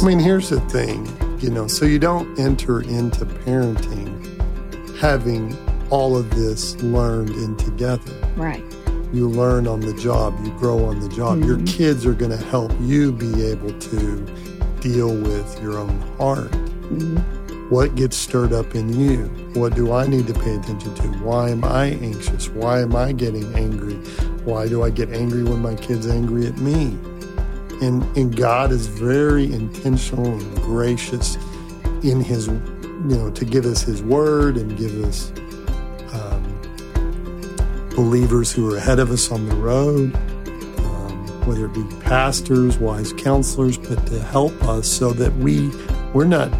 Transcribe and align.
I 0.00 0.02
mean, 0.02 0.18
here's 0.18 0.48
the 0.48 0.60
thing, 0.60 1.06
you 1.40 1.50
know, 1.50 1.66
so 1.66 1.84
you 1.84 1.98
don't 1.98 2.38
enter 2.38 2.80
into 2.80 3.26
parenting 3.26 4.16
having 4.98 5.54
all 5.90 6.16
of 6.16 6.30
this 6.30 6.74
learned 6.82 7.28
in 7.28 7.54
together. 7.56 8.14
Right. 8.34 8.64
You 9.12 9.28
learn 9.28 9.66
on 9.66 9.80
the 9.80 9.92
job, 9.92 10.38
you 10.42 10.52
grow 10.52 10.86
on 10.86 11.00
the 11.00 11.08
job. 11.10 11.38
Mm-hmm. 11.38 11.48
Your 11.48 11.66
kids 11.66 12.06
are 12.06 12.14
going 12.14 12.30
to 12.30 12.42
help 12.46 12.72
you 12.80 13.12
be 13.12 13.44
able 13.44 13.78
to 13.78 14.16
deal 14.80 15.14
with 15.14 15.62
your 15.62 15.76
own 15.76 16.00
heart. 16.16 16.50
Mm-hmm. 16.50 17.68
What 17.68 17.94
gets 17.94 18.16
stirred 18.16 18.54
up 18.54 18.74
in 18.74 18.98
you? 18.98 19.24
What 19.52 19.74
do 19.74 19.92
I 19.92 20.06
need 20.06 20.26
to 20.28 20.34
pay 20.34 20.54
attention 20.54 20.94
to? 20.94 21.08
Why 21.18 21.50
am 21.50 21.62
I 21.62 21.88
anxious? 21.88 22.48
Why 22.48 22.80
am 22.80 22.96
I 22.96 23.12
getting 23.12 23.54
angry? 23.54 23.96
Why 24.44 24.66
do 24.66 24.82
I 24.82 24.88
get 24.88 25.10
angry 25.10 25.42
when 25.42 25.60
my 25.60 25.74
kid's 25.74 26.06
angry 26.06 26.46
at 26.46 26.56
me? 26.56 26.96
And, 27.80 28.04
and 28.14 28.36
God 28.36 28.72
is 28.72 28.86
very 28.86 29.44
intentional 29.44 30.26
and 30.26 30.56
gracious 30.56 31.36
in 32.02 32.20
His, 32.20 32.48
you 32.48 33.16
know, 33.16 33.30
to 33.30 33.44
give 33.46 33.64
us 33.64 33.82
His 33.82 34.02
word 34.02 34.58
and 34.58 34.76
give 34.76 35.02
us 35.02 35.32
um, 36.12 37.90
believers 37.96 38.52
who 38.52 38.70
are 38.72 38.76
ahead 38.76 38.98
of 38.98 39.10
us 39.10 39.30
on 39.30 39.48
the 39.48 39.54
road, 39.56 40.14
um, 40.14 41.46
whether 41.46 41.64
it 41.64 41.72
be 41.72 41.84
pastors, 42.00 42.76
wise 42.76 43.14
counselors, 43.14 43.78
but 43.78 44.06
to 44.08 44.20
help 44.20 44.52
us 44.64 44.86
so 44.86 45.12
that 45.14 45.34
we, 45.36 45.70
we're 46.12 46.26
not, 46.26 46.52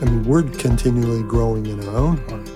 I 0.00 0.04
mean, 0.04 0.24
we're 0.24 0.44
continually 0.44 1.24
growing 1.24 1.66
in 1.66 1.84
our 1.88 1.96
own 1.96 2.16
hearts. 2.28 2.50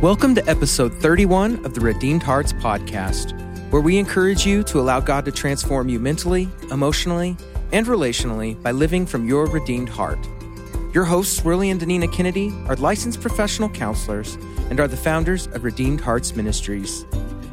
Welcome 0.00 0.36
to 0.36 0.48
episode 0.48 0.94
31 0.94 1.64
of 1.64 1.74
the 1.74 1.80
Redeemed 1.80 2.22
Hearts 2.22 2.52
podcast, 2.52 3.32
where 3.70 3.82
we 3.82 3.98
encourage 3.98 4.46
you 4.46 4.62
to 4.64 4.80
allow 4.80 5.00
God 5.00 5.24
to 5.24 5.32
transform 5.32 5.88
you 5.88 5.98
mentally, 5.98 6.48
emotionally, 6.70 7.36
and 7.72 7.86
relationally 7.86 8.60
by 8.62 8.70
living 8.70 9.06
from 9.06 9.28
your 9.28 9.46
redeemed 9.46 9.88
heart. 9.88 10.18
Your 10.94 11.04
hosts, 11.04 11.44
Worley 11.44 11.70
and 11.70 11.80
Danina 11.80 12.10
Kennedy, 12.12 12.52
are 12.68 12.76
licensed 12.76 13.20
professional 13.20 13.68
counselors 13.68 14.36
and 14.70 14.80
are 14.80 14.88
the 14.88 14.96
founders 14.96 15.46
of 15.48 15.64
Redeemed 15.64 16.00
Hearts 16.00 16.34
Ministries. 16.34 17.04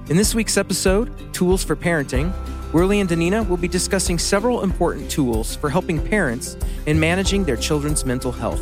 In 0.09 0.17
this 0.17 0.35
week's 0.35 0.57
episode, 0.57 1.11
Tools 1.33 1.63
for 1.63 1.75
Parenting, 1.75 2.33
Worley 2.73 2.99
and 2.99 3.09
Danina 3.09 3.47
will 3.47 3.57
be 3.57 3.67
discussing 3.67 4.17
several 4.17 4.63
important 4.63 5.09
tools 5.09 5.55
for 5.55 5.69
helping 5.69 6.03
parents 6.05 6.57
in 6.85 6.99
managing 6.99 7.43
their 7.43 7.57
children's 7.57 8.05
mental 8.05 8.31
health. 8.31 8.61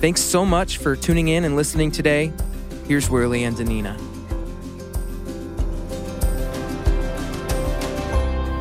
Thanks 0.00 0.20
so 0.20 0.44
much 0.44 0.78
for 0.78 0.96
tuning 0.96 1.28
in 1.28 1.44
and 1.44 1.56
listening 1.56 1.90
today. 1.90 2.32
Here's 2.86 3.08
Worley 3.10 3.44
and 3.44 3.56
Danina. 3.56 4.09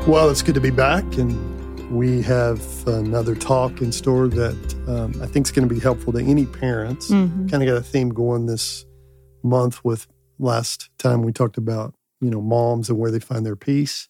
Well, 0.10 0.32
it's 0.32 0.42
good 0.42 0.56
to 0.56 0.60
be 0.60 0.72
back, 0.72 1.04
and 1.20 1.92
we 1.92 2.24
have 2.24 2.60
another 2.88 3.36
talk 3.36 3.80
in 3.80 3.92
store 3.92 4.28
that 4.28 4.76
um, 4.88 5.14
I 5.22 5.28
think 5.28 5.46
is 5.46 5.52
going 5.52 5.70
to 5.70 5.74
be 5.74 5.80
helpful 5.80 6.12
to 6.14 6.20
any 6.20 6.48
parents. 6.48 7.12
Mm-hmm. 7.12 7.46
Kind 7.46 7.62
of 7.62 7.70
got 7.70 7.78
a 7.78 7.84
theme 7.84 8.10
going 8.10 8.48
this 8.48 8.88
month 9.44 9.86
with 9.86 10.08
last 10.40 10.90
time 10.98 11.22
we 11.22 11.32
talked 11.32 11.58
about 11.58 11.94
you 12.22 12.32
know 12.32 12.42
moms 12.42 12.90
and 12.90 12.98
where 12.98 13.12
they 13.12 13.20
find 13.20 13.46
their 13.46 13.56
peace. 13.56 14.08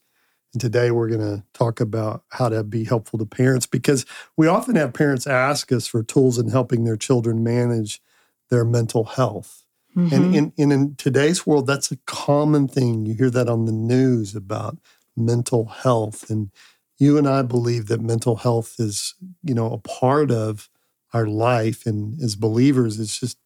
And 0.53 0.61
today 0.61 0.89
we're 0.89 1.09
going 1.09 1.19
to 1.19 1.43
talk 1.51 1.81
about 1.81 2.23
how 2.29 2.47
to 2.47 2.63
be 2.63 2.85
helpful 2.85 3.19
to 3.19 3.25
parents 3.25 3.65
because 3.65 4.05
we 4.37 4.47
often 4.47 4.77
have 4.77 4.93
parents 4.93 5.27
ask 5.27 5.69
us 5.73 5.85
for 5.85 6.01
tools 6.01 6.39
in 6.39 6.47
helping 6.47 6.85
their 6.85 6.95
children 6.95 7.43
manage 7.43 8.01
their 8.49 8.63
mental 8.63 9.03
health. 9.03 9.65
Mm-hmm. 9.97 10.15
And 10.15 10.35
in, 10.35 10.53
in, 10.55 10.71
in 10.71 10.95
today's 10.95 11.45
world, 11.45 11.67
that's 11.67 11.91
a 11.91 11.97
common 12.05 12.69
thing. 12.69 13.05
You 13.05 13.15
hear 13.15 13.29
that 13.31 13.49
on 13.49 13.65
the 13.65 13.73
news 13.73 14.33
about 14.33 14.77
mental 15.19 15.65
health. 15.65 16.29
And 16.29 16.51
you 16.97 17.17
and 17.17 17.27
I 17.27 17.41
believe 17.41 17.87
that 17.87 18.01
mental 18.01 18.37
health 18.37 18.75
is, 18.79 19.15
you 19.43 19.53
know, 19.53 19.71
a 19.71 19.77
part 19.77 20.31
of 20.31 20.69
our 21.13 21.27
life. 21.27 21.85
And 21.85 22.21
as 22.21 22.35
believers, 22.35 22.99
it's 22.99 23.19
just, 23.19 23.37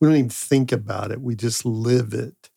we 0.00 0.08
don't 0.08 0.16
even 0.16 0.30
think 0.30 0.72
about 0.72 1.10
it. 1.10 1.20
We 1.20 1.34
just 1.34 1.64
live 1.64 2.12
it. 2.12 2.50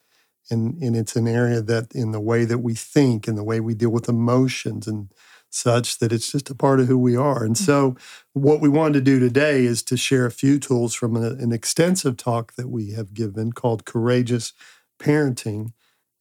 And, 0.49 0.75
and 0.81 0.95
it's 0.95 1.15
an 1.15 1.27
area 1.27 1.61
that 1.61 1.93
in 1.95 2.11
the 2.11 2.19
way 2.19 2.45
that 2.45 2.57
we 2.59 2.73
think 2.73 3.27
and 3.27 3.37
the 3.37 3.43
way 3.43 3.59
we 3.59 3.73
deal 3.73 3.89
with 3.89 4.09
emotions 4.09 4.87
and 4.87 5.09
such 5.53 5.99
that 5.99 6.11
it's 6.11 6.31
just 6.31 6.49
a 6.49 6.55
part 6.55 6.79
of 6.79 6.87
who 6.87 6.97
we 6.97 7.15
are. 7.15 7.43
And 7.43 7.55
mm-hmm. 7.55 7.65
so, 7.65 7.95
what 8.33 8.59
we 8.59 8.69
wanted 8.69 8.93
to 8.93 9.01
do 9.01 9.19
today 9.19 9.65
is 9.65 9.83
to 9.83 9.97
share 9.97 10.25
a 10.25 10.31
few 10.31 10.59
tools 10.59 10.93
from 10.93 11.15
an, 11.15 11.23
an 11.23 11.51
extensive 11.51 12.17
talk 12.17 12.53
that 12.55 12.69
we 12.69 12.91
have 12.91 13.13
given 13.13 13.53
called 13.53 13.85
Courageous 13.85 14.53
Parenting. 14.99 15.73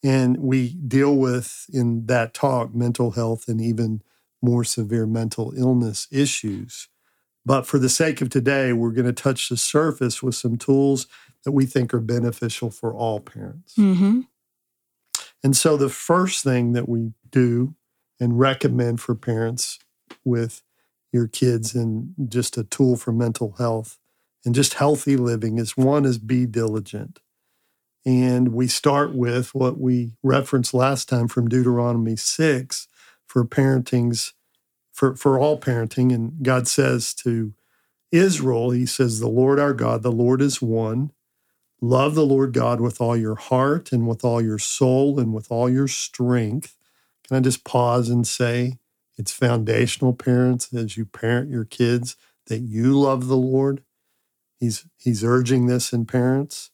And 0.03 0.37
we 0.39 0.75
deal 0.75 1.17
with 1.17 1.67
in 1.73 2.07
that 2.07 2.35
talk 2.35 2.75
mental 2.75 3.13
health 3.13 3.47
and 3.49 3.61
even 3.61 4.03
more 4.41 4.65
severe 4.65 5.07
mental 5.07 5.53
illness 5.57 6.09
issues. 6.11 6.89
But 7.45 7.67
for 7.67 7.79
the 7.79 7.89
sake 7.89 8.21
of 8.21 8.31
today, 8.31 8.73
we're 8.73 8.91
going 8.91 9.07
to 9.07 9.13
touch 9.13 9.49
the 9.49 9.57
surface 9.57 10.23
with 10.23 10.35
some 10.35 10.57
tools 10.57 11.07
that 11.45 11.53
we 11.53 11.67
think 11.67 11.93
are 11.93 12.01
beneficial 12.01 12.71
for 12.71 12.93
all 12.95 13.21
parents. 13.21 13.75
Mm-hmm. 13.77 14.23
And 15.45 15.57
so 15.57 15.77
the 15.77 15.89
first 15.89 16.45
thing 16.45 16.73
that 16.73 16.89
we 16.89 17.13
do 17.31 17.75
and 18.21 18.39
recommend 18.39 19.01
for 19.01 19.15
parents 19.15 19.81
with 20.25 20.63
your 21.13 21.27
kids 21.27 21.75
and 21.75 22.15
just 22.29 22.57
a 22.57 22.65
tool 22.65 22.97
for 22.97 23.13
mental 23.13 23.57
health 23.59 23.99
and 24.45 24.55
just 24.55 24.75
healthy 24.75 25.17
living 25.17 25.59
is 25.59 25.77
one 25.77 26.05
is 26.05 26.19
be 26.19 26.47
diligent. 26.47 27.21
And 28.05 28.49
we 28.49 28.67
start 28.67 29.15
with 29.15 29.55
what 29.55 29.79
we 29.79 30.13
referenced 30.23 30.75
last 30.75 31.09
time 31.09 31.29
from 31.29 31.49
Deuteronomy 31.49 32.17
6 32.17 32.89
for 33.27 33.45
parenting's 33.45 34.35
for, 34.93 35.17
for 35.17 35.39
all 35.39 35.59
parenting. 35.59 36.15
And 36.15 36.43
God 36.43 36.69
says 36.69 37.15
to 37.15 37.55
Israel, 38.11 38.71
He 38.71 38.87
says, 38.87 39.21
The 39.21 39.29
Lord 39.29 39.59
our 39.59 39.73
God, 39.73 40.03
the 40.03 40.13
Lord 40.13 40.43
is 40.43 40.61
one. 40.61 41.13
Love 41.81 42.15
the 42.15 42.27
Lord 42.27 42.53
God 42.53 42.81
with 42.81 43.01
all 43.01 43.17
your 43.17 43.35
heart 43.35 43.93
and 43.93 44.07
with 44.07 44.25
all 44.25 44.41
your 44.41 44.59
soul 44.59 45.19
and 45.19 45.35
with 45.35 45.51
all 45.51 45.69
your 45.69 45.89
strength. 45.89 46.77
Can 47.27 47.37
I 47.37 47.41
just 47.41 47.65
pause 47.65 48.09
and 48.09 48.27
say 48.27 48.79
it's 49.19 49.33
foundational, 49.33 50.13
parents, 50.13 50.73
as 50.75 50.97
you 50.97 51.07
parent 51.07 51.51
your 51.51 51.65
kids, 51.65 52.17
that 52.47 52.61
you 52.61 52.99
love 52.99 53.29
the 53.29 53.37
Lord? 53.37 53.83
He's, 54.61 54.87
he's 54.99 55.25
urging 55.25 55.67
this 55.67 55.93
in 55.93 56.07
parents. 56.07 56.72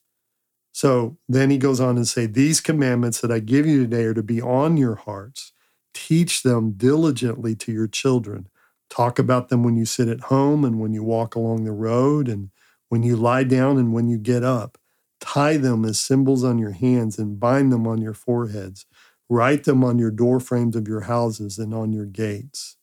So 0.71 1.17
then 1.27 1.49
he 1.49 1.57
goes 1.57 1.79
on 1.79 1.97
and 1.97 2.07
say, 2.07 2.25
These 2.25 2.61
commandments 2.61 3.21
that 3.21 3.31
I 3.31 3.39
give 3.39 3.65
you 3.65 3.83
today 3.83 4.03
are 4.03 4.13
to 4.13 4.23
be 4.23 4.41
on 4.41 4.77
your 4.77 4.95
hearts. 4.95 5.51
Teach 5.93 6.43
them 6.43 6.71
diligently 6.71 7.55
to 7.55 7.71
your 7.71 7.87
children. 7.87 8.47
Talk 8.89 9.19
about 9.19 9.49
them 9.49 9.63
when 9.63 9.75
you 9.75 9.85
sit 9.85 10.07
at 10.07 10.21
home 10.21 10.63
and 10.63 10.79
when 10.79 10.93
you 10.93 11.03
walk 11.03 11.35
along 11.35 11.63
the 11.63 11.71
road 11.71 12.27
and 12.27 12.49
when 12.89 13.03
you 13.03 13.15
lie 13.15 13.43
down 13.43 13.77
and 13.77 13.93
when 13.93 14.09
you 14.09 14.17
get 14.17 14.43
up. 14.43 14.77
Tie 15.19 15.57
them 15.57 15.85
as 15.85 15.99
symbols 15.99 16.43
on 16.43 16.57
your 16.57 16.71
hands 16.71 17.19
and 17.19 17.39
bind 17.39 17.71
them 17.71 17.85
on 17.85 18.01
your 18.01 18.13
foreheads. 18.13 18.85
Write 19.27 19.65
them 19.65 19.83
on 19.83 19.99
your 19.99 20.11
door 20.11 20.39
frames 20.39 20.75
of 20.75 20.87
your 20.87 21.01
houses 21.01 21.59
and 21.59 21.73
on 21.73 21.93
your 21.93 22.05
gates. 22.05 22.77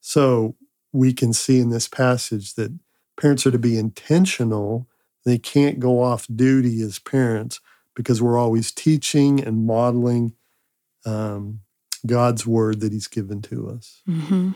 So 0.00 0.56
we 0.92 1.12
can 1.14 1.32
see 1.32 1.60
in 1.60 1.70
this 1.70 1.88
passage 1.88 2.54
that 2.54 2.78
parents 3.16 3.46
are 3.46 3.50
to 3.52 3.58
be 3.58 3.78
intentional. 3.78 4.86
They 5.24 5.38
can't 5.38 5.78
go 5.78 6.02
off 6.02 6.26
duty 6.34 6.82
as 6.82 6.98
parents 6.98 7.60
because 7.94 8.22
we're 8.22 8.38
always 8.38 8.72
teaching 8.72 9.42
and 9.42 9.66
modeling 9.66 10.34
um, 11.04 11.60
God's 12.06 12.46
word 12.46 12.80
that 12.80 12.92
He's 12.92 13.08
given 13.08 13.42
to 13.42 13.70
us. 13.70 14.02
Mm-hmm. 14.08 14.50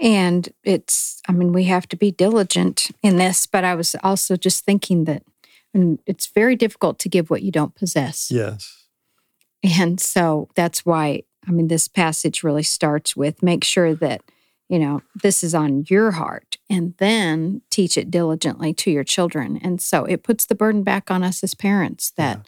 And 0.00 0.48
it's, 0.64 1.20
I 1.28 1.32
mean, 1.32 1.52
we 1.52 1.64
have 1.64 1.86
to 1.88 1.96
be 1.96 2.10
diligent 2.10 2.90
in 3.02 3.18
this, 3.18 3.46
but 3.46 3.62
I 3.62 3.74
was 3.74 3.94
also 4.02 4.36
just 4.36 4.64
thinking 4.64 5.04
that 5.04 5.22
and 5.74 5.98
it's 6.06 6.26
very 6.26 6.56
difficult 6.56 6.98
to 7.00 7.08
give 7.08 7.30
what 7.30 7.42
you 7.42 7.50
don't 7.50 7.74
possess. 7.74 8.30
Yes. 8.30 8.86
And 9.62 10.00
so 10.00 10.48
that's 10.54 10.84
why, 10.84 11.22
I 11.46 11.50
mean, 11.50 11.68
this 11.68 11.88
passage 11.88 12.42
really 12.42 12.62
starts 12.62 13.16
with 13.16 13.42
make 13.42 13.64
sure 13.64 13.94
that, 13.94 14.22
you 14.72 14.78
know, 14.78 15.02
this 15.22 15.44
is 15.44 15.54
on 15.54 15.84
your 15.88 16.12
heart 16.12 16.56
and 16.70 16.94
then 16.96 17.60
teach 17.68 17.98
it 17.98 18.10
diligently 18.10 18.72
to 18.72 18.90
your 18.90 19.04
children. 19.04 19.58
And 19.62 19.82
so 19.82 20.06
it 20.06 20.22
puts 20.22 20.46
the 20.46 20.54
burden 20.54 20.82
back 20.82 21.10
on 21.10 21.22
us 21.22 21.44
as 21.44 21.54
parents 21.54 22.10
that, 22.16 22.46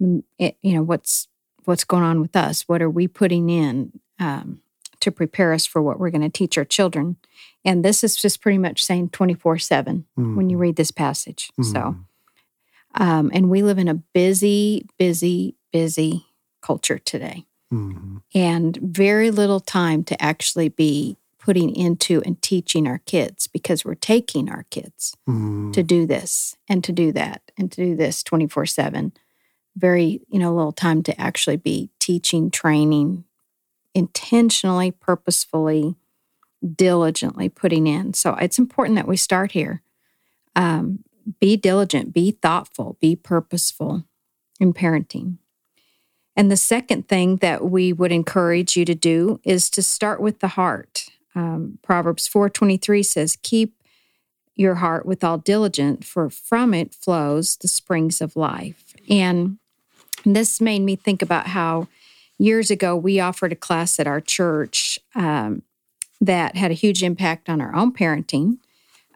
yeah. 0.00 0.18
it, 0.36 0.56
you 0.62 0.74
know, 0.74 0.82
what's, 0.82 1.28
what's 1.66 1.84
going 1.84 2.02
on 2.02 2.20
with 2.20 2.34
us? 2.34 2.62
What 2.66 2.82
are 2.82 2.90
we 2.90 3.06
putting 3.06 3.48
in 3.50 3.92
um, 4.18 4.62
to 4.98 5.12
prepare 5.12 5.52
us 5.52 5.64
for 5.64 5.80
what 5.80 6.00
we're 6.00 6.10
going 6.10 6.22
to 6.22 6.28
teach 6.28 6.58
our 6.58 6.64
children? 6.64 7.18
And 7.64 7.84
this 7.84 8.02
is 8.02 8.16
just 8.16 8.40
pretty 8.40 8.58
much 8.58 8.82
saying 8.82 9.10
24 9.10 9.58
7 9.58 10.06
Mm. 10.18 10.34
when 10.34 10.50
you 10.50 10.58
read 10.58 10.74
this 10.74 10.90
passage. 10.90 11.52
So, 11.62 11.78
Mm. 11.78 12.04
um, 12.96 13.30
and 13.32 13.48
we 13.48 13.62
live 13.62 13.78
in 13.78 13.86
a 13.86 13.94
busy, 13.94 14.88
busy, 14.98 15.54
busy 15.72 16.26
culture 16.62 16.98
today, 16.98 17.46
Mhm. 17.72 18.22
and 18.34 18.76
very 18.78 19.30
little 19.30 19.60
time 19.60 20.02
to 20.02 20.20
actually 20.20 20.68
be 20.68 21.16
putting 21.50 21.74
into 21.74 22.22
and 22.22 22.40
teaching 22.42 22.86
our 22.86 22.98
kids 23.06 23.48
because 23.48 23.84
we're 23.84 23.96
taking 23.96 24.48
our 24.48 24.64
kids 24.70 25.16
Mm. 25.28 25.72
to 25.72 25.82
do 25.82 26.06
this 26.06 26.54
and 26.68 26.84
to 26.84 26.92
do 26.92 27.10
that 27.10 27.42
and 27.58 27.72
to 27.72 27.84
do 27.86 27.96
this 27.96 28.22
24 28.22 28.66
7. 28.66 29.12
Very, 29.74 30.20
you 30.28 30.38
know, 30.38 30.54
little 30.54 30.70
time 30.70 31.02
to 31.02 31.20
actually 31.20 31.56
be 31.56 31.90
teaching, 31.98 32.52
training 32.52 33.24
intentionally, 33.96 34.92
purposefully, 34.92 35.96
diligently 36.76 37.48
putting 37.48 37.88
in. 37.88 38.14
So 38.14 38.34
it's 38.36 38.60
important 38.60 38.94
that 38.94 39.08
we 39.08 39.16
start 39.16 39.50
here. 39.50 39.82
Um, 40.54 41.00
be 41.40 41.56
diligent, 41.56 42.12
be 42.14 42.30
thoughtful, 42.30 42.96
be 43.00 43.16
purposeful 43.16 44.04
in 44.60 44.72
parenting. 44.72 45.38
And 46.36 46.48
the 46.48 46.56
second 46.56 47.08
thing 47.08 47.38
that 47.38 47.64
we 47.64 47.92
would 47.92 48.12
encourage 48.12 48.76
you 48.76 48.84
to 48.84 48.94
do 48.94 49.40
is 49.42 49.68
to 49.70 49.82
start 49.82 50.20
with 50.20 50.38
the 50.38 50.48
heart. 50.54 50.99
Um, 51.34 51.78
Proverbs 51.82 52.26
4:23 52.26 53.02
says, 53.02 53.36
"Keep 53.42 53.74
your 54.56 54.76
heart 54.76 55.06
with 55.06 55.24
all 55.24 55.38
diligence, 55.38 56.06
for 56.06 56.28
from 56.28 56.74
it 56.74 56.94
flows 56.94 57.56
the 57.56 57.68
springs 57.68 58.20
of 58.20 58.36
life." 58.36 58.94
And 59.08 59.58
this 60.24 60.60
made 60.60 60.80
me 60.80 60.96
think 60.96 61.22
about 61.22 61.48
how 61.48 61.88
years 62.38 62.70
ago 62.70 62.96
we 62.96 63.20
offered 63.20 63.52
a 63.52 63.56
class 63.56 64.00
at 64.00 64.06
our 64.06 64.20
church 64.20 64.98
um, 65.14 65.62
that 66.20 66.56
had 66.56 66.70
a 66.70 66.74
huge 66.74 67.02
impact 67.02 67.48
on 67.48 67.60
our 67.60 67.74
own 67.74 67.92
parenting. 67.92 68.58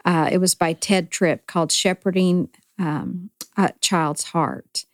Uh, 0.04 0.28
it 0.30 0.38
was 0.38 0.54
by 0.54 0.74
Tedd 0.74 1.10
Tripp 1.10 1.46
called 1.46 1.72
Shepherding 1.72 2.50
um, 2.78 3.30
a 3.56 3.72
Child's 3.80 4.24
Heart. 4.24 4.84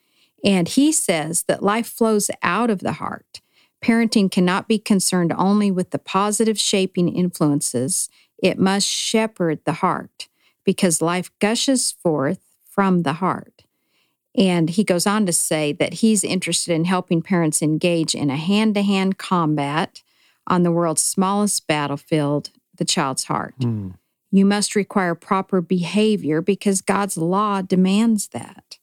And 0.44 0.68
he 0.68 0.92
says 0.92 1.44
that 1.44 1.62
life 1.62 1.88
flows 1.88 2.30
out 2.42 2.70
of 2.70 2.80
the 2.80 2.92
heart. 2.92 3.39
Parenting 3.82 4.30
cannot 4.30 4.68
be 4.68 4.78
concerned 4.78 5.32
only 5.36 5.70
with 5.70 5.90
the 5.90 5.98
positive 5.98 6.58
shaping 6.58 7.08
influences, 7.08 8.08
it 8.42 8.58
must 8.58 8.86
shepherd 8.86 9.60
the 9.64 9.74
heart 9.74 10.28
because 10.64 11.02
life 11.02 11.30
gushes 11.38 11.92
forth 11.92 12.40
from 12.64 13.02
the 13.02 13.14
heart. 13.14 13.64
And 14.36 14.70
he 14.70 14.84
goes 14.84 15.06
on 15.06 15.26
to 15.26 15.32
say 15.32 15.72
that 15.72 15.94
he's 15.94 16.22
interested 16.22 16.72
in 16.72 16.84
helping 16.84 17.20
parents 17.20 17.62
engage 17.62 18.14
in 18.14 18.30
a 18.30 18.36
hand 18.36 18.74
to 18.76 18.82
hand 18.82 19.18
combat 19.18 20.02
on 20.46 20.62
the 20.62 20.70
world's 20.70 21.02
smallest 21.02 21.66
battlefield, 21.66 22.50
the 22.76 22.84
child's 22.84 23.24
heart. 23.24 23.54
Mm. 23.60 23.94
You 24.30 24.44
must 24.44 24.76
require 24.76 25.14
proper 25.14 25.60
behavior 25.60 26.40
because 26.40 26.80
God's 26.80 27.16
law 27.16 27.62
demands 27.62 28.28
that. 28.28 28.78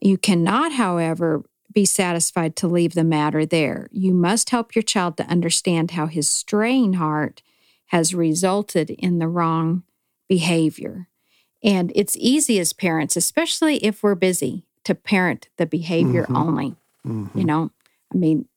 You 0.00 0.18
cannot, 0.18 0.72
however, 0.72 1.42
be 1.78 1.84
satisfied 1.84 2.56
to 2.56 2.66
leave 2.66 2.94
the 2.94 3.04
matter 3.04 3.46
there. 3.46 3.86
You 3.92 4.12
must 4.12 4.50
help 4.50 4.74
your 4.74 4.82
child 4.82 5.16
to 5.16 5.26
understand 5.26 5.92
how 5.92 6.06
his 6.06 6.28
straying 6.28 6.94
heart 6.94 7.40
has 7.86 8.16
resulted 8.16 8.90
in 8.90 9.20
the 9.20 9.28
wrong 9.28 9.84
behavior. 10.28 11.06
And 11.62 11.92
it's 11.94 12.16
easy 12.16 12.58
as 12.58 12.72
parents, 12.72 13.14
especially 13.14 13.76
if 13.76 14.02
we're 14.02 14.16
busy, 14.16 14.64
to 14.82 14.94
parent 14.96 15.50
the 15.56 15.66
behavior 15.66 16.24
mm-hmm. 16.24 16.36
only. 16.36 16.74
Mm-hmm. 17.06 17.38
You 17.38 17.44
know, 17.44 17.70
I 18.12 18.16
mean, 18.16 18.48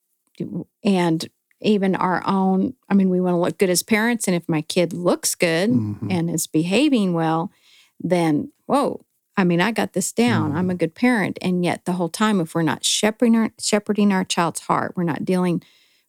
and 0.83 1.29
even 1.59 1.95
our 1.95 2.23
own, 2.25 2.73
I 2.89 2.95
mean, 2.95 3.12
we 3.12 3.21
want 3.21 3.35
to 3.35 3.39
look 3.39 3.59
good 3.59 3.69
as 3.69 3.83
parents. 3.83 4.27
And 4.27 4.35
if 4.35 4.50
my 4.50 4.63
kid 4.63 4.94
looks 4.94 5.35
good 5.35 5.69
mm-hmm. 5.69 6.09
and 6.09 6.27
is 6.27 6.47
behaving 6.47 7.13
well, 7.13 7.51
then, 8.00 8.51
whoa, 8.65 9.06
I 9.42 9.44
mean, 9.44 9.60
I 9.60 9.72
got 9.72 9.94
this 9.94 10.12
down. 10.12 10.52
I'm 10.52 10.70
a 10.70 10.74
mm-hmm. 10.74 10.78
good 10.78 10.94
parent. 10.94 11.40
And 11.42 11.66
yet, 11.66 11.86
the 11.86 11.94
whole 11.94 12.10
time, 12.10 12.40
if 12.40 12.54
we're 12.54 12.62
not 12.62 12.86
shepherding 12.86 13.36
our, 13.36 13.52
shepherding 13.60 14.14
our 14.14 14.24
child's 14.24 14.60
heart, 14.62 14.94
we're 14.96 15.02
not 15.04 15.26
dealing 15.26 15.64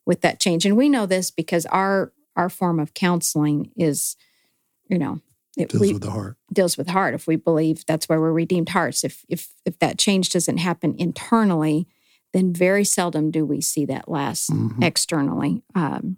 with 0.05 0.21
that 0.21 0.39
change. 0.39 0.67
And 0.67 0.77
we 0.77 0.87
know 0.87 1.07
this 1.07 1.31
because 1.31 1.65
our 1.65 2.13
our 2.35 2.47
form 2.47 2.79
of 2.79 2.93
counseling 2.93 3.71
is, 3.75 4.15
you 4.87 4.99
know, 4.99 5.19
it 5.57 5.69
deals 5.69 5.81
we, 5.81 5.93
with 5.93 6.03
the 6.03 6.11
heart. 6.11 6.37
Deals 6.51 6.77
with 6.77 6.89
heart. 6.89 7.15
If 7.15 7.25
we 7.25 7.35
believe 7.35 7.87
that's 7.87 8.07
why 8.07 8.17
we're 8.17 8.31
redeemed 8.31 8.69
hearts. 8.69 9.03
If 9.03 9.25
if 9.27 9.49
if 9.65 9.79
that 9.79 9.97
change 9.97 10.29
doesn't 10.29 10.57
happen 10.57 10.93
internally, 10.99 11.87
then 12.33 12.53
very 12.53 12.85
seldom 12.85 13.31
do 13.31 13.45
we 13.45 13.61
see 13.61 13.85
that 13.85 14.07
last 14.07 14.51
mm-hmm. 14.51 14.83
externally. 14.83 15.63
Um, 15.73 16.17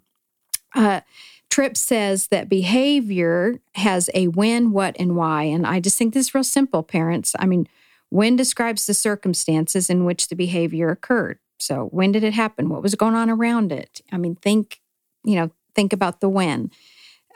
uh, 0.74 1.00
Tripp 1.50 1.76
says 1.76 2.28
that 2.28 2.48
behavior 2.48 3.60
has 3.76 4.10
a 4.14 4.28
when, 4.28 4.72
what, 4.72 4.96
and 4.98 5.16
why. 5.16 5.44
And 5.44 5.66
I 5.66 5.80
just 5.80 5.96
think 5.96 6.12
this 6.12 6.26
is 6.26 6.34
real 6.34 6.44
simple, 6.44 6.82
parents. 6.82 7.34
I 7.38 7.46
mean, 7.46 7.68
when 8.10 8.36
describes 8.36 8.86
the 8.86 8.94
circumstances 8.94 9.88
in 9.88 10.04
which 10.04 10.28
the 10.28 10.36
behavior 10.36 10.90
occurred. 10.90 11.38
So 11.58 11.86
when 11.86 12.12
did 12.12 12.24
it 12.24 12.34
happen? 12.34 12.68
What 12.68 12.82
was 12.82 12.94
going 12.94 13.14
on 13.14 13.30
around 13.30 13.72
it? 13.72 14.00
I 14.12 14.18
mean, 14.18 14.36
think, 14.36 14.80
you 15.24 15.36
know, 15.36 15.50
think 15.74 15.92
about 15.92 16.20
the 16.20 16.28
when. 16.28 16.70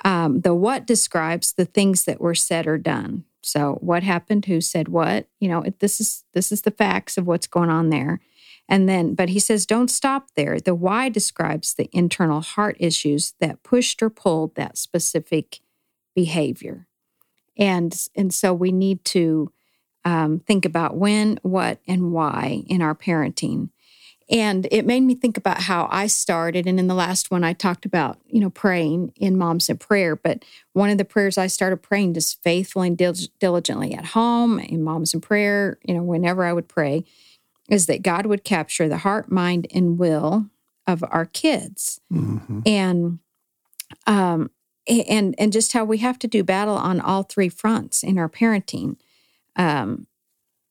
Um, 0.04 0.40
the 0.40 0.54
what 0.54 0.86
describes 0.86 1.52
the 1.52 1.64
things 1.64 2.04
that 2.04 2.20
were 2.20 2.34
said 2.34 2.66
or 2.66 2.78
done. 2.78 3.24
So 3.42 3.78
what 3.80 4.02
happened? 4.02 4.46
Who 4.46 4.60
said 4.60 4.88
what? 4.88 5.26
You 5.40 5.48
know, 5.48 5.62
it, 5.62 5.80
this 5.80 6.00
is 6.00 6.24
this 6.32 6.52
is 6.52 6.62
the 6.62 6.70
facts 6.70 7.16
of 7.16 7.26
what's 7.26 7.46
going 7.46 7.70
on 7.70 7.90
there. 7.90 8.20
And 8.70 8.88
then, 8.88 9.14
but 9.14 9.30
he 9.30 9.40
says, 9.40 9.66
don't 9.66 9.90
stop 9.90 10.28
there. 10.36 10.60
The 10.60 10.76
why 10.76 11.08
describes 11.08 11.74
the 11.74 11.90
internal 11.92 12.40
heart 12.40 12.76
issues 12.78 13.34
that 13.40 13.64
pushed 13.64 14.00
or 14.00 14.08
pulled 14.08 14.54
that 14.54 14.78
specific 14.78 15.58
behavior. 16.14 16.86
And, 17.58 17.92
and 18.14 18.32
so 18.32 18.54
we 18.54 18.70
need 18.70 19.04
to 19.06 19.52
um, 20.04 20.38
think 20.38 20.64
about 20.64 20.96
when, 20.96 21.40
what, 21.42 21.80
and 21.88 22.12
why 22.12 22.62
in 22.68 22.80
our 22.80 22.94
parenting. 22.94 23.70
And 24.30 24.68
it 24.70 24.86
made 24.86 25.00
me 25.00 25.16
think 25.16 25.36
about 25.36 25.62
how 25.62 25.88
I 25.90 26.06
started. 26.06 26.68
And 26.68 26.78
in 26.78 26.86
the 26.86 26.94
last 26.94 27.32
one, 27.32 27.42
I 27.42 27.52
talked 27.52 27.84
about, 27.84 28.20
you 28.28 28.38
know, 28.38 28.50
praying 28.50 29.12
in 29.16 29.36
Moms 29.36 29.68
in 29.68 29.78
Prayer. 29.78 30.14
But 30.14 30.44
one 30.72 30.90
of 30.90 30.98
the 30.98 31.04
prayers 31.04 31.36
I 31.36 31.48
started 31.48 31.78
praying 31.78 32.14
just 32.14 32.40
faithfully 32.44 32.86
and 32.86 33.28
diligently 33.40 33.94
at 33.94 34.04
home 34.06 34.60
in 34.60 34.84
Moms 34.84 35.12
in 35.12 35.20
Prayer, 35.20 35.80
you 35.82 35.94
know, 35.94 36.04
whenever 36.04 36.44
I 36.44 36.52
would 36.52 36.68
pray, 36.68 37.04
is 37.70 37.86
that 37.86 38.02
God 38.02 38.26
would 38.26 38.44
capture 38.44 38.88
the 38.88 38.98
heart, 38.98 39.30
mind, 39.30 39.66
and 39.72 39.98
will 39.98 40.46
of 40.86 41.04
our 41.08 41.24
kids, 41.24 42.00
mm-hmm. 42.12 42.60
and 42.66 43.20
um, 44.06 44.50
and 44.86 45.34
and 45.38 45.52
just 45.52 45.72
how 45.72 45.84
we 45.84 45.98
have 45.98 46.18
to 46.18 46.28
do 46.28 46.42
battle 46.44 46.76
on 46.76 47.00
all 47.00 47.22
three 47.22 47.48
fronts 47.48 48.02
in 48.02 48.18
our 48.18 48.28
parenting. 48.28 48.96
Um, 49.56 50.06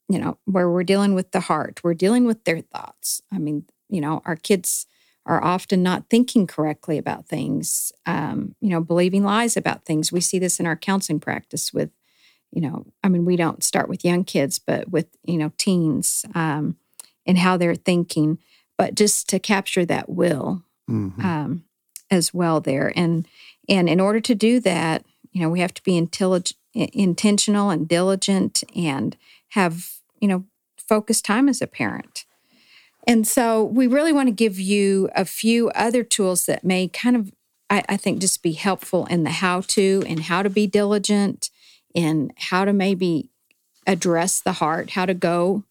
you 0.09 0.17
know, 0.17 0.37
where 0.45 0.69
we're 0.69 0.83
dealing 0.83 1.13
with 1.13 1.31
the 1.31 1.41
heart, 1.41 1.81
we're 1.83 1.93
dealing 1.93 2.25
with 2.25 2.43
their 2.43 2.61
thoughts. 2.61 3.21
I 3.31 3.37
mean, 3.37 3.65
you 3.89 4.01
know, 4.01 4.21
our 4.25 4.35
kids 4.35 4.87
are 5.25 5.43
often 5.43 5.83
not 5.83 6.09
thinking 6.09 6.47
correctly 6.47 6.97
about 6.97 7.27
things, 7.27 7.91
um, 8.07 8.55
you 8.59 8.69
know, 8.69 8.81
believing 8.81 9.23
lies 9.23 9.55
about 9.55 9.85
things. 9.85 10.11
We 10.11 10.21
see 10.21 10.39
this 10.39 10.59
in 10.59 10.65
our 10.65 10.75
counseling 10.75 11.19
practice 11.19 11.71
with, 11.71 11.91
you 12.51 12.61
know, 12.61 12.87
I 13.03 13.09
mean, 13.09 13.25
we 13.25 13.35
don't 13.35 13.63
start 13.63 13.87
with 13.87 14.03
young 14.03 14.23
kids, 14.23 14.57
but 14.57 14.89
with, 14.89 15.07
you 15.23 15.37
know, 15.37 15.51
teens. 15.57 16.25
Um, 16.33 16.77
and 17.25 17.37
how 17.37 17.57
they're 17.57 17.75
thinking, 17.75 18.39
but 18.77 18.95
just 18.95 19.29
to 19.29 19.39
capture 19.39 19.85
that 19.85 20.09
will 20.09 20.63
mm-hmm. 20.89 21.21
um, 21.21 21.63
as 22.09 22.33
well 22.33 22.59
there. 22.59 22.91
And 22.95 23.27
and 23.67 23.87
in 23.87 23.99
order 23.99 24.19
to 24.19 24.33
do 24.33 24.59
that, 24.61 25.05
you 25.31 25.41
know, 25.41 25.49
we 25.49 25.59
have 25.59 25.73
to 25.75 25.83
be 25.83 25.95
intelligent, 25.95 26.57
intentional 26.73 27.69
and 27.69 27.87
diligent, 27.87 28.63
and 28.75 29.15
have 29.49 29.89
you 30.19 30.27
know 30.27 30.45
focused 30.77 31.25
time 31.25 31.47
as 31.47 31.61
a 31.61 31.67
parent. 31.67 32.25
And 33.07 33.27
so 33.27 33.63
we 33.63 33.87
really 33.87 34.11
want 34.13 34.27
to 34.27 34.33
give 34.33 34.59
you 34.59 35.09
a 35.15 35.25
few 35.25 35.69
other 35.69 36.03
tools 36.03 36.45
that 36.45 36.63
may 36.63 36.87
kind 36.87 37.15
of, 37.15 37.31
I, 37.69 37.83
I 37.89 37.97
think, 37.97 38.19
just 38.19 38.43
be 38.43 38.51
helpful 38.51 39.05
in 39.05 39.23
the 39.23 39.31
how 39.31 39.61
to 39.61 40.03
and 40.05 40.19
how 40.19 40.43
to 40.43 40.49
be 40.49 40.67
diligent 40.67 41.49
and 41.95 42.31
how 42.37 42.65
to 42.65 42.73
maybe 42.73 43.29
address 43.87 44.39
the 44.39 44.53
heart, 44.53 44.91
how 44.91 45.05
to 45.05 45.13
go 45.13 45.63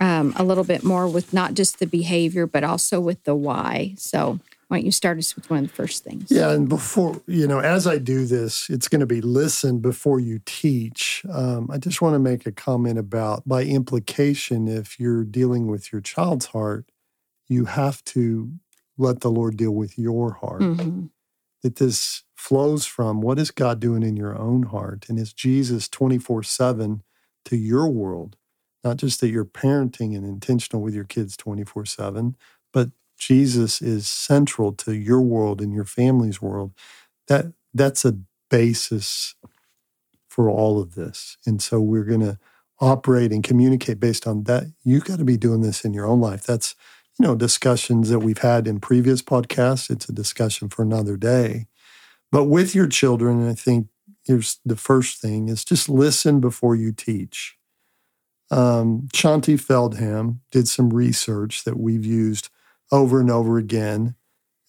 um, 0.00 0.34
a 0.36 0.44
little 0.44 0.64
bit 0.64 0.84
more 0.84 1.06
with 1.06 1.32
not 1.32 1.54
just 1.54 1.78
the 1.78 1.86
behavior, 1.86 2.46
but 2.46 2.64
also 2.64 3.00
with 3.00 3.22
the 3.24 3.34
why. 3.34 3.94
So, 3.96 4.40
why 4.68 4.78
don't 4.78 4.86
you 4.86 4.92
start 4.92 5.18
us 5.18 5.36
with 5.36 5.48
one 5.48 5.60
of 5.60 5.68
the 5.68 5.74
first 5.74 6.02
things? 6.02 6.28
Yeah, 6.28 6.50
and 6.50 6.68
before, 6.68 7.22
you 7.26 7.46
know, 7.46 7.60
as 7.60 7.86
I 7.86 7.98
do 7.98 8.26
this, 8.26 8.68
it's 8.68 8.88
going 8.88 9.00
to 9.00 9.06
be 9.06 9.20
listen 9.20 9.78
before 9.78 10.18
you 10.18 10.40
teach. 10.44 11.24
Um, 11.32 11.70
I 11.70 11.78
just 11.78 12.02
want 12.02 12.14
to 12.14 12.18
make 12.18 12.46
a 12.46 12.52
comment 12.52 12.98
about, 12.98 13.46
by 13.46 13.62
implication, 13.62 14.66
if 14.66 14.98
you're 14.98 15.22
dealing 15.22 15.68
with 15.68 15.92
your 15.92 16.00
child's 16.00 16.46
heart, 16.46 16.90
you 17.46 17.66
have 17.66 18.02
to 18.06 18.50
let 18.98 19.20
the 19.20 19.30
Lord 19.30 19.56
deal 19.56 19.70
with 19.70 19.96
your 19.98 20.32
heart. 20.32 20.62
Mm-hmm. 20.62 21.06
That 21.62 21.76
this 21.76 22.24
flows 22.34 22.86
from 22.86 23.20
what 23.20 23.38
is 23.38 23.50
God 23.50 23.80
doing 23.80 24.02
in 24.02 24.16
your 24.16 24.36
own 24.36 24.64
heart? 24.64 25.06
And 25.08 25.18
is 25.18 25.32
Jesus 25.32 25.88
24 25.88 26.42
7 26.42 27.02
to 27.46 27.56
your 27.56 27.88
world? 27.88 28.36
Not 28.86 28.98
just 28.98 29.20
that 29.20 29.30
you're 29.30 29.44
parenting 29.44 30.14
and 30.16 30.24
intentional 30.24 30.80
with 30.80 30.94
your 30.94 31.02
kids 31.02 31.36
24 31.36 31.86
7, 31.86 32.36
but 32.72 32.90
Jesus 33.18 33.82
is 33.82 34.06
central 34.06 34.72
to 34.74 34.94
your 34.94 35.20
world 35.20 35.60
and 35.60 35.72
your 35.72 35.84
family's 35.84 36.40
world. 36.40 36.72
That 37.26 37.46
that's 37.74 38.04
a 38.04 38.16
basis 38.48 39.34
for 40.28 40.48
all 40.48 40.80
of 40.80 40.94
this. 40.94 41.36
And 41.44 41.60
so 41.60 41.80
we're 41.80 42.04
going 42.04 42.20
to 42.20 42.38
operate 42.78 43.32
and 43.32 43.42
communicate 43.42 43.98
based 43.98 44.24
on 44.24 44.44
that. 44.44 44.66
You 44.84 45.00
got 45.00 45.18
to 45.18 45.24
be 45.24 45.36
doing 45.36 45.62
this 45.62 45.84
in 45.84 45.92
your 45.92 46.06
own 46.06 46.20
life. 46.20 46.44
That's, 46.44 46.76
you 47.18 47.26
know, 47.26 47.34
discussions 47.34 48.08
that 48.10 48.20
we've 48.20 48.38
had 48.38 48.68
in 48.68 48.78
previous 48.78 49.20
podcasts. 49.20 49.90
It's 49.90 50.08
a 50.08 50.12
discussion 50.12 50.68
for 50.68 50.82
another 50.82 51.16
day. 51.16 51.66
But 52.30 52.44
with 52.44 52.72
your 52.72 52.86
children, 52.86 53.48
I 53.48 53.54
think 53.54 53.88
here's 54.24 54.60
the 54.64 54.76
first 54.76 55.20
thing 55.20 55.48
is 55.48 55.64
just 55.64 55.88
listen 55.88 56.38
before 56.38 56.76
you 56.76 56.92
teach 56.92 57.55
um, 58.50 59.08
Shaunti 59.12 59.56
Feldhahn 59.60 60.38
did 60.50 60.68
some 60.68 60.90
research 60.90 61.64
that 61.64 61.78
we've 61.78 62.04
used 62.04 62.48
over 62.92 63.20
and 63.20 63.30
over 63.30 63.58
again 63.58 64.14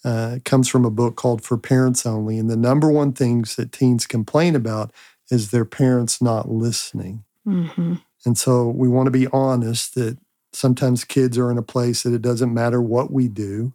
Uh, 0.05 0.35
it 0.37 0.45
comes 0.45 0.69
from 0.69 0.85
a 0.85 0.91
book 0.91 1.15
called 1.15 1.43
For 1.43 1.57
Parents 1.57 2.05
Only. 2.05 2.37
And 2.39 2.49
the 2.49 2.55
number 2.55 2.89
one 2.89 3.11
things 3.13 3.55
that 3.55 3.71
teens 3.71 4.05
complain 4.05 4.55
about 4.55 4.91
is 5.29 5.49
their 5.49 5.65
parents 5.65 6.21
not 6.21 6.49
listening. 6.49 7.23
Mm-hmm. 7.45 7.95
And 8.25 8.37
so 8.37 8.69
we 8.69 8.87
want 8.87 9.07
to 9.07 9.11
be 9.11 9.27
honest 9.33 9.95
that 9.95 10.17
sometimes 10.53 11.03
kids 11.03 11.37
are 11.37 11.51
in 11.51 11.57
a 11.57 11.63
place 11.63 12.03
that 12.03 12.13
it 12.13 12.21
doesn't 12.21 12.53
matter 12.53 12.81
what 12.81 13.11
we 13.11 13.27
do, 13.27 13.73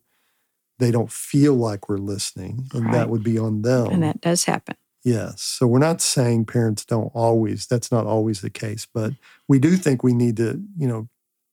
they 0.79 0.91
don't 0.91 1.13
feel 1.13 1.55
like 1.55 1.89
we're 1.89 1.99
listening, 1.99 2.69
and 2.73 2.85
Right. 2.87 2.93
that 2.93 3.11
would 3.11 3.23
be 3.25 3.39
on 3.39 3.63
them. 3.63 3.89
And 3.89 4.03
that 4.03 4.21
does 4.21 4.45
happen. 4.45 4.77
Yes. 5.05 5.43
So 5.43 5.67
we're 5.67 5.79
not 5.81 6.01
saying 6.01 6.45
parents 6.45 6.85
don't 6.85 7.11
always, 7.15 7.67
that's 7.67 7.91
not 7.91 8.07
always 8.07 8.41
the 8.41 8.51
case, 8.51 8.87
but 8.93 9.13
we 9.49 9.59
do 9.59 9.77
think 9.77 10.03
we 10.03 10.15
need 10.15 10.37
to, 10.37 10.63
you 10.79 10.87
know, 10.87 11.09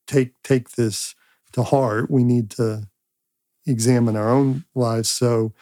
take 0.08 0.42
take 0.44 0.72
this 0.72 1.16
to 1.54 1.64
heart. 1.64 2.12
We 2.12 2.24
need 2.24 2.52
to 2.52 2.88
examine 3.68 4.16
our 4.16 4.30
own 4.30 4.66
lives 4.76 5.10
so 5.10 5.54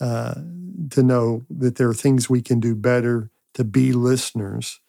uh, 0.00 0.34
to 0.90 1.02
know 1.02 1.44
that 1.50 1.76
there 1.76 1.88
are 1.88 1.94
things 1.94 2.30
we 2.30 2.42
can 2.42 2.60
do 2.60 2.74
better 2.74 3.30
to 3.54 3.64
be 3.64 3.92
listeners, 3.92 4.80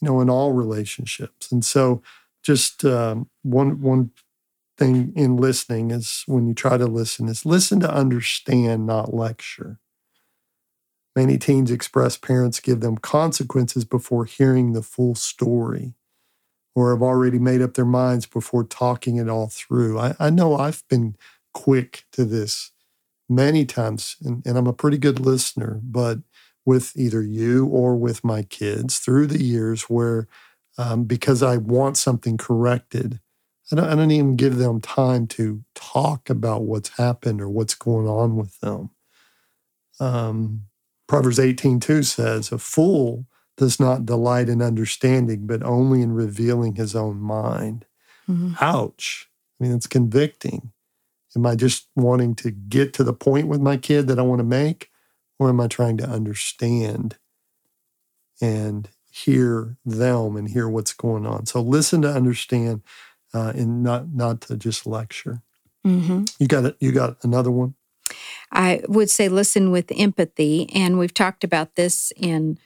you 0.00 0.08
know, 0.08 0.20
in 0.20 0.30
all 0.30 0.52
relationships. 0.52 1.52
And 1.52 1.64
so 1.64 2.02
just 2.42 2.84
um, 2.84 3.28
one 3.42 3.80
one 3.82 4.10
thing 4.78 5.12
in 5.16 5.36
listening 5.36 5.90
is 5.90 6.24
when 6.26 6.46
you 6.46 6.54
try 6.54 6.76
to 6.78 6.86
listen 6.86 7.28
is 7.28 7.46
listen 7.46 7.80
to 7.80 7.92
understand, 7.92 8.86
not 8.86 9.14
lecture. 9.14 9.78
Many 11.18 11.36
teens 11.36 11.72
express 11.72 12.16
parents 12.16 12.60
give 12.60 12.78
them 12.78 12.96
consequences 12.96 13.84
before 13.84 14.24
hearing 14.24 14.72
the 14.72 14.84
full 14.84 15.16
story 15.16 15.94
or 16.76 16.92
have 16.92 17.02
already 17.02 17.40
made 17.40 17.60
up 17.60 17.74
their 17.74 17.84
minds 17.84 18.24
before 18.24 18.62
talking 18.62 19.16
it 19.16 19.28
all 19.28 19.48
through. 19.48 19.98
I, 19.98 20.14
I 20.20 20.30
know 20.30 20.56
I've 20.56 20.84
been 20.88 21.16
quick 21.52 22.04
to 22.12 22.24
this 22.24 22.70
many 23.28 23.66
times, 23.66 24.14
and, 24.24 24.46
and 24.46 24.56
I'm 24.56 24.68
a 24.68 24.72
pretty 24.72 24.96
good 24.96 25.18
listener, 25.18 25.80
but 25.82 26.18
with 26.64 26.92
either 26.94 27.20
you 27.20 27.66
or 27.66 27.96
with 27.96 28.22
my 28.22 28.44
kids 28.44 29.00
through 29.00 29.26
the 29.26 29.42
years 29.42 29.90
where 29.90 30.28
um, 30.78 31.02
because 31.02 31.42
I 31.42 31.56
want 31.56 31.96
something 31.96 32.36
corrected, 32.36 33.18
I 33.72 33.74
don't, 33.74 33.86
I 33.86 33.96
don't 33.96 34.12
even 34.12 34.36
give 34.36 34.58
them 34.58 34.80
time 34.80 35.26
to 35.28 35.64
talk 35.74 36.30
about 36.30 36.62
what's 36.62 36.90
happened 36.90 37.40
or 37.40 37.48
what's 37.48 37.74
going 37.74 38.06
on 38.06 38.36
with 38.36 38.60
them. 38.60 38.90
Um, 39.98 40.67
Proverbs 41.08 41.38
18:2 41.40 42.02
says, 42.04 42.52
"A 42.52 42.58
fool 42.58 43.26
does 43.56 43.80
not 43.80 44.06
delight 44.06 44.48
in 44.48 44.62
understanding, 44.62 45.46
but 45.46 45.62
only 45.64 46.02
in 46.02 46.12
revealing 46.12 46.76
his 46.76 46.94
own 46.94 47.18
mind." 47.20 47.86
Mhm. 48.28 48.56
Ouch! 48.60 49.28
I 49.60 49.64
mean, 49.64 49.72
it's 49.74 49.86
convicting. 49.88 50.72
Am 51.36 51.46
I 51.46 51.56
just 51.56 51.88
wanting 51.96 52.34
to 52.36 52.50
get 52.50 52.92
to 52.94 53.04
the 53.04 53.12
point 53.14 53.48
with 53.48 53.60
my 53.60 53.76
kid 53.76 54.06
that 54.08 54.18
I 54.18 54.22
want 54.22 54.40
to 54.40 54.44
make, 54.44 54.90
or 55.38 55.48
am 55.48 55.60
I 55.60 55.66
trying 55.68 55.96
to 55.98 56.08
understand 56.08 57.16
and 58.40 58.88
hear 59.10 59.76
them 59.84 60.36
and 60.36 60.48
hear 60.48 60.68
what's 60.68 60.92
going 60.92 61.26
on? 61.26 61.46
So 61.46 61.60
listen 61.60 62.02
to 62.02 62.12
understand, 62.12 62.82
uh, 63.34 63.52
and 63.54 63.82
not 63.82 64.12
not 64.12 64.40
to 64.42 64.56
just 64.56 64.86
lecture. 64.86 65.42
hmm 65.84 66.24
You 66.38 66.46
got 66.48 66.64
it. 66.64 66.76
You 66.80 66.92
got 66.92 67.22
another 67.24 67.50
one. 67.50 67.74
I 68.52 68.82
would 68.88 69.10
say 69.10 69.28
listen 69.28 69.70
with 69.70 69.92
empathy, 69.96 70.70
and 70.74 70.98
we've 70.98 71.14
talked 71.14 71.44
about 71.44 71.74
this 71.74 72.12
in 72.16 72.58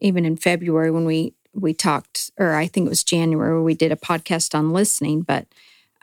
even 0.00 0.24
in 0.24 0.36
February 0.36 0.90
when 0.90 1.04
we 1.04 1.34
we 1.54 1.74
talked, 1.74 2.30
or 2.38 2.54
I 2.54 2.66
think 2.66 2.86
it 2.86 2.90
was 2.90 3.04
January 3.04 3.52
where 3.52 3.62
we 3.62 3.74
did 3.74 3.92
a 3.92 3.96
podcast 3.96 4.54
on 4.54 4.72
listening. 4.72 5.22
But 5.22 5.46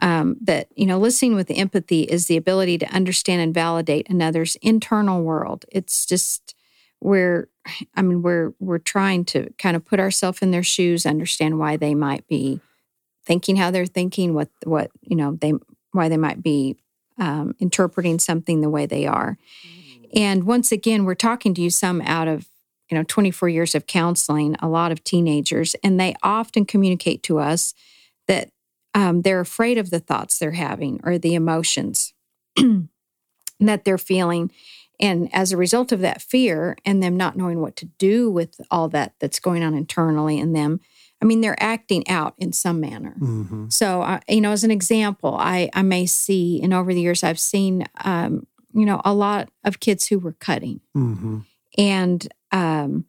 um, 0.01 0.37
that 0.41 0.67
you 0.75 0.85
know, 0.85 0.97
listening 0.97 1.35
with 1.35 1.51
empathy 1.51 2.03
is 2.03 2.27
the 2.27 2.37
ability 2.37 2.77
to 2.79 2.93
understand 2.93 3.41
and 3.41 3.53
validate 3.53 4.09
another's 4.09 4.55
internal 4.57 5.23
world. 5.23 5.65
It's 5.71 6.05
just 6.05 6.55
we're, 7.01 7.49
I 7.95 8.01
mean, 8.01 8.21
we're 8.21 8.53
we're 8.59 8.79
trying 8.79 9.25
to 9.25 9.51
kind 9.57 9.75
of 9.75 9.85
put 9.85 9.99
ourselves 9.99 10.41
in 10.41 10.51
their 10.51 10.63
shoes, 10.63 11.05
understand 11.05 11.59
why 11.59 11.77
they 11.77 11.95
might 11.95 12.27
be 12.27 12.61
thinking 13.25 13.57
how 13.57 13.71
they're 13.71 13.85
thinking, 13.85 14.33
what 14.33 14.49
what 14.63 14.91
you 15.01 15.15
know 15.15 15.37
they 15.39 15.53
why 15.91 16.09
they 16.09 16.17
might 16.17 16.41
be 16.41 16.77
um, 17.19 17.55
interpreting 17.59 18.19
something 18.19 18.61
the 18.61 18.69
way 18.69 18.85
they 18.85 19.05
are. 19.05 19.37
And 20.15 20.45
once 20.45 20.71
again, 20.71 21.05
we're 21.05 21.15
talking 21.15 21.53
to 21.53 21.61
you 21.61 21.69
some 21.69 22.01
out 22.01 22.27
of 22.27 22.47
you 22.89 22.97
know 22.97 23.03
24 23.03 23.49
years 23.49 23.75
of 23.75 23.87
counseling, 23.87 24.55
a 24.59 24.67
lot 24.67 24.91
of 24.91 25.03
teenagers, 25.03 25.75
and 25.83 25.99
they 25.99 26.15
often 26.23 26.65
communicate 26.65 27.21
to 27.23 27.39
us 27.39 27.73
that 28.27 28.49
um, 28.93 29.21
they're 29.21 29.39
afraid 29.39 29.77
of 29.77 29.91
the 29.91 29.99
thoughts 29.99 30.39
they're 30.39 30.51
having 30.51 30.99
or 31.03 31.17
the 31.17 31.35
emotions 31.35 32.13
that 33.59 33.85
they're 33.85 33.97
feeling. 33.97 34.51
And 34.99 35.33
as 35.33 35.51
a 35.51 35.57
result 35.57 35.91
of 35.91 36.01
that 36.01 36.21
fear 36.21 36.75
and 36.85 37.01
them 37.01 37.15
not 37.15 37.37
knowing 37.37 37.61
what 37.61 37.75
to 37.77 37.85
do 37.85 38.29
with 38.29 38.59
all 38.69 38.89
that 38.89 39.13
that's 39.19 39.39
going 39.39 39.63
on 39.63 39.73
internally 39.73 40.37
in 40.37 40.53
them, 40.53 40.81
I 41.21 41.25
mean, 41.25 41.41
they're 41.41 41.61
acting 41.61 42.07
out 42.07 42.33
in 42.37 42.53
some 42.53 42.79
manner. 42.79 43.15
Mm-hmm. 43.19 43.67
So, 43.69 44.01
uh, 44.01 44.19
you 44.29 44.39
know, 44.41 44.51
as 44.51 44.63
an 44.63 44.71
example, 44.71 45.35
I, 45.37 45.69
I 45.73 45.81
may 45.81 46.05
see, 46.05 46.61
and 46.63 46.73
over 46.73 46.93
the 46.93 47.01
years, 47.01 47.23
I've 47.23 47.39
seen, 47.39 47.83
um, 48.05 48.47
you 48.73 48.85
know, 48.85 49.01
a 49.03 49.13
lot 49.13 49.49
of 49.65 49.79
kids 49.79 50.07
who 50.07 50.19
were 50.19 50.33
cutting, 50.33 50.79
Mm-hmm. 50.95 51.39
and 51.77 52.27
um, 52.51 53.05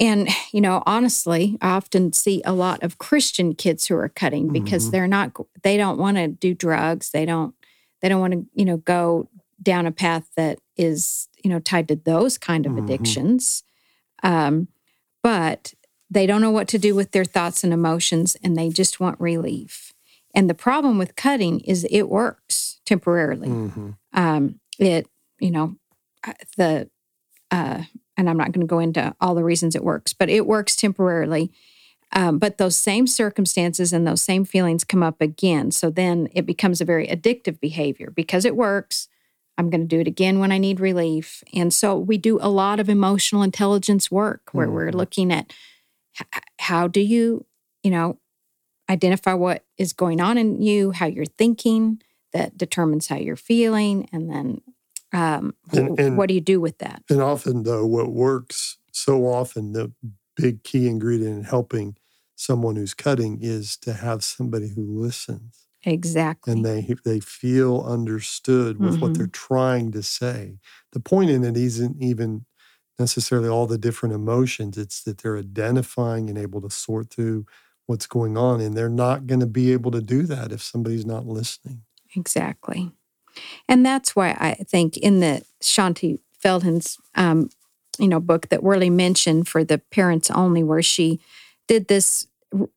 and 0.00 0.28
you 0.52 0.60
know, 0.60 0.82
honestly, 0.86 1.56
I 1.60 1.70
often 1.70 2.12
see 2.12 2.42
a 2.44 2.52
lot 2.52 2.82
of 2.82 2.98
Christian 2.98 3.54
kids 3.54 3.86
who 3.86 3.94
are 3.96 4.08
cutting 4.08 4.50
because 4.50 4.88
Mhm. 4.88 4.90
they're 4.90 5.06
not, 5.08 5.32
they 5.62 5.76
don't 5.76 5.98
want 5.98 6.16
to 6.16 6.28
do 6.28 6.54
drugs, 6.54 7.10
they 7.10 7.24
don't, 7.24 7.54
they 8.00 8.08
don't 8.08 8.20
want 8.20 8.32
to, 8.32 8.46
you 8.54 8.64
know, 8.64 8.78
go 8.78 9.28
down 9.62 9.86
a 9.86 9.92
path 9.92 10.28
that 10.36 10.58
is, 10.76 11.28
you 11.44 11.50
know, 11.50 11.60
tied 11.60 11.86
to 11.88 11.96
those 11.96 12.38
kind 12.38 12.66
of 12.66 12.72
Mhm. 12.72 12.78
addictions, 12.78 13.62
um, 14.24 14.66
but 15.22 15.74
they 16.10 16.26
don't 16.26 16.40
know 16.40 16.50
what 16.50 16.68
to 16.68 16.78
do 16.78 16.94
with 16.94 17.12
their 17.12 17.24
thoughts 17.24 17.64
and 17.64 17.72
emotions, 17.72 18.36
and 18.42 18.56
they 18.56 18.68
just 18.68 19.00
want 19.00 19.20
relief. 19.20 19.92
And 20.34 20.50
the 20.50 20.54
problem 20.54 20.98
with 20.98 21.16
cutting 21.16 21.60
is 21.60 21.86
it 21.90 22.08
works 22.08 22.80
temporarily. 22.84 23.48
Mm-hmm. 23.48 23.90
Um, 24.12 24.60
it, 24.78 25.06
you 25.40 25.50
know, 25.50 25.76
uh, 26.26 26.32
the, 26.56 26.90
uh, 27.50 27.82
and 28.16 28.28
I'm 28.28 28.36
not 28.36 28.52
going 28.52 28.66
to 28.66 28.70
go 28.70 28.80
into 28.80 29.14
all 29.20 29.34
the 29.34 29.44
reasons 29.44 29.74
it 29.74 29.84
works, 29.84 30.12
but 30.12 30.28
it 30.28 30.46
works 30.46 30.76
temporarily. 30.76 31.52
Um, 32.12 32.38
but 32.38 32.58
those 32.58 32.76
same 32.76 33.06
circumstances 33.06 33.92
and 33.92 34.06
those 34.06 34.22
same 34.22 34.44
feelings 34.44 34.84
come 34.84 35.02
up 35.02 35.20
again. 35.20 35.70
So 35.70 35.90
then 35.90 36.28
it 36.32 36.46
becomes 36.46 36.80
a 36.80 36.84
very 36.84 37.08
addictive 37.08 37.58
behavior 37.60 38.10
because 38.14 38.44
it 38.44 38.54
works. 38.56 39.08
I'm 39.56 39.70
going 39.70 39.80
to 39.80 39.86
do 39.86 40.00
it 40.00 40.06
again 40.06 40.38
when 40.38 40.52
I 40.52 40.58
need 40.58 40.80
relief. 40.80 41.42
And 41.52 41.72
so 41.72 41.96
we 41.96 42.18
do 42.18 42.38
a 42.40 42.48
lot 42.48 42.78
of 42.78 42.88
emotional 42.88 43.42
intelligence 43.42 44.10
work 44.10 44.42
where 44.52 44.70
we're 44.70 44.90
Mhm. 44.90 44.94
looking 44.94 45.32
at 45.32 45.52
how 46.58 46.88
do 46.88 47.00
you, 47.00 47.44
you 47.82 47.90
know, 47.90 48.18
identify 48.90 49.32
what 49.34 49.64
is 49.78 49.92
going 49.92 50.20
on 50.20 50.38
in 50.38 50.60
you, 50.60 50.90
how 50.90 51.06
you're 51.06 51.24
thinking, 51.24 52.00
that 52.32 52.56
determines 52.58 53.06
how 53.06 53.16
you're 53.16 53.36
feeling, 53.36 54.08
and 54.12 54.28
then 54.30 54.60
um, 55.12 55.54
And- 55.72 55.98
and- 56.00 56.16
what 56.16 56.26
do 56.28 56.34
you 56.34 56.40
do 56.40 56.60
with 56.60 56.78
that? 56.78 57.02
And 57.08 57.22
often, 57.22 57.62
though, 57.62 57.86
what 57.86 58.12
works 58.12 58.78
so 58.92 59.26
often, 59.26 59.72
the 59.72 59.92
big 60.36 60.64
key 60.64 60.88
ingredient 60.88 61.38
in 61.38 61.44
helping 61.44 61.96
someone 62.34 62.74
who's 62.74 62.94
cutting 62.94 63.38
is 63.40 63.76
to 63.76 63.92
have 63.92 64.24
somebody 64.24 64.68
who 64.70 64.82
listens 65.00 65.68
Exactly. 65.84 66.52
and 66.52 66.64
they 66.64 66.92
they 67.04 67.20
feel 67.20 67.82
understood 67.82 68.80
with 68.80 69.00
what 69.00 69.14
they're 69.14 69.28
trying 69.28 69.92
to 69.92 70.02
say. 70.02 70.58
The 70.92 70.98
point 70.98 71.30
in 71.30 71.44
it 71.44 71.56
isn't 71.56 72.02
even 72.02 72.44
necessarily 72.98 73.48
all 73.48 73.66
the 73.66 73.78
different 73.78 74.14
emotions; 74.14 74.78
it's 74.78 75.02
that 75.02 75.18
they're 75.18 75.38
identifying 75.38 76.28
and 76.28 76.38
able 76.38 76.60
to 76.60 76.70
sort 76.70 77.10
through 77.10 77.46
what's 77.86 78.06
going 78.06 78.36
on, 78.36 78.60
and 78.60 78.76
they're 78.76 78.88
not 78.88 79.26
going 79.26 79.40
to 79.40 79.46
be 79.46 79.72
able 79.72 79.90
to 79.90 80.00
do 80.00 80.22
that 80.22 80.52
if 80.52 80.62
somebody's 80.62 81.06
not 81.06 81.26
listening. 81.26 81.82
Exactly. 82.16 82.92
And 83.68 83.84
that's 83.84 84.14
why 84.14 84.30
I 84.30 84.54
think 84.64 84.96
in 84.96 85.20
the 85.20 85.42
Shaunti 85.62 86.18
Feldhahn's, 86.42 86.98
um, 87.14 87.50
you 87.98 88.08
know, 88.08 88.20
book 88.20 88.48
that 88.48 88.62
Worley 88.62 88.90
mentioned 88.90 89.48
for 89.48 89.64
the 89.64 89.78
parents 89.78 90.30
only, 90.30 90.62
where 90.62 90.82
she 90.82 91.20
did 91.66 91.88
this 91.88 92.26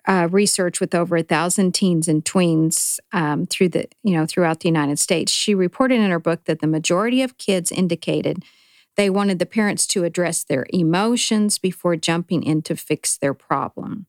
uh, 0.07 0.27
research 0.31 0.79
with 0.79 0.95
over 0.95 1.17
a 1.17 1.23
thousand 1.23 1.73
teens 1.73 2.07
and 2.07 2.25
tweens 2.25 2.99
um, 3.13 3.45
through 3.45 3.69
the, 3.69 3.85
you 4.03 4.15
know, 4.15 4.25
throughout 4.25 4.61
the 4.61 4.69
United 4.69 4.97
States. 4.97 5.31
She 5.31 5.53
reported 5.53 5.99
in 5.99 6.09
her 6.09 6.19
book 6.19 6.45
that 6.45 6.61
the 6.61 6.67
majority 6.67 7.21
of 7.21 7.37
kids 7.37 7.71
indicated 7.71 8.43
they 8.97 9.09
wanted 9.09 9.39
the 9.39 9.45
parents 9.45 9.87
to 9.87 10.03
address 10.03 10.43
their 10.43 10.65
emotions 10.73 11.57
before 11.59 11.95
jumping 11.95 12.43
in 12.43 12.61
to 12.63 12.75
fix 12.75 13.15
their 13.15 13.33
problem. 13.33 14.07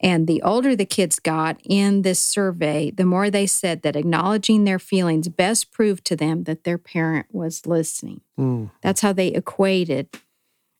And 0.00 0.26
the 0.26 0.42
older 0.42 0.76
the 0.76 0.84
kids 0.84 1.18
got 1.18 1.58
in 1.64 2.02
this 2.02 2.18
survey, 2.18 2.90
the 2.90 3.04
more 3.06 3.30
they 3.30 3.46
said 3.46 3.80
that 3.82 3.96
acknowledging 3.96 4.64
their 4.64 4.78
feelings 4.78 5.28
best 5.28 5.72
proved 5.72 6.04
to 6.06 6.16
them 6.16 6.44
that 6.44 6.64
their 6.64 6.76
parent 6.78 7.26
was 7.32 7.66
listening. 7.66 8.20
Mm. 8.38 8.70
That's 8.82 9.00
how 9.00 9.12
they 9.14 9.28
equated, 9.28 10.08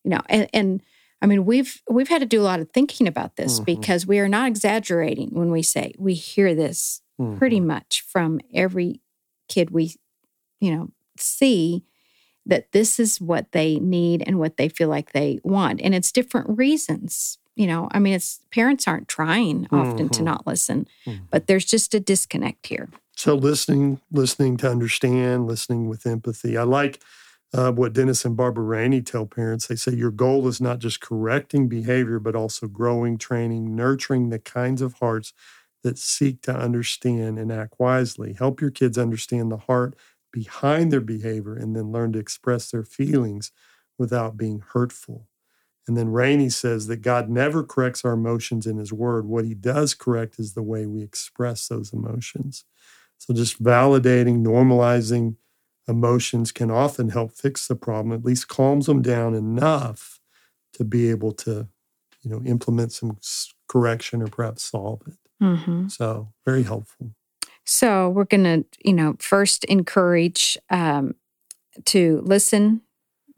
you 0.04 0.10
know, 0.10 0.20
and, 0.28 0.48
and 0.52 0.82
I 1.22 1.26
mean, 1.26 1.46
we've 1.46 1.80
we've 1.90 2.08
had 2.08 2.20
to 2.20 2.26
do 2.26 2.42
a 2.42 2.44
lot 2.44 2.60
of 2.60 2.70
thinking 2.72 3.08
about 3.08 3.36
this 3.36 3.58
Mhm. 3.58 3.64
because 3.64 4.06
we 4.06 4.18
are 4.18 4.28
not 4.28 4.48
exaggerating 4.48 5.30
when 5.32 5.50
we 5.50 5.62
say 5.62 5.94
we 5.98 6.12
hear 6.12 6.54
this 6.54 7.00
Mhm. 7.18 7.38
pretty 7.38 7.58
much 7.60 8.02
from 8.02 8.38
every 8.52 9.00
kid 9.48 9.70
we, 9.70 9.94
you 10.60 10.70
know, 10.76 10.90
see 11.16 11.84
that 12.46 12.72
this 12.72 12.98
is 12.98 13.20
what 13.20 13.52
they 13.52 13.78
need 13.78 14.22
and 14.26 14.38
what 14.38 14.56
they 14.56 14.68
feel 14.68 14.88
like 14.88 15.12
they 15.12 15.40
want. 15.42 15.80
And 15.82 15.94
it's 15.94 16.12
different 16.12 16.58
reasons. 16.58 17.38
You 17.56 17.66
know, 17.66 17.88
I 17.92 17.98
mean, 17.98 18.14
it's 18.14 18.40
parents 18.52 18.86
aren't 18.86 19.08
trying 19.08 19.66
often 19.72 20.08
to 20.10 20.20
Mhm. 20.22 20.24
not 20.24 20.46
listen, 20.46 20.86
Mhm. 21.06 21.22
but 21.30 21.46
there's 21.46 21.64
just 21.64 21.94
a 21.94 22.00
disconnect 22.00 22.66
here. 22.66 22.88
So 23.16 23.34
listening, 23.34 24.00
listening 24.12 24.58
to 24.58 24.70
understand, 24.70 25.46
listening 25.46 25.88
with 25.88 26.06
empathy. 26.06 26.56
I 26.56 26.62
like 26.64 27.00
uh, 27.54 27.72
what 27.72 27.92
Dennis 27.94 28.24
and 28.24 28.36
Barbara 28.36 28.64
Rainey 28.64 29.00
tell 29.00 29.24
parents. 29.24 29.68
They 29.68 29.76
say 29.76 29.92
your 29.94 30.10
goal 30.10 30.46
is 30.48 30.60
not 30.60 30.78
just 30.80 31.00
correcting 31.00 31.68
behavior, 31.68 32.18
but 32.18 32.34
also 32.34 32.66
growing, 32.66 33.16
training, 33.16 33.74
nurturing 33.74 34.28
the 34.28 34.40
kinds 34.40 34.82
of 34.82 34.94
hearts 34.94 35.32
that 35.82 35.96
seek 35.96 36.42
to 36.42 36.54
understand 36.54 37.38
and 37.38 37.50
act 37.50 37.74
wisely. 37.78 38.34
Help 38.34 38.60
your 38.60 38.72
kids 38.72 38.98
understand 38.98 39.50
the 39.50 39.56
heart 39.58 39.94
behind 40.36 40.92
their 40.92 41.00
behavior 41.00 41.56
and 41.56 41.74
then 41.74 41.90
learn 41.90 42.12
to 42.12 42.18
express 42.18 42.70
their 42.70 42.82
feelings 42.82 43.52
without 43.96 44.36
being 44.36 44.62
hurtful. 44.74 45.30
And 45.88 45.96
then 45.96 46.10
Rainey 46.10 46.50
says 46.50 46.88
that 46.88 47.00
God 47.00 47.30
never 47.30 47.64
corrects 47.64 48.04
our 48.04 48.12
emotions 48.12 48.66
in 48.66 48.76
his 48.76 48.92
word. 48.92 49.24
What 49.24 49.46
he 49.46 49.54
does 49.54 49.94
correct 49.94 50.38
is 50.38 50.52
the 50.52 50.62
way 50.62 50.84
we 50.84 51.02
express 51.02 51.68
those 51.68 51.90
emotions. 51.90 52.64
So 53.16 53.32
just 53.32 53.62
validating, 53.62 54.44
normalizing 54.44 55.36
emotions 55.88 56.52
can 56.52 56.70
often 56.70 57.08
help 57.08 57.32
fix 57.32 57.66
the 57.66 57.76
problem, 57.76 58.12
at 58.12 58.26
least 58.26 58.46
calms 58.46 58.84
them 58.84 59.00
down 59.00 59.34
enough 59.34 60.20
to 60.74 60.84
be 60.84 61.08
able 61.08 61.32
to, 61.32 61.66
you 62.20 62.30
know, 62.30 62.42
implement 62.44 62.92
some 62.92 63.16
correction 63.68 64.20
or 64.20 64.26
perhaps 64.26 64.64
solve 64.64 65.00
it. 65.06 65.16
Mm-hmm. 65.42 65.88
So 65.88 66.34
very 66.44 66.64
helpful. 66.64 67.15
So 67.66 68.08
we're 68.10 68.24
going 68.24 68.44
to, 68.44 68.64
you 68.84 68.92
know, 68.92 69.16
first 69.18 69.64
encourage 69.64 70.56
um, 70.70 71.14
to 71.86 72.22
listen 72.24 72.82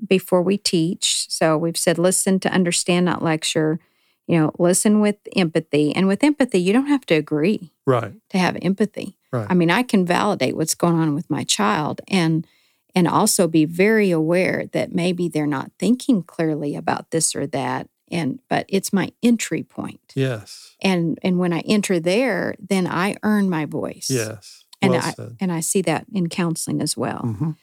before 0.06 0.42
we 0.42 0.58
teach. 0.58 1.28
So 1.30 1.56
we've 1.56 1.76
said 1.76 1.98
listen 1.98 2.38
to 2.40 2.52
understand, 2.52 3.06
not 3.06 3.22
lecture. 3.22 3.80
You 4.26 4.38
know, 4.38 4.52
listen 4.58 5.00
with 5.00 5.16
empathy. 5.34 5.94
And 5.96 6.06
with 6.06 6.22
empathy, 6.22 6.60
you 6.60 6.74
don't 6.74 6.86
have 6.86 7.06
to 7.06 7.14
agree 7.14 7.72
Right. 7.86 8.12
to 8.28 8.38
have 8.38 8.58
empathy. 8.60 9.16
Right. 9.32 9.46
I 9.48 9.54
mean, 9.54 9.70
I 9.70 9.82
can 9.82 10.04
validate 10.04 10.54
what's 10.54 10.74
going 10.74 11.00
on 11.00 11.14
with 11.14 11.28
my 11.30 11.44
child 11.44 12.00
and 12.08 12.46
and 12.94 13.06
also 13.06 13.46
be 13.46 13.64
very 13.64 14.10
aware 14.10 14.66
that 14.72 14.92
maybe 14.94 15.28
they're 15.28 15.46
not 15.46 15.70
thinking 15.78 16.22
clearly 16.22 16.74
about 16.74 17.10
this 17.10 17.34
or 17.36 17.46
that 17.48 17.88
and 18.10 18.38
but 18.48 18.66
it's 18.68 18.92
my 18.92 19.10
entry 19.22 19.62
point. 19.62 20.12
Yes. 20.14 20.74
And 20.82 21.18
and 21.22 21.38
when 21.38 21.52
I 21.52 21.60
enter 21.60 22.00
there, 22.00 22.54
then 22.58 22.86
I 22.86 23.16
earn 23.22 23.48
my 23.50 23.64
voice. 23.64 24.08
Yes. 24.10 24.64
And 24.80 24.92
well 24.92 25.02
I 25.04 25.10
said. 25.10 25.36
and 25.40 25.52
I 25.52 25.60
see 25.60 25.82
that 25.82 26.06
in 26.12 26.28
counseling 26.28 26.80
as 26.80 26.96
well. 26.96 27.22
Mhm. 27.24 27.56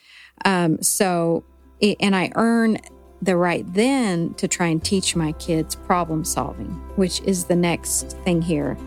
Um, 0.44 0.82
so, 0.82 1.44
and 2.00 2.16
I 2.16 2.32
earn 2.36 2.78
the 3.22 3.38
right 3.38 3.66
then 3.74 4.34
to 4.36 4.48
try 4.48 4.68
and 4.68 4.84
teach 4.84 5.16
my 5.16 5.32
kids 5.34 5.76
problem 5.76 6.26
solving, 6.26 6.72
which 6.98 7.22
is 7.22 7.46
the 7.46 7.56
next 7.56 8.18
thing 8.26 8.42
here. 8.42 8.78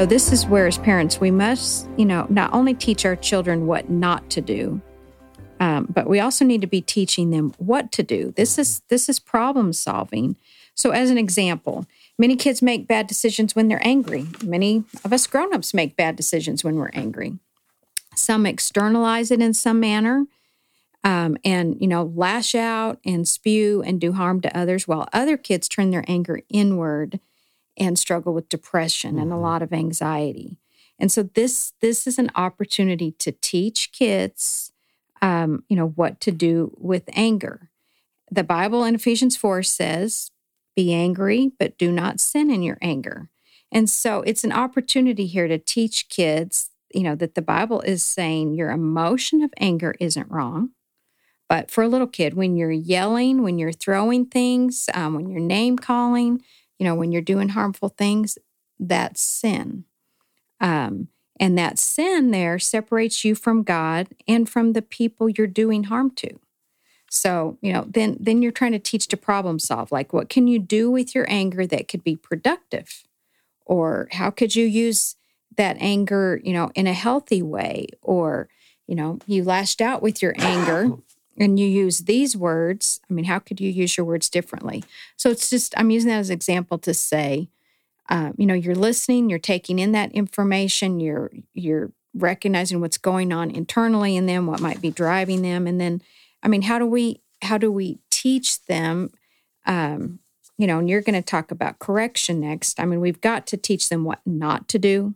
So, 0.00 0.06
this 0.06 0.32
is 0.32 0.46
where, 0.46 0.66
as 0.66 0.78
parents, 0.78 1.20
we 1.20 1.30
must, 1.30 1.86
you 1.98 2.06
know, 2.06 2.26
not 2.30 2.54
only 2.54 2.72
teach 2.72 3.04
our 3.04 3.16
children 3.16 3.66
what 3.66 3.90
not 3.90 4.30
to 4.30 4.40
do, 4.40 4.80
um, 5.60 5.88
but 5.90 6.08
we 6.08 6.20
also 6.20 6.42
need 6.42 6.62
to 6.62 6.66
be 6.66 6.80
teaching 6.80 7.28
them 7.28 7.52
what 7.58 7.92
to 7.92 8.02
do. 8.02 8.32
This 8.34 8.58
is 8.58 8.80
this 8.88 9.10
is 9.10 9.18
problem 9.18 9.74
solving. 9.74 10.36
So, 10.74 10.92
as 10.92 11.10
an 11.10 11.18
example, 11.18 11.84
many 12.18 12.34
kids 12.34 12.62
make 12.62 12.88
bad 12.88 13.08
decisions 13.08 13.54
when 13.54 13.68
they're 13.68 13.86
angry. 13.86 14.26
Many 14.42 14.84
of 15.04 15.12
us 15.12 15.26
grown-ups 15.26 15.74
make 15.74 15.96
bad 15.96 16.16
decisions 16.16 16.64
when 16.64 16.76
we're 16.76 16.92
angry. 16.94 17.38
Some 18.16 18.46
externalize 18.46 19.30
it 19.30 19.42
in 19.42 19.52
some 19.52 19.80
manner, 19.80 20.24
um, 21.04 21.36
and 21.44 21.78
you 21.78 21.86
know, 21.86 22.04
lash 22.04 22.54
out 22.54 23.00
and 23.04 23.28
spew 23.28 23.82
and 23.82 24.00
do 24.00 24.14
harm 24.14 24.40
to 24.40 24.58
others, 24.58 24.88
while 24.88 25.10
other 25.12 25.36
kids 25.36 25.68
turn 25.68 25.90
their 25.90 26.06
anger 26.08 26.40
inward 26.48 27.20
and 27.80 27.98
struggle 27.98 28.32
with 28.32 28.48
depression 28.48 29.18
and 29.18 29.32
a 29.32 29.36
Mhm. 29.36 29.42
lot 29.42 29.62
of 29.62 29.72
anxiety. 29.72 30.58
And 30.98 31.10
so 31.10 31.22
this 31.22 31.72
this 31.80 32.06
is 32.06 32.18
an 32.18 32.30
opportunity 32.34 33.10
to 33.12 33.32
teach 33.32 33.90
kids, 33.90 34.70
um, 35.22 35.64
you 35.68 35.74
know, 35.76 35.88
what 35.88 36.20
to 36.20 36.30
do 36.30 36.72
with 36.78 37.04
anger. 37.14 37.70
The 38.30 38.44
Bible 38.44 38.84
in 38.84 38.94
Ephesians 38.94 39.36
four 39.36 39.62
says, 39.62 40.30
"Be 40.76 40.92
angry, 40.92 41.52
but 41.58 41.78
do 41.78 41.90
not 41.90 42.20
sin 42.20 42.50
in 42.50 42.62
your 42.62 42.78
anger." 42.82 43.30
And 43.72 43.88
so 43.88 44.20
it's 44.22 44.44
an 44.44 44.52
opportunity 44.52 45.26
here 45.26 45.48
to 45.48 45.58
teach 45.58 46.08
kids, 46.08 46.70
you 46.94 47.02
know, 47.02 47.14
that 47.16 47.34
the 47.34 47.42
Bible 47.42 47.80
is 47.80 48.02
saying 48.02 48.54
your 48.54 48.70
emotion 48.70 49.42
of 49.42 49.52
anger 49.58 49.94
isn't 50.00 50.30
wrong. 50.30 50.70
But 51.48 51.70
for 51.70 51.82
a 51.82 51.88
little 51.88 52.06
kid, 52.06 52.34
when 52.34 52.56
you're 52.56 52.70
yelling, 52.70 53.42
when 53.42 53.58
you're 53.58 53.72
throwing 53.72 54.26
things, 54.26 54.88
um, 54.94 55.14
when 55.14 55.28
you're 55.28 55.40
name 55.40 55.76
calling, 55.76 56.42
you 56.80 56.84
know, 56.84 56.94
when 56.94 57.12
you're 57.12 57.20
doing 57.20 57.50
harmful 57.50 57.90
things, 57.90 58.38
that's 58.80 59.20
sin. 59.20 59.84
Um, 60.60 61.08
and 61.38 61.56
that 61.58 61.78
sin 61.78 62.30
there 62.30 62.58
separates 62.58 63.22
you 63.22 63.34
from 63.34 63.62
God 63.62 64.08
and 64.26 64.48
from 64.48 64.72
the 64.72 64.82
people 64.82 65.28
you're 65.28 65.46
doing 65.46 65.84
harm 65.84 66.10
to. 66.12 66.40
So, 67.10 67.58
you 67.60 67.72
know, 67.72 67.84
then 67.86 68.16
then 68.18 68.40
you're 68.40 68.50
trying 68.50 68.72
to 68.72 68.78
teach 68.78 69.08
to 69.08 69.16
problem 69.16 69.58
solve. 69.58 69.92
Like 69.92 70.12
what 70.12 70.30
can 70.30 70.46
you 70.46 70.58
do 70.58 70.90
with 70.90 71.14
your 71.14 71.26
anger 71.28 71.66
that 71.66 71.86
could 71.86 72.02
be 72.02 72.16
productive? 72.16 73.04
Or 73.66 74.08
how 74.12 74.30
could 74.30 74.56
you 74.56 74.64
use 74.64 75.16
that 75.56 75.76
anger, 75.80 76.40
you 76.42 76.54
know, 76.54 76.70
in 76.74 76.86
a 76.86 76.94
healthy 76.94 77.42
way? 77.42 77.88
Or, 78.00 78.48
you 78.86 78.94
know, 78.94 79.18
you 79.26 79.44
lashed 79.44 79.82
out 79.82 80.02
with 80.02 80.22
your 80.22 80.34
anger 80.38 80.92
and 81.40 81.58
you 81.58 81.66
use 81.66 82.00
these 82.00 82.36
words. 82.36 83.00
I 83.10 83.14
mean, 83.14 83.24
how 83.24 83.38
could 83.38 83.60
you 83.60 83.70
use 83.70 83.96
your 83.96 84.04
words 84.04 84.28
differently? 84.28 84.84
So 85.16 85.30
it's 85.30 85.48
just, 85.48 85.72
I'm 85.76 85.90
using 85.90 86.10
that 86.10 86.18
as 86.18 86.28
an 86.28 86.34
example 86.34 86.78
to 86.78 86.92
say, 86.92 87.48
um, 88.10 88.34
you 88.36 88.44
know, 88.44 88.54
you're 88.54 88.74
listening, 88.74 89.30
you're 89.30 89.38
taking 89.38 89.78
in 89.78 89.92
that 89.92 90.12
information, 90.12 91.00
you're 91.00 91.30
you're 91.54 91.92
recognizing 92.12 92.80
what's 92.80 92.98
going 92.98 93.32
on 93.32 93.50
internally 93.52 94.16
in 94.16 94.26
them, 94.26 94.46
what 94.46 94.60
might 94.60 94.80
be 94.80 94.90
driving 94.90 95.42
them, 95.42 95.66
and 95.66 95.80
then, 95.80 96.02
I 96.42 96.48
mean, 96.48 96.62
how 96.62 96.78
do 96.78 96.86
we 96.86 97.20
how 97.40 97.56
do 97.56 97.70
we 97.70 98.00
teach 98.10 98.64
them? 98.66 99.10
Um, 99.64 100.18
you 100.58 100.66
know, 100.66 100.80
and 100.80 100.90
you're 100.90 101.00
going 101.00 101.14
to 101.14 101.22
talk 101.22 101.50
about 101.50 101.78
correction 101.78 102.40
next. 102.40 102.80
I 102.80 102.84
mean, 102.84 103.00
we've 103.00 103.20
got 103.20 103.46
to 103.46 103.56
teach 103.56 103.88
them 103.88 104.04
what 104.04 104.20
not 104.26 104.68
to 104.68 104.78
do, 104.78 105.14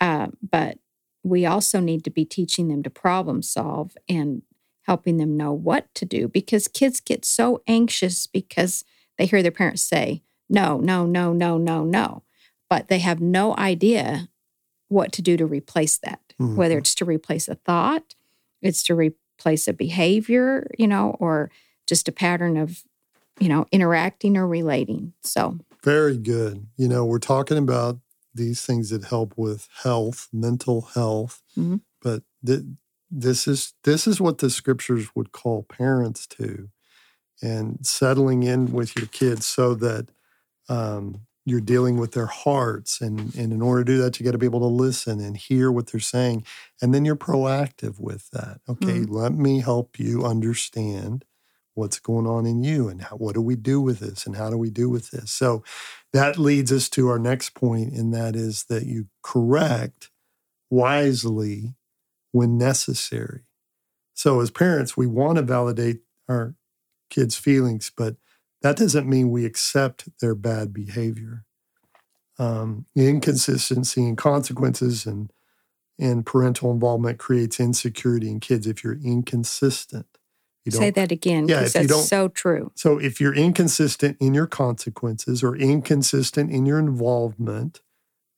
uh, 0.00 0.28
but 0.48 0.78
we 1.24 1.44
also 1.44 1.80
need 1.80 2.04
to 2.04 2.10
be 2.10 2.24
teaching 2.24 2.68
them 2.68 2.82
to 2.84 2.90
problem 2.90 3.42
solve 3.42 3.98
and 4.08 4.42
helping 4.84 5.16
them 5.16 5.36
know 5.36 5.52
what 5.52 5.92
to 5.94 6.04
do 6.04 6.28
because 6.28 6.68
kids 6.68 7.00
get 7.00 7.24
so 7.24 7.62
anxious 7.66 8.26
because 8.26 8.84
they 9.18 9.26
hear 9.26 9.42
their 9.42 9.50
parents 9.50 9.82
say, 9.82 10.22
no, 10.48 10.78
no, 10.78 11.06
no, 11.06 11.32
no, 11.32 11.56
no, 11.58 11.84
no. 11.84 12.22
But 12.68 12.88
they 12.88 12.98
have 13.00 13.20
no 13.20 13.56
idea 13.56 14.28
what 14.88 15.12
to 15.12 15.22
do 15.22 15.36
to 15.36 15.46
replace 15.46 15.96
that, 15.98 16.20
Mhm. 16.40 16.56
whether 16.56 16.78
it's 16.78 16.94
to 16.96 17.04
replace 17.04 17.48
a 17.48 17.54
thought, 17.54 18.14
it's 18.60 18.82
to 18.84 18.94
replace 18.94 19.66
a 19.68 19.72
behavior, 19.72 20.70
you 20.78 20.86
know, 20.86 21.16
or 21.18 21.50
just 21.86 22.08
a 22.08 22.12
pattern 22.12 22.56
of, 22.56 22.84
you 23.40 23.48
know, 23.48 23.66
interacting 23.72 24.36
or 24.36 24.46
relating. 24.46 25.12
So, 25.22 25.58
Very 25.82 26.16
good. 26.16 26.66
You 26.78 26.88
know, 26.88 27.04
we're 27.04 27.18
talking 27.18 27.58
about 27.58 27.98
these 28.34 28.62
things 28.64 28.88
that 28.90 29.04
help 29.04 29.34
with 29.36 29.68
health, 29.82 30.28
mental 30.32 30.80
health, 30.80 31.42
Mhm. 31.58 31.80
but 32.00 32.22
th- 32.44 32.64
this 33.14 33.46
is 33.46 33.74
this 33.84 34.06
is 34.06 34.20
what 34.20 34.38
the 34.38 34.50
scriptures 34.50 35.08
would 35.14 35.32
call 35.32 35.62
parents 35.62 36.26
to, 36.26 36.68
and 37.42 37.78
settling 37.86 38.42
in 38.42 38.72
with 38.72 38.96
your 38.96 39.06
kids 39.06 39.46
so 39.46 39.74
that 39.74 40.08
um, 40.68 41.20
you're 41.44 41.60
dealing 41.60 41.98
with 41.98 42.12
their 42.12 42.26
hearts, 42.26 43.00
and 43.00 43.34
and 43.36 43.52
in 43.52 43.62
order 43.62 43.84
to 43.84 43.92
do 43.92 43.98
that, 44.02 44.18
you 44.18 44.24
got 44.24 44.32
to 44.32 44.38
be 44.38 44.46
able 44.46 44.60
to 44.60 44.66
listen 44.66 45.20
and 45.20 45.36
hear 45.36 45.70
what 45.70 45.88
they're 45.88 46.00
saying, 46.00 46.44
and 46.82 46.92
then 46.92 47.04
you're 47.04 47.16
proactive 47.16 48.00
with 48.00 48.30
that. 48.30 48.60
Okay, 48.68 49.00
let 49.00 49.32
me 49.32 49.60
help 49.60 49.98
you 49.98 50.24
understand 50.24 51.24
what's 51.74 51.98
going 51.98 52.26
on 52.26 52.46
in 52.46 52.62
you 52.62 52.88
and 52.88 53.02
how, 53.02 53.16
what 53.16 53.34
do 53.34 53.42
we 53.42 53.56
do 53.56 53.80
with 53.80 53.98
this 53.98 54.26
and 54.26 54.36
how 54.36 54.48
do 54.48 54.56
we 54.56 54.70
do 54.70 54.88
with 54.88 55.10
this 55.10 55.32
so 55.32 55.62
that 56.12 56.38
leads 56.38 56.70
us 56.70 56.88
to 56.88 57.08
our 57.08 57.18
next 57.18 57.50
point 57.50 57.92
and 57.92 58.14
that 58.14 58.36
is 58.36 58.64
that 58.68 58.86
you 58.86 59.06
correct 59.22 60.10
wisely 60.70 61.74
when 62.34 62.58
necessary 62.58 63.42
so 64.12 64.40
as 64.40 64.50
parents 64.50 64.96
we 64.96 65.06
want 65.06 65.36
to 65.36 65.42
validate 65.42 66.00
our 66.28 66.54
kids 67.10 67.36
feelings 67.36 67.90
but 67.96 68.16
that 68.62 68.76
doesn't 68.78 69.06
mean 69.08 69.30
we 69.30 69.44
accept 69.44 70.08
their 70.20 70.34
bad 70.34 70.72
behavior. 70.72 71.44
Um, 72.38 72.86
inconsistency 72.96 74.02
and 74.06 74.16
consequences 74.16 75.04
and 75.06 75.30
and 75.98 76.24
parental 76.24 76.72
involvement 76.72 77.18
creates 77.18 77.60
insecurity 77.60 78.30
in 78.30 78.40
kids 78.40 78.66
if 78.66 78.82
you're 78.82 78.98
inconsistent. 79.04 80.06
You 80.64 80.72
Say 80.72 80.90
that 80.92 81.12
again, 81.12 81.46
Yeah, 81.46 81.60
if 81.60 81.74
you 81.74 81.80
that's 81.82 81.88
don't- 81.88 82.06
so 82.06 82.28
true. 82.28 82.72
So 82.74 82.98
if 82.98 83.20
you're 83.20 83.34
inconsistent 83.34 84.16
in 84.18 84.32
your 84.32 84.46
consequences 84.46 85.42
or 85.44 85.54
inconsistent 85.54 86.50
in 86.50 86.64
your 86.64 86.78
involvement, 86.78 87.82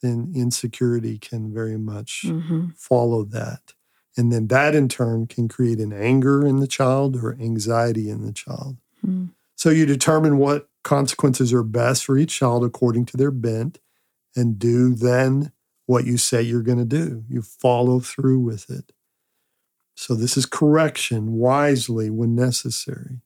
then 0.02 0.32
insecurity 0.34 1.18
can 1.18 1.54
very 1.54 1.78
much 1.78 2.22
hmm 2.24 2.70
follow 2.74 3.22
that. 3.26 3.74
And 4.16 4.32
then 4.32 4.46
that 4.48 4.74
in 4.74 4.88
turn 4.88 5.26
can 5.26 5.48
create 5.48 5.78
an 5.78 5.92
anger 5.92 6.46
in 6.46 6.56
the 6.56 6.66
child 6.66 7.16
or 7.16 7.34
anxiety 7.34 8.08
in 8.08 8.24
the 8.24 8.32
child. 8.32 8.78
Mm. 9.06 9.30
So 9.56 9.70
you 9.70 9.86
determine 9.86 10.38
what 10.38 10.68
consequences 10.84 11.52
are 11.52 11.62
best 11.62 12.04
for 12.04 12.16
each 12.16 12.38
child 12.38 12.64
according 12.64 13.06
to 13.06 13.16
their 13.16 13.30
bent 13.30 13.78
and 14.34 14.58
do 14.58 14.94
then 14.94 15.52
what 15.86 16.04
you 16.04 16.16
say 16.18 16.42
you're 16.42 16.62
going 16.62 16.78
to 16.78 16.84
do. 16.84 17.24
You 17.28 17.42
follow 17.42 18.00
through 18.00 18.40
with 18.40 18.70
it. 18.70 18.92
So 19.94 20.14
this 20.14 20.36
is 20.36 20.46
correction 20.46 21.32
wisely 21.32 22.10
when 22.10 22.34
necessary. 22.34 23.22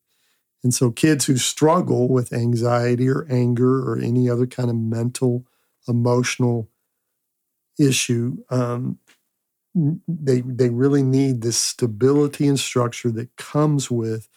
And 0.62 0.72
so 0.74 0.90
kids 0.90 1.24
who 1.24 1.36
struggle 1.36 2.08
with 2.08 2.32
anxiety 2.32 3.08
or 3.08 3.26
anger 3.30 3.80
or 3.80 3.98
any 3.98 4.28
other 4.28 4.46
kind 4.46 4.70
of 4.70 4.76
mental, 4.76 5.46
emotional 5.88 6.68
issue, 7.78 8.38
um, 8.50 8.98
they 9.74 10.40
they 10.40 10.68
really 10.68 11.02
need 11.02 11.42
this 11.42 11.56
stability 11.56 12.48
and 12.48 12.58
structure 12.58 13.10
that 13.10 13.36
comes 13.36 13.90
with 13.90 14.28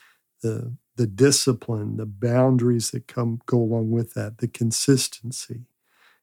the 0.42 0.76
the 0.96 1.08
discipline, 1.08 1.98
the 1.98 2.06
boundaries 2.06 2.92
that 2.92 3.08
come 3.08 3.42
go 3.46 3.58
along 3.58 3.92
with 3.92 4.14
that, 4.14 4.38
the 4.38 4.48
consistency. 4.48 5.62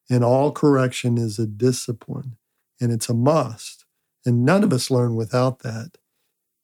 And 0.09 0.25
all 0.25 0.53
correction 0.53 1.19
is 1.19 1.39
a 1.39 1.47
discipline 1.47 2.37
and 2.81 2.93
it's 2.93 3.09
a 3.09 3.15
must. 3.15 3.85
And 4.25 4.45
none 4.45 4.63
of 4.63 4.73
us 4.73 4.91
learn 4.91 5.17
without 5.17 5.61
that. 5.61 5.99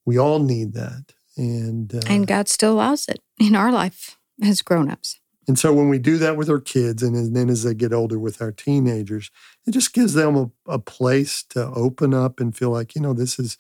We 0.05 0.19
all 0.19 0.39
need 0.39 0.73
that. 0.75 1.15
And 1.37 1.95
uh, 1.95 2.01
And 2.07 2.27
God 2.27 2.49
still 2.49 2.75
allows 2.75 3.09
it 3.09 3.21
in 3.39 3.57
our 3.57 3.73
life 3.73 4.19
as 4.43 4.63
grown-ups. 4.63 5.21
And 5.49 5.59
so 5.59 5.73
when 5.73 5.89
we 5.89 5.99
do 5.99 6.19
that 6.19 6.37
with 6.37 6.51
our 6.51 6.61
kids, 6.61 7.03
and 7.03 7.35
then 7.37 7.49
as 7.49 7.63
they 7.63 7.75
get 7.75 7.93
older 7.93 8.19
with 8.19 8.43
our 8.43 8.53
teenagers, 8.53 9.31
it 9.67 9.71
just 9.73 9.93
gives 9.93 10.15
them 10.15 10.37
a, 10.37 10.51
a 10.73 10.79
place 10.79 11.45
to 11.51 11.67
open 11.67 12.15
up 12.15 12.41
and 12.41 12.57
feel 12.57 12.71
like, 12.71 12.95
you 12.95 13.01
know, 13.01 13.13
this 13.13 13.39
is 13.39 13.57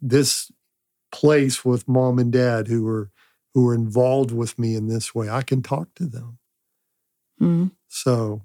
this 0.00 0.50
place 1.12 1.64
with 1.64 1.88
mom 1.88 2.18
and 2.18 2.32
dad 2.32 2.68
who 2.68 2.86
are 2.88 3.10
who 3.54 3.66
are 3.68 3.74
involved 3.74 4.30
with 4.32 4.58
me 4.58 4.76
in 4.76 4.86
this 4.88 5.14
way. 5.14 5.28
I 5.28 5.42
can 5.42 5.62
talk 5.62 5.88
to 5.96 6.06
them. 6.06 6.38
Mhm. 7.40 7.72
So 7.88 8.42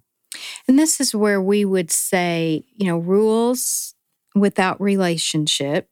And 0.67 0.80
this 0.80 0.99
is 1.01 1.15
where 1.15 1.41
we 1.41 1.65
would 1.65 1.91
say, 1.91 2.65
you 2.75 2.88
know, 2.88 2.97
rules 2.97 3.95
without 4.36 4.82
relationship. 4.82 5.89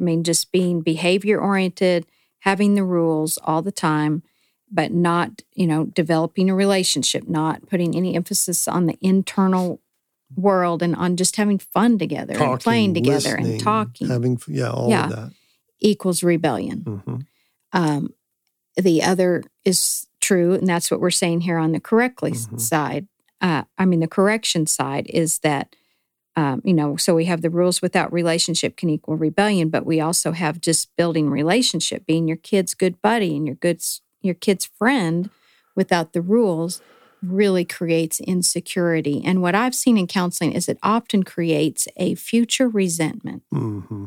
I 0.00 0.04
mean, 0.04 0.24
just 0.24 0.52
being 0.52 0.82
behavior 0.82 1.40
oriented, 1.40 2.06
having 2.40 2.74
the 2.74 2.84
rules 2.84 3.38
all 3.44 3.62
the 3.62 3.72
time, 3.72 4.22
but 4.76 4.92
not, 4.92 5.42
you 5.54 5.66
know, 5.66 5.86
developing 5.86 6.50
a 6.50 6.54
relationship, 6.54 7.26
not 7.26 7.66
putting 7.68 7.96
any 7.96 8.14
emphasis 8.14 8.68
on 8.68 8.86
the 8.86 8.96
internal 9.00 9.80
world 10.36 10.82
and 10.82 10.94
on 10.94 11.16
just 11.16 11.36
having 11.36 11.58
fun 11.58 11.98
together 11.98 12.34
and 12.40 12.60
playing 12.60 12.92
together 12.94 13.34
and 13.34 13.58
talking 13.60 14.08
having 14.08 14.38
yeah, 14.46 14.70
all 14.70 14.90
Yeah. 14.90 15.04
of 15.04 15.10
that. 15.16 15.32
equals 15.80 16.22
rebellion. 16.22 16.80
hmm 16.80 17.16
Um, 17.72 18.10
the 18.76 19.02
other 19.02 19.42
is 19.64 20.06
true, 20.20 20.52
and 20.54 20.66
that's 20.66 20.90
what 20.90 21.00
we're 21.00 21.10
saying 21.10 21.40
here 21.42 21.58
on 21.58 21.72
the 21.72 21.80
correctly 21.80 22.32
Mhm. 22.32 22.60
side. 22.60 23.06
Uh, 23.40 23.62
I 23.78 23.84
mean, 23.86 24.00
the 24.00 24.08
correction 24.08 24.66
side 24.66 25.06
is 25.08 25.38
that, 25.40 25.74
um, 26.36 26.60
you 26.64 26.74
know, 26.74 26.96
so 26.96 27.14
we 27.14 27.26
have 27.26 27.42
the 27.42 27.50
rules 27.50 27.80
without 27.82 28.12
relationship 28.12 28.76
can 28.76 28.88
equal 28.90 29.16
rebellion, 29.16 29.68
but 29.70 29.86
we 29.86 30.00
also 30.00 30.32
have 30.32 30.60
just 30.60 30.94
building 30.96 31.30
relationship, 31.30 32.04
being 32.06 32.26
your 32.28 32.36
kid's 32.38 32.74
good 32.74 33.00
buddy 33.02 33.36
and 33.36 33.46
your 33.46 33.56
good 33.56 33.80
your 34.26 34.34
kid's 34.34 34.66
friend 34.66 35.30
without 35.74 36.12
the 36.12 36.20
rules 36.22 36.82
really 37.22 37.64
creates 37.64 38.20
insecurity. 38.20 39.22
And 39.24 39.40
what 39.40 39.54
I've 39.54 39.74
seen 39.74 39.96
in 39.96 40.06
counseling 40.06 40.52
is 40.52 40.68
it 40.68 40.78
often 40.82 41.22
creates 41.22 41.88
a 41.96 42.14
future 42.14 42.68
resentment 42.68 43.42
hmm 43.50 44.04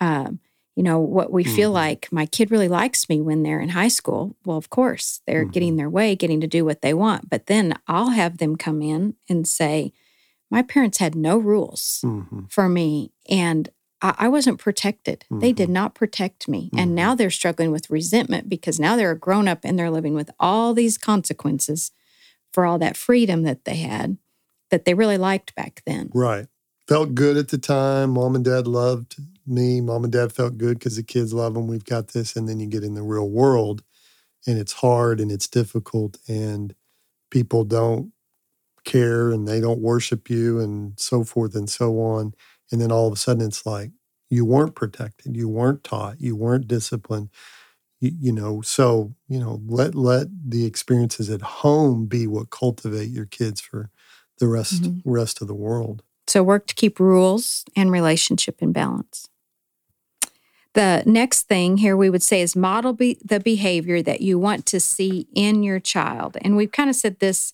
um, 0.00 0.40
you 0.76 0.82
know 0.82 0.98
what 0.98 1.30
we 1.30 1.44
feel 1.44 1.70
Mhm. 1.70 1.74
like 1.74 2.08
my 2.10 2.24
kid 2.26 2.50
really 2.50 2.68
likes 2.68 3.08
me 3.08 3.20
when 3.20 3.42
they're 3.42 3.60
in 3.60 3.70
high 3.70 3.88
school 3.88 4.34
well 4.44 4.56
of 4.56 4.70
course 4.70 5.20
they're 5.26 5.44
Mhm. 5.44 5.52
getting 5.52 5.76
their 5.76 5.90
way 5.90 6.16
getting 6.16 6.40
to 6.40 6.46
do 6.46 6.64
what 6.64 6.80
they 6.80 6.94
want 6.94 7.28
but 7.28 7.46
then 7.46 7.74
i'll 7.86 8.10
have 8.10 8.38
them 8.38 8.56
come 8.56 8.80
in 8.80 9.14
and 9.28 9.46
say 9.46 9.92
my 10.50 10.62
parents 10.62 10.98
had 10.98 11.14
no 11.14 11.36
rules 11.36 12.00
hmm 12.02 12.44
for 12.48 12.68
me 12.68 13.12
and 13.28 13.68
i, 14.02 14.28
wasn't 14.28 14.58
protected 14.58 15.24
they 15.30 15.52
did 15.52 15.68
not 15.68 15.94
protect 15.94 16.48
me 16.48 16.70
Mhm. 16.72 16.80
and 16.80 16.94
now 16.94 17.14
they're 17.14 17.30
struggling 17.30 17.70
with 17.70 17.90
resentment 17.90 18.48
because 18.48 18.80
now 18.80 18.96
they're 18.96 19.10
a 19.12 19.18
grown 19.18 19.46
up 19.48 19.60
and 19.64 19.78
they're 19.78 19.90
living 19.90 20.14
with 20.14 20.30
all 20.40 20.74
these 20.74 20.96
consequences 20.98 21.92
for 22.52 22.64
all 22.66 22.78
that 22.78 22.96
freedom 22.96 23.42
that 23.42 23.64
they 23.64 23.76
had 23.76 24.18
that 24.70 24.84
they 24.84 24.94
really 24.94 25.18
liked 25.18 25.54
back 25.54 25.82
then 25.86 26.10
Right. 26.14 26.46
Felt 26.88 27.14
good 27.14 27.36
at 27.36 27.48
the 27.48 27.58
time. 27.58 28.10
Mom 28.10 28.34
and 28.34 28.44
dad 28.44 28.66
loved 28.66 29.14
me. 29.46 29.80
Mom 29.80 30.02
and 30.02 30.12
dad 30.12 30.32
felt 30.32 30.58
good 30.58 30.78
because 30.80 30.96
the 30.96 31.04
kids 31.04 31.32
love 31.32 31.54
them. 31.54 31.68
We've 31.68 31.84
got 31.84 32.08
this. 32.08 32.34
And 32.34 32.48
then 32.48 32.58
you 32.58 32.66
get 32.66 32.82
in 32.82 32.94
the 32.94 33.02
real 33.04 33.30
world 33.30 33.84
and 34.44 34.58
it's 34.58 34.72
hard 34.72 35.20
and 35.20 35.30
it's 35.30 35.46
difficult 35.46 36.18
and 36.26 36.74
people 37.30 37.62
don't 37.64 38.12
care 38.84 39.30
and 39.30 39.46
they 39.46 39.60
don't 39.60 39.78
worship 39.80 40.28
you 40.30 40.58
and 40.58 40.98
so 40.98 41.22
forth 41.22 41.54
and 41.54 41.70
so 41.70 42.00
on. 42.00 42.34
And 42.70 42.80
then 42.80 42.92
all 42.92 43.06
of 43.06 43.12
a 43.12 43.16
sudden 43.16 43.46
it's 43.46 43.66
like 43.66 43.90
you 44.28 44.44
weren't 44.44 44.74
protected, 44.74 45.36
you 45.36 45.48
weren't 45.48 45.82
taught, 45.84 46.20
you 46.20 46.36
weren't 46.36 46.68
disciplined. 46.68 47.30
You, 48.00 48.12
you 48.20 48.32
know, 48.32 48.60
so 48.62 49.14
you 49.28 49.38
know, 49.38 49.60
let 49.66 49.94
let 49.94 50.28
the 50.48 50.64
experiences 50.64 51.28
at 51.30 51.42
home 51.42 52.06
be 52.06 52.26
what 52.26 52.50
cultivate 52.50 53.10
your 53.10 53.26
kids 53.26 53.60
for 53.60 53.90
the 54.38 54.46
rest 54.48 54.82
Mhm. 54.82 55.02
rest 55.04 55.42
of 55.42 55.48
the 55.48 55.54
world. 55.54 56.02
So 56.26 56.42
work 56.42 56.66
to 56.68 56.74
keep 56.74 57.00
rules 57.00 57.64
and 57.74 57.90
relationship 57.90 58.62
in 58.62 58.72
balance. 58.72 59.28
The 60.74 61.02
next 61.04 61.48
thing 61.48 61.78
here 61.78 61.96
we 61.96 62.08
would 62.08 62.22
say 62.22 62.40
is 62.40 62.54
model 62.54 62.92
be- 62.92 63.18
the 63.24 63.40
behavior 63.40 64.00
that 64.02 64.20
you 64.20 64.38
want 64.38 64.66
to 64.66 64.78
see 64.78 65.26
in 65.34 65.64
your 65.64 65.80
child. 65.80 66.36
And 66.42 66.56
we've 66.56 66.70
kind 66.70 66.88
of 66.88 66.94
said 66.94 67.18
this 67.18 67.52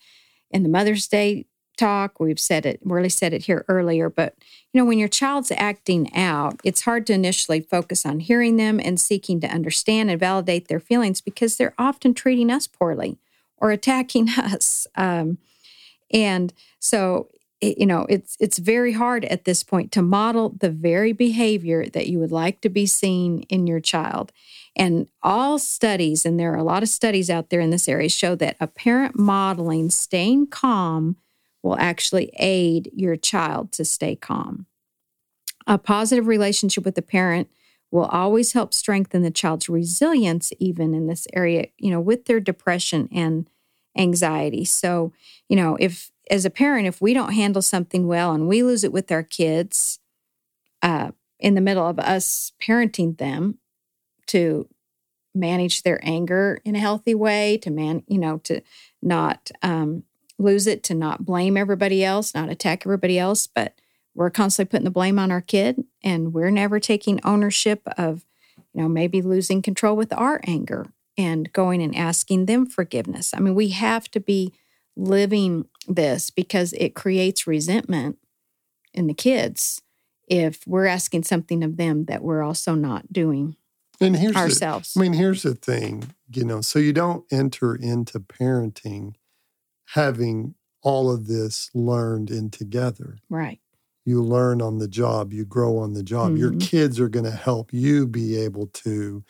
in 0.50 0.62
the 0.62 0.68
Mother's 0.68 1.08
Day 1.08 1.46
talk. 1.76 2.18
We've 2.20 2.40
said 2.40 2.66
it, 2.66 2.80
really 2.84 3.08
said 3.08 3.32
it 3.32 3.44
here 3.44 3.64
earlier, 3.68 4.08
but 4.10 4.34
you 4.72 4.80
know, 4.80 4.84
when 4.84 4.98
your 4.98 5.08
child's 5.08 5.50
acting 5.52 6.14
out, 6.14 6.60
it's 6.64 6.82
hard 6.82 7.06
to 7.06 7.12
initially 7.12 7.60
focus 7.60 8.04
on 8.04 8.20
hearing 8.20 8.56
them 8.56 8.80
and 8.82 9.00
seeking 9.00 9.40
to 9.40 9.48
understand 9.48 10.10
and 10.10 10.20
validate 10.20 10.68
their 10.68 10.80
feelings 10.80 11.20
because 11.20 11.56
they're 11.56 11.74
often 11.78 12.14
treating 12.14 12.50
us 12.50 12.66
poorly 12.66 13.18
or 13.56 13.70
attacking 13.70 14.28
us. 14.38 14.86
Um, 14.96 15.38
and 16.12 16.52
so 16.78 17.28
you 17.60 17.86
know 17.86 18.06
it's 18.08 18.36
it's 18.38 18.58
very 18.58 18.92
hard 18.92 19.24
at 19.26 19.44
this 19.44 19.62
point 19.62 19.90
to 19.92 20.02
model 20.02 20.50
the 20.60 20.70
very 20.70 21.12
behavior 21.12 21.86
that 21.86 22.06
you 22.06 22.18
would 22.18 22.32
like 22.32 22.60
to 22.60 22.68
be 22.68 22.86
seen 22.86 23.42
in 23.48 23.66
your 23.66 23.80
child 23.80 24.30
and 24.76 25.08
all 25.22 25.58
studies 25.58 26.26
and 26.26 26.38
there 26.38 26.52
are 26.52 26.58
a 26.58 26.64
lot 26.64 26.82
of 26.82 26.88
studies 26.88 27.30
out 27.30 27.48
there 27.48 27.60
in 27.60 27.70
this 27.70 27.88
area 27.88 28.08
show 28.08 28.34
that 28.34 28.56
a 28.60 28.66
parent 28.66 29.18
modeling 29.18 29.88
staying 29.88 30.46
calm 30.46 31.16
will 31.66 31.78
actually 31.78 32.30
aid 32.38 32.90
your 32.94 33.16
child 33.16 33.72
to 33.72 33.84
stay 33.84 34.14
calm. 34.16 34.66
A 35.66 35.78
positive 35.78 36.26
relationship 36.26 36.84
with 36.84 36.94
the 36.94 37.02
parent 37.02 37.48
will 37.90 38.04
always 38.06 38.52
help 38.52 38.72
strengthen 38.72 39.22
the 39.22 39.30
child's 39.30 39.68
resilience 39.68 40.52
even 40.58 40.94
in 40.94 41.06
this 41.06 41.26
area 41.32 41.66
you 41.78 41.90
know 41.90 42.00
with 42.00 42.26
their 42.26 42.40
depression 42.40 43.08
and 43.12 43.48
anxiety. 43.96 44.64
So 44.64 45.12
you 45.48 45.56
know 45.56 45.76
if 45.80 46.10
as 46.30 46.44
a 46.44 46.50
parent, 46.50 46.86
if 46.86 47.00
we 47.00 47.14
don't 47.14 47.34
handle 47.34 47.62
something 47.62 48.06
well 48.06 48.32
and 48.32 48.48
we 48.48 48.62
lose 48.62 48.84
it 48.84 48.92
with 48.92 49.12
our 49.12 49.22
kids 49.22 50.00
uh, 50.82 51.12
in 51.38 51.54
the 51.54 51.60
middle 51.60 51.86
of 51.86 51.98
us 51.98 52.52
parenting 52.60 53.18
them 53.18 53.58
to 54.26 54.68
manage 55.34 55.82
their 55.82 56.00
anger 56.02 56.60
in 56.64 56.74
a 56.74 56.80
healthy 56.80 57.14
way, 57.14 57.58
to 57.58 57.70
man, 57.70 58.02
you 58.08 58.18
know, 58.18 58.38
to 58.38 58.60
not 59.02 59.50
um, 59.62 60.02
lose 60.38 60.66
it, 60.66 60.82
to 60.84 60.94
not 60.94 61.24
blame 61.24 61.56
everybody 61.56 62.04
else, 62.04 62.34
not 62.34 62.50
attack 62.50 62.84
everybody 62.86 63.18
else, 63.18 63.46
but 63.46 63.74
we're 64.14 64.30
constantly 64.30 64.70
putting 64.70 64.84
the 64.84 64.90
blame 64.90 65.18
on 65.18 65.30
our 65.30 65.40
kid 65.40 65.84
and 66.02 66.32
we're 66.32 66.50
never 66.50 66.80
taking 66.80 67.20
ownership 67.24 67.82
of, 67.98 68.24
you 68.72 68.82
know, 68.82 68.88
maybe 68.88 69.22
losing 69.22 69.62
control 69.62 69.96
with 69.96 70.12
our 70.12 70.40
anger 70.44 70.86
and 71.18 71.52
going 71.52 71.82
and 71.82 71.94
asking 71.94 72.46
them 72.46 72.66
forgiveness. 72.66 73.32
I 73.34 73.40
mean, 73.40 73.54
we 73.54 73.68
have 73.70 74.10
to 74.12 74.20
be 74.20 74.52
living 74.96 75.68
this 75.86 76.30
because 76.30 76.72
it 76.74 76.94
creates 76.94 77.46
resentment 77.46 78.18
in 78.94 79.06
the 79.06 79.14
kids 79.14 79.82
if 80.28 80.66
we're 80.66 80.86
asking 80.86 81.22
something 81.22 81.62
of 81.62 81.76
them 81.76 82.06
that 82.06 82.22
we're 82.22 82.42
also 82.42 82.74
not 82.74 83.12
doing 83.12 83.56
And 84.00 84.16
here's 84.16 84.36
ourselves. 84.36 84.94
The, 84.94 85.00
I 85.00 85.02
mean, 85.02 85.12
here's 85.12 85.42
the 85.42 85.54
thing, 85.54 86.14
you 86.32 86.44
know, 86.44 86.60
so 86.60 86.78
you 86.78 86.92
don't 86.92 87.24
enter 87.30 87.74
into 87.74 88.18
parenting 88.18 89.14
having 89.94 90.54
all 90.82 91.10
of 91.10 91.26
this 91.26 91.70
learned 91.74 92.30
in 92.30 92.50
together. 92.50 93.18
right. 93.28 93.60
You 94.04 94.22
learn 94.22 94.62
on 94.62 94.78
the 94.78 94.86
job, 94.86 95.32
you 95.32 95.44
grow 95.44 95.78
on 95.78 95.94
the 95.94 96.02
job. 96.04 96.36
Your 96.38 96.52
Mhm. 96.52 96.60
kids 96.60 97.00
are 97.00 97.08
going 97.08 97.24
to 97.24 97.32
help 97.32 97.72
you 97.72 98.06
be 98.06 98.36
able 98.36 98.68
to 98.68 99.24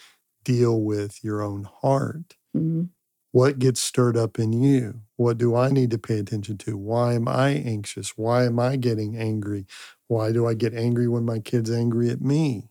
deal 0.44 0.82
with 0.82 1.24
your 1.24 1.40
own 1.40 1.64
heart. 1.64 2.36
Mhm. 2.54 2.90
What 3.32 3.58
gets 3.58 3.80
stirred 3.80 4.16
up 4.18 4.38
in 4.38 4.52
you? 4.52 5.00
What 5.16 5.38
do 5.38 5.54
I 5.56 5.70
need 5.70 5.90
to 5.92 5.98
pay 5.98 6.18
attention 6.18 6.58
to? 6.58 6.76
Why 6.76 7.14
am 7.14 7.26
I 7.26 7.50
anxious? 7.50 8.18
Why 8.18 8.44
am 8.44 8.58
I 8.58 8.76
getting 8.76 9.16
angry? 9.16 9.66
Why 10.08 10.30
do 10.30 10.46
I 10.46 10.52
get 10.54 10.74
angry 10.74 11.08
when 11.08 11.24
my 11.24 11.38
kid's 11.38 11.70
are 11.70 11.74
angry 11.76 12.10
at 12.10 12.20
me? 12.20 12.70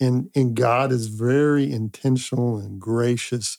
And 0.00 0.30
and 0.34 0.54
God 0.54 0.92
is 0.92 1.06
very 1.08 1.70
intentional 1.72 2.58
and 2.58 2.78
gracious 2.80 3.56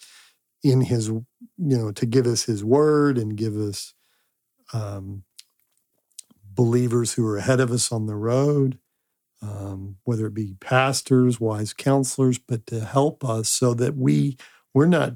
in 0.64 0.82
his 0.82 1.08
you 1.10 1.26
know 1.58 1.92
to 1.92 2.06
give 2.06 2.26
us 2.26 2.44
his 2.44 2.64
word 2.64 3.18
and 3.18 3.36
give 3.36 3.56
us 3.58 3.94
um, 4.74 5.24
believers 6.56 7.14
who 7.14 7.26
are 7.28 7.38
ahead 7.38 7.60
of 7.60 7.72
us 7.72 7.92
on 7.92 8.06
the 8.06 8.16
road 8.16 8.78
um, 9.42 9.98
whether 10.04 10.28
it 10.28 10.34
be 10.34 10.56
pastors 10.60 11.40
wise 11.40 11.74
counselors 11.74 12.38
but 12.38 12.66
to 12.68 12.80
help 12.86 13.24
us 13.26 13.50
so 13.50 13.74
that 13.74 13.96
we 13.98 14.38
we're 14.74 14.86
not 14.88 15.14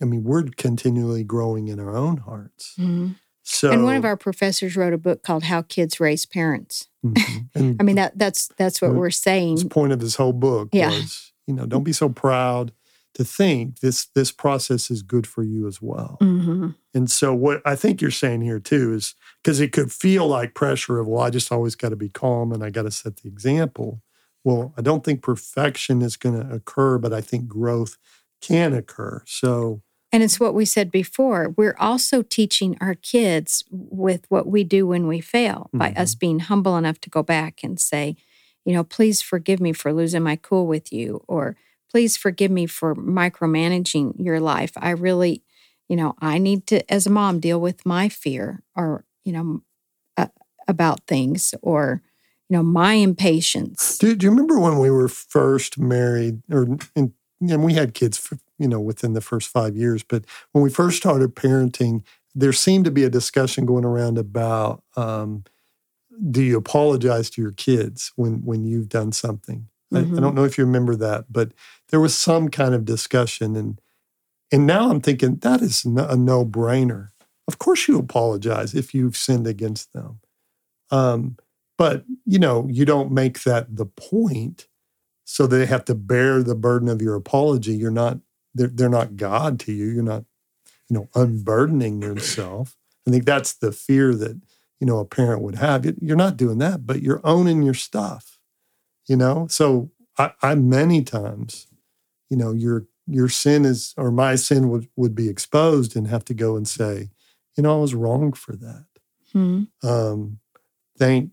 i 0.00 0.04
mean 0.04 0.24
we're 0.24 0.42
continually 0.56 1.24
growing 1.24 1.68
in 1.68 1.78
our 1.80 1.96
own 1.96 2.18
hearts 2.18 2.74
Mhm. 2.78 3.16
so 3.42 3.70
and 3.70 3.84
one 3.84 3.96
of 3.96 4.04
our 4.04 4.16
professors 4.16 4.76
wrote 4.76 4.92
a 4.92 4.98
book 4.98 5.22
called 5.22 5.44
How 5.44 5.62
Kids 5.62 5.98
Raise 6.00 6.26
Parents. 6.26 6.88
Mhm. 7.04 7.48
and 7.54 7.76
I 7.80 7.82
mean 7.82 7.96
that 7.96 8.18
that's 8.18 8.48
that's 8.58 8.82
what 8.82 8.94
we're 8.94 9.10
saying. 9.10 9.56
the 9.56 9.66
point 9.66 9.92
of 9.92 10.00
his 10.00 10.16
whole 10.16 10.32
book 10.34 10.68
Yeah. 10.72 10.90
was 10.90 11.32
you 11.46 11.54
know 11.54 11.64
don't 11.66 11.84
be 11.92 11.92
so 11.92 12.08
proud 12.08 12.72
to 13.14 13.24
think 13.24 13.80
this 13.80 14.06
this 14.14 14.32
process 14.32 14.90
is 14.90 15.02
good 15.02 15.26
for 15.26 15.42
you 15.42 15.66
as 15.66 15.80
well 15.82 16.16
hmm 16.20 16.70
And 16.94 17.10
so, 17.10 17.34
what 17.34 17.62
I 17.64 17.74
think 17.74 18.00
you're 18.00 18.10
saying 18.10 18.42
here 18.42 18.60
too 18.60 18.92
is 18.92 19.14
because 19.42 19.60
it 19.60 19.72
could 19.72 19.90
feel 19.90 20.26
like 20.26 20.54
pressure 20.54 20.98
of, 20.98 21.06
well, 21.06 21.22
I 21.22 21.30
just 21.30 21.50
always 21.50 21.74
got 21.74 21.88
to 21.88 21.96
be 21.96 22.08
calm 22.08 22.52
and 22.52 22.62
I 22.62 22.70
got 22.70 22.82
to 22.82 22.90
set 22.90 23.16
the 23.16 23.28
example. 23.28 24.02
Well, 24.44 24.74
I 24.76 24.82
don't 24.82 25.02
think 25.04 25.22
perfection 25.22 26.02
is 26.02 26.16
going 26.16 26.38
to 26.40 26.54
occur, 26.54 26.98
but 26.98 27.12
I 27.12 27.20
think 27.20 27.48
growth 27.48 27.96
can 28.40 28.74
occur. 28.74 29.22
So, 29.26 29.82
And 30.12 30.22
it's 30.22 30.38
what 30.38 30.54
we 30.54 30.64
said 30.64 30.90
before. 30.90 31.54
We're 31.56 31.76
also 31.78 32.22
teaching 32.22 32.76
our 32.80 32.94
kids 32.94 33.64
with 33.70 34.26
what 34.28 34.46
we 34.46 34.62
do 34.64 34.86
when 34.86 35.06
we 35.06 35.20
fail 35.20 35.70
by 35.72 35.92
us 35.96 36.14
being 36.14 36.40
humble 36.40 36.76
enough 36.76 36.98
to 37.00 37.10
go 37.10 37.22
back 37.22 37.62
and 37.64 37.80
say, 37.80 38.16
you 38.64 38.72
know, 38.74 38.84
please 38.84 39.22
forgive 39.22 39.60
me 39.60 39.72
for 39.72 39.92
losing 39.92 40.22
my 40.22 40.36
cool 40.36 40.66
with 40.66 40.92
you, 40.92 41.22
or 41.26 41.56
please 41.92 42.16
forgive 42.16 42.50
me 42.50 42.64
for 42.64 42.94
micromanaging 42.94 44.14
your 44.16 44.40
life. 44.40 44.72
I 44.76 44.90
really, 44.90 45.42
you 45.88 45.96
know, 45.96 46.14
I 46.20 46.38
need 46.38 46.66
to, 46.68 46.90
as 46.90 47.06
a 47.06 47.10
mom, 47.10 47.38
deal 47.38 47.60
with 47.60 47.84
my 47.84 48.08
fear 48.08 48.62
or, 48.74 49.04
you 49.24 49.32
know, 49.32 49.62
uh, 50.16 50.28
about 50.66 51.06
things 51.06 51.54
or, 51.60 52.02
you 52.48 52.56
know, 52.56 52.62
my 52.62 52.94
impatience. 52.94 53.98
do, 53.98 54.16
do 54.16 54.24
you 54.24 54.30
remember 54.30 54.58
when 54.58 54.78
we 54.78 54.90
were 54.90 55.08
first 55.08 55.78
married, 55.78 56.40
or 56.50 56.78
and, 56.96 57.12
and 57.40 57.62
we 57.62 57.74
had 57.74 57.92
kids, 57.92 58.16
for, 58.16 58.38
you 58.58 58.68
know, 58.68 58.80
within 58.80 59.12
the 59.12 59.20
first 59.20 59.50
five 59.50 59.76
years? 59.76 60.02
But 60.02 60.24
when 60.52 60.64
we 60.64 60.70
first 60.70 60.96
started 60.96 61.36
parenting, 61.36 62.04
there 62.34 62.54
seemed 62.54 62.86
to 62.86 62.90
be 62.90 63.04
a 63.04 63.10
discussion 63.10 63.66
going 63.66 63.84
around 63.84 64.16
about 64.16 64.82
um, 64.96 65.44
do 66.30 66.42
you 66.42 66.56
apologize 66.56 67.28
to 67.30 67.42
your 67.42 67.52
kids 67.52 68.12
when 68.16 68.44
when 68.44 68.64
you've 68.64 68.88
done 68.88 69.12
something? 69.12 69.68
I, 69.92 70.00
I 70.00 70.02
Mhm. 70.02 70.20
don't 70.20 70.34
know 70.34 70.44
if 70.44 70.58
you 70.58 70.64
remember 70.64 70.96
that, 70.96 71.26
but 71.30 71.52
there 71.90 72.00
was 72.00 72.14
some 72.14 72.48
kind 72.48 72.74
of 72.74 72.84
discussion, 72.84 73.56
and 73.56 73.80
and 74.50 74.66
now 74.66 74.90
I'm 74.90 75.00
thinking 75.00 75.36
that 75.36 75.62
is 75.62 75.84
a 75.84 76.16
no 76.16 76.44
brainer. 76.44 77.10
Of 77.48 77.58
course, 77.58 77.88
you 77.88 77.98
apologize 77.98 78.74
if 78.74 78.94
you've 78.94 79.16
sinned 79.16 79.46
against 79.46 79.92
them, 79.92 80.20
um, 80.90 81.36
but 81.78 82.04
you 82.26 82.38
know 82.38 82.68
you 82.70 82.84
don't 82.84 83.12
make 83.12 83.42
that 83.44 83.76
the 83.76 83.86
point, 83.86 84.68
so 85.24 85.46
they 85.46 85.66
have 85.66 85.84
to 85.86 85.94
bear 85.94 86.42
the 86.42 86.54
burden 86.54 86.88
of 86.88 87.02
your 87.02 87.14
apology. 87.16 87.74
You're 87.74 87.90
not 87.90 88.18
they're, 88.54 88.68
they're 88.68 88.88
not 88.88 89.16
God 89.16 89.58
to 89.60 89.72
you. 89.72 89.86
You're 89.86 90.02
not 90.02 90.24
you 90.88 90.94
know 90.96 91.08
unburdening 91.14 92.02
yourself. 92.02 92.76
I 93.06 93.10
think 93.10 93.24
that's 93.24 93.54
the 93.54 93.72
fear 93.72 94.14
that 94.14 94.40
you 94.80 94.86
know 94.86 94.98
a 94.98 95.04
parent 95.04 95.42
would 95.42 95.56
have. 95.56 95.84
You're 96.00 96.16
not 96.16 96.36
doing 96.36 96.58
that, 96.58 96.86
but 96.86 97.02
you're 97.02 97.20
owning 97.24 97.62
your 97.62 97.74
stuff 97.74 98.31
you 99.08 99.16
know 99.16 99.46
so 99.50 99.90
I, 100.18 100.32
I 100.42 100.54
many 100.54 101.02
times 101.02 101.66
you 102.30 102.36
know 102.36 102.52
your 102.52 102.86
your 103.06 103.28
sin 103.28 103.64
is 103.64 103.94
or 103.96 104.10
my 104.10 104.36
sin 104.36 104.68
would, 104.70 104.88
would 104.96 105.14
be 105.14 105.28
exposed 105.28 105.96
and 105.96 106.06
have 106.08 106.24
to 106.26 106.34
go 106.34 106.56
and 106.56 106.66
say 106.68 107.10
you 107.56 107.62
know 107.62 107.76
i 107.76 107.80
was 107.80 107.94
wrong 107.94 108.32
for 108.32 108.54
that 108.56 108.86
Hmm. 109.32 109.62
um 109.82 110.38
thank 110.98 111.30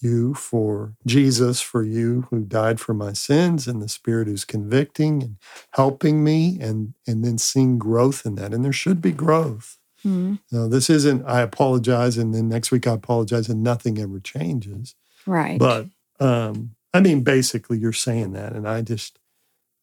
you 0.00 0.32
for 0.34 0.94
jesus 1.06 1.60
for 1.60 1.82
you 1.82 2.26
who 2.30 2.40
died 2.44 2.80
for 2.80 2.94
my 2.94 3.12
sins 3.12 3.66
and 3.68 3.82
the 3.82 3.88
spirit 3.88 4.28
who's 4.28 4.44
convicting 4.46 5.22
and 5.22 5.36
helping 5.74 6.24
me 6.24 6.58
and 6.60 6.94
and 7.06 7.22
then 7.24 7.36
seeing 7.38 7.78
growth 7.78 8.24
in 8.24 8.36
that 8.36 8.54
and 8.54 8.64
there 8.64 8.72
should 8.72 9.00
be 9.02 9.12
growth 9.12 9.76
Hmm. 10.02 10.36
now 10.50 10.66
this 10.66 10.88
isn't 10.88 11.26
i 11.26 11.42
apologize 11.42 12.16
and 12.16 12.34
then 12.34 12.48
next 12.48 12.70
week 12.70 12.86
i 12.86 12.92
apologize 12.94 13.50
and 13.50 13.62
nothing 13.62 13.98
ever 13.98 14.18
changes 14.20 14.94
Right. 15.26 15.58
but 15.58 15.86
um, 16.20 16.74
I 16.92 17.00
mean, 17.00 17.22
basically, 17.22 17.78
you're 17.78 17.92
saying 17.92 18.32
that, 18.32 18.52
and 18.52 18.68
I 18.68 18.82
just 18.82 19.18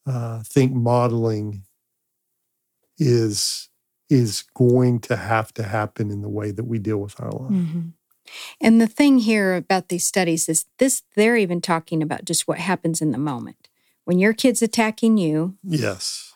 uh, 0.05 0.41
think 0.43 0.73
modeling 0.73 1.63
is 2.97 3.69
is 4.09 4.43
going 4.55 4.99
to 5.01 5.17
have 5.17 5.53
to 5.53 5.63
happen 5.63 6.09
in 6.11 6.21
the 6.21 6.29
way 6.29 6.49
that 6.51 6.63
we 6.63 6.79
deal 6.79 6.97
with 6.97 7.19
our 7.19 7.31
life. 7.31 7.51
Mhm. 7.51 7.91
And 8.61 8.79
the 8.79 8.87
thing 8.87 9.19
here 9.19 9.55
about 9.55 9.89
these 9.89 10.05
studies 10.05 10.47
is 10.47 10.65
this 10.79 11.03
they're 11.15 11.35
even 11.37 11.59
talking 11.61 12.01
about 12.01 12.23
just 12.25 12.47
what 12.47 12.59
happens 12.59 13.01
in 13.01 13.11
the 13.11 13.17
moment. 13.17 13.67
When 14.05 14.17
your 14.19 14.33
kid's 14.33 14.61
attacking 14.61 15.17
you, 15.17 15.57
Yes, 15.63 16.33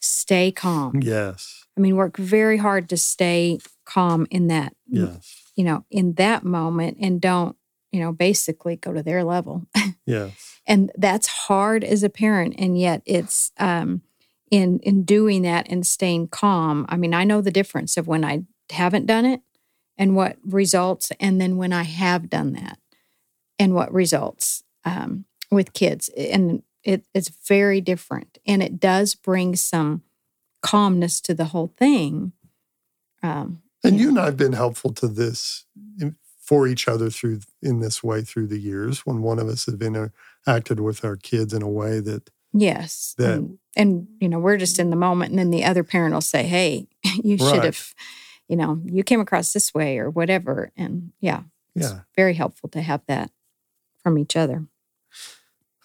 stay 0.00 0.50
calm. 0.52 1.00
yes, 1.02 1.64
I 1.76 1.80
mean, 1.80 1.96
work 1.96 2.16
very 2.16 2.56
hard 2.56 2.88
to 2.88 2.96
stay 2.96 3.58
calm 3.84 4.26
in 4.30 4.46
that, 4.48 4.74
yes, 4.88 5.50
you 5.54 5.64
know, 5.64 5.84
in 5.90 6.14
that 6.14 6.44
moment 6.44 6.96
and 7.00 7.20
don't, 7.20 7.56
you 7.92 8.00
know, 8.00 8.12
basically 8.12 8.76
go 8.76 8.92
to 8.92 9.02
their 9.02 9.22
level. 9.24 9.66
Yeah. 10.04 10.30
and 10.66 10.90
that's 10.96 11.28
hard 11.28 11.84
as 11.84 12.02
a 12.02 12.10
parent 12.10 12.54
and 12.58 12.76
yet 12.76 13.02
it's 13.06 13.52
um 13.58 14.02
in 14.50 14.80
in 14.80 15.04
doing 15.04 15.42
that 15.42 15.68
and 15.70 15.86
staying 15.86 16.26
calm 16.26 16.86
i 16.88 16.96
mean 16.96 17.14
i 17.14 17.22
know 17.22 17.40
the 17.40 17.52
difference 17.52 17.96
of 17.96 18.08
when 18.08 18.24
i 18.24 18.42
haven't 18.72 19.06
done 19.06 19.24
it 19.24 19.42
and 19.96 20.16
what 20.16 20.38
results 20.44 21.12
and 21.20 21.40
then 21.40 21.56
when 21.56 21.72
i 21.72 21.84
have 21.84 22.28
done 22.28 22.52
that 22.52 22.78
and 23.60 23.74
what 23.74 23.92
results 23.92 24.64
um, 24.84 25.24
with 25.52 25.72
kids 25.72 26.08
and 26.16 26.64
it, 26.82 27.04
it's 27.14 27.28
very 27.46 27.80
different 27.80 28.38
and 28.44 28.60
it 28.60 28.80
does 28.80 29.14
bring 29.14 29.54
some 29.54 30.02
calmness 30.62 31.20
to 31.20 31.32
the 31.32 31.46
whole 31.46 31.72
thing 31.78 32.32
um, 33.22 33.62
And 33.84 34.00
you 34.00 34.08
and 34.08 34.18
I 34.18 34.24
have 34.24 34.36
been 34.36 34.52
helpful 34.54 34.92
to 34.94 35.06
this 35.06 35.64
for 36.52 36.66
each 36.66 36.86
other 36.86 37.08
through 37.08 37.40
in 37.62 37.80
this 37.80 38.02
way 38.04 38.20
through 38.20 38.46
the 38.46 38.58
years. 38.60 39.06
When 39.06 39.22
one 39.22 39.38
of 39.38 39.48
us 39.48 39.64
have 39.64 39.76
interacted 39.76 40.80
with 40.80 41.02
our 41.02 41.16
kids 41.16 41.54
in 41.54 41.62
a 41.62 41.68
way 41.68 41.98
that 42.00 42.28
yes 42.52 43.14
That- 43.16 43.38
and, 43.38 43.58
and 43.74 44.06
you 44.20 44.28
know 44.28 44.38
we're 44.38 44.58
just 44.58 44.78
in 44.78 44.90
the 44.90 44.96
moment 44.96 45.30
and 45.30 45.38
then 45.38 45.50
the 45.50 45.64
other 45.64 45.82
parent 45.82 46.12
will 46.12 46.20
say 46.20 46.42
hey 46.42 46.86
you 47.24 47.38
should 47.38 47.64
have 47.64 47.94
you 48.48 48.56
know 48.56 48.82
you 48.84 49.02
came 49.02 49.20
across 49.20 49.54
this 49.54 49.72
way 49.72 49.96
or 49.98 50.10
whatever 50.10 50.70
and 50.76 51.12
yeah 51.20 51.44
it's 51.74 51.90
Yeah. 51.90 52.00
very 52.14 52.34
helpful 52.34 52.68
to 52.70 52.82
have 52.82 53.00
that 53.06 53.30
from 54.02 54.18
each 54.18 54.36
other 54.36 54.66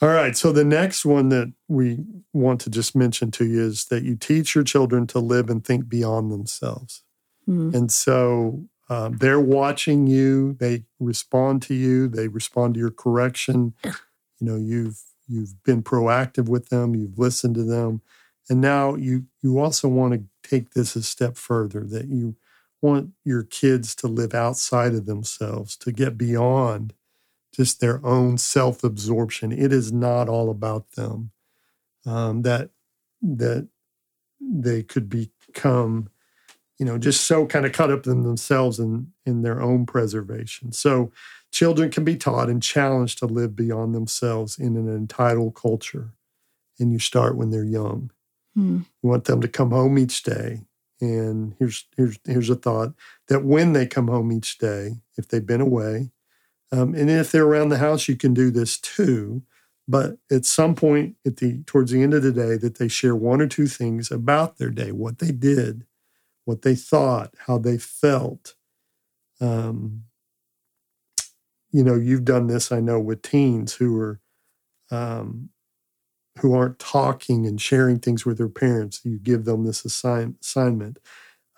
All 0.01 0.09
right. 0.09 0.35
So 0.37 0.51
the 0.51 0.65
next 0.65 1.05
one 1.05 1.29
that 1.29 1.53
we 1.67 1.97
want 2.33 2.59
to 2.61 2.69
just 2.69 2.95
mention 2.95 3.31
to 3.31 3.45
you 3.45 3.61
is 3.63 3.85
that 3.85 4.03
you 4.03 4.15
teach 4.17 4.53
your 4.53 4.63
children 4.65 5.07
to 5.07 5.19
live 5.19 5.49
and 5.49 5.63
think 5.65 5.87
beyond 5.89 6.31
themselves. 6.31 7.03
Mm. 7.49 7.73
And 7.73 7.91
so 7.91 8.67
um, 8.89 9.17
they're 9.17 9.39
watching 9.39 10.07
you. 10.07 10.53
They 10.53 10.85
respond 10.99 11.61
to 11.63 11.73
you. 11.73 12.07
They 12.07 12.27
respond 12.27 12.75
to 12.75 12.79
your 12.79 12.91
correction. 12.91 13.73
You 13.83 13.93
know, 14.41 14.55
you've 14.55 15.01
you've 15.27 15.61
been 15.63 15.83
proactive 15.83 16.47
with 16.47 16.69
them. 16.69 16.95
You've 16.95 17.19
listened 17.19 17.55
to 17.55 17.63
them, 17.63 18.01
and 18.49 18.61
now 18.61 18.95
you 18.95 19.25
you 19.41 19.59
also 19.59 19.87
want 19.87 20.13
to 20.13 20.49
take 20.49 20.71
this 20.71 20.95
a 20.95 21.03
step 21.03 21.35
further. 21.35 21.81
That 21.81 22.07
you 22.07 22.35
want 22.81 23.11
your 23.25 23.43
kids 23.43 23.95
to 23.95 24.07
live 24.07 24.33
outside 24.33 24.93
of 24.93 25.05
themselves, 25.05 25.75
to 25.77 25.91
get 25.91 26.17
beyond 26.17 26.93
just 27.53 27.81
their 27.81 28.05
own 28.05 28.37
self 28.37 28.83
absorption. 28.83 29.51
It 29.51 29.73
is 29.73 29.91
not 29.91 30.29
all 30.29 30.49
about 30.49 30.91
them. 30.91 31.31
Um, 32.05 32.43
that 32.43 32.69
that 33.21 33.67
they 34.39 34.83
could 34.83 35.09
become 35.09 36.09
you 36.79 36.85
know, 36.85 36.97
just 36.97 37.25
so 37.25 37.45
kind 37.45 37.65
of 37.65 37.71
caught 37.71 37.91
up 37.91 38.05
in 38.05 38.23
themselves 38.23 38.79
and 38.79 39.07
in 39.25 39.41
their 39.41 39.61
own 39.61 39.85
preservation. 39.85 40.71
So 40.71 41.11
children 41.51 41.89
can 41.89 42.03
be 42.03 42.15
taught 42.15 42.49
and 42.49 42.61
challenged 42.61 43.17
to 43.19 43.25
live 43.25 43.55
beyond 43.55 43.95
themselves 43.95 44.57
in 44.59 44.75
an 44.77 44.87
entitled 44.87 45.55
culture. 45.55 46.13
and 46.79 46.91
you 46.91 46.99
start 46.99 47.35
when 47.35 47.49
they're 47.49 47.63
young. 47.63 48.11
Hmm. 48.53 48.81
You 49.01 49.09
want 49.09 49.25
them 49.25 49.41
to 49.41 49.47
come 49.47 49.71
home 49.71 49.97
each 49.97 50.21
day. 50.23 50.61
And 51.01 51.55
here's 51.59 51.85
here's 51.95 52.19
here's 52.25 52.49
a 52.49 52.55
thought 52.55 52.93
that 53.27 53.43
when 53.43 53.73
they 53.73 53.87
come 53.87 54.07
home 54.07 54.31
each 54.31 54.57
day, 54.57 54.97
if 55.17 55.27
they've 55.27 55.45
been 55.45 55.61
away, 55.61 56.11
um, 56.71 56.93
and 56.93 57.09
if 57.09 57.31
they're 57.31 57.45
around 57.45 57.69
the 57.69 57.77
house, 57.77 58.07
you 58.07 58.15
can 58.15 58.33
do 58.33 58.51
this 58.51 58.77
too. 58.77 59.41
But 59.87 60.17
at 60.29 60.45
some 60.45 60.75
point, 60.75 61.15
at 61.25 61.37
the 61.37 61.63
towards 61.65 61.91
the 61.91 62.03
end 62.03 62.13
of 62.13 62.21
the 62.21 62.31
day, 62.31 62.57
that 62.57 62.77
they 62.77 62.87
share 62.87 63.15
one 63.15 63.41
or 63.41 63.47
two 63.47 63.67
things 63.67 64.11
about 64.11 64.57
their 64.57 64.69
day, 64.69 64.91
what 64.91 65.17
they 65.19 65.31
did, 65.31 65.85
what 66.47 66.61
they 66.61 66.75
thought, 66.75 67.33
how 67.45 67.57
they 67.57 67.77
felt. 67.77 68.55
Um, 69.41 70.03
you 71.71 71.83
know, 71.83 71.95
you've 71.95 72.23
done 72.23 72.47
this, 72.47 72.71
I 72.71 72.79
know, 72.79 73.01
with 73.01 73.21
teens 73.21 73.73
who 73.73 73.99
are 73.99 74.21
um, 74.89 75.49
who 76.39 76.55
aren't 76.55 76.79
talking 76.79 77.45
and 77.45 77.59
sharing 77.59 77.99
things 77.99 78.25
with 78.25 78.37
their 78.37 78.47
parents. 78.47 79.01
You 79.03 79.19
give 79.19 79.43
them 79.43 79.65
this 79.65 79.83
assign, 79.83 80.37
assignment. 80.41 80.99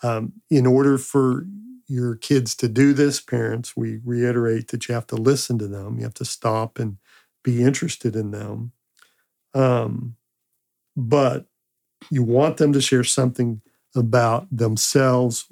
Um, 0.02 0.34
in 0.50 0.66
order 0.66 0.98
for 0.98 1.46
your 1.88 2.16
kids 2.16 2.56
to 2.56 2.68
do 2.68 2.92
this, 2.92 3.22
parents, 3.22 3.78
we 3.78 4.00
reiterate 4.04 4.70
that 4.70 4.88
you 4.88 4.96
have 4.96 5.08
to 5.08 5.16
listen 5.16 5.60
to 5.60 5.68
them. 5.68 5.98
You 6.00 6.04
have 6.06 6.16
to 6.16 6.26
stop 6.26 6.80
and 6.80 6.98
be 7.44 7.62
interested 7.62 8.16
in 8.16 8.32
them. 8.32 8.72
Um, 9.54 10.16
but 10.98 11.46
you 12.10 12.24
want 12.24 12.58
them 12.58 12.74
to 12.74 12.82
share 12.82 13.04
something 13.04 13.62
about 13.96 14.48
themselves 14.52 15.46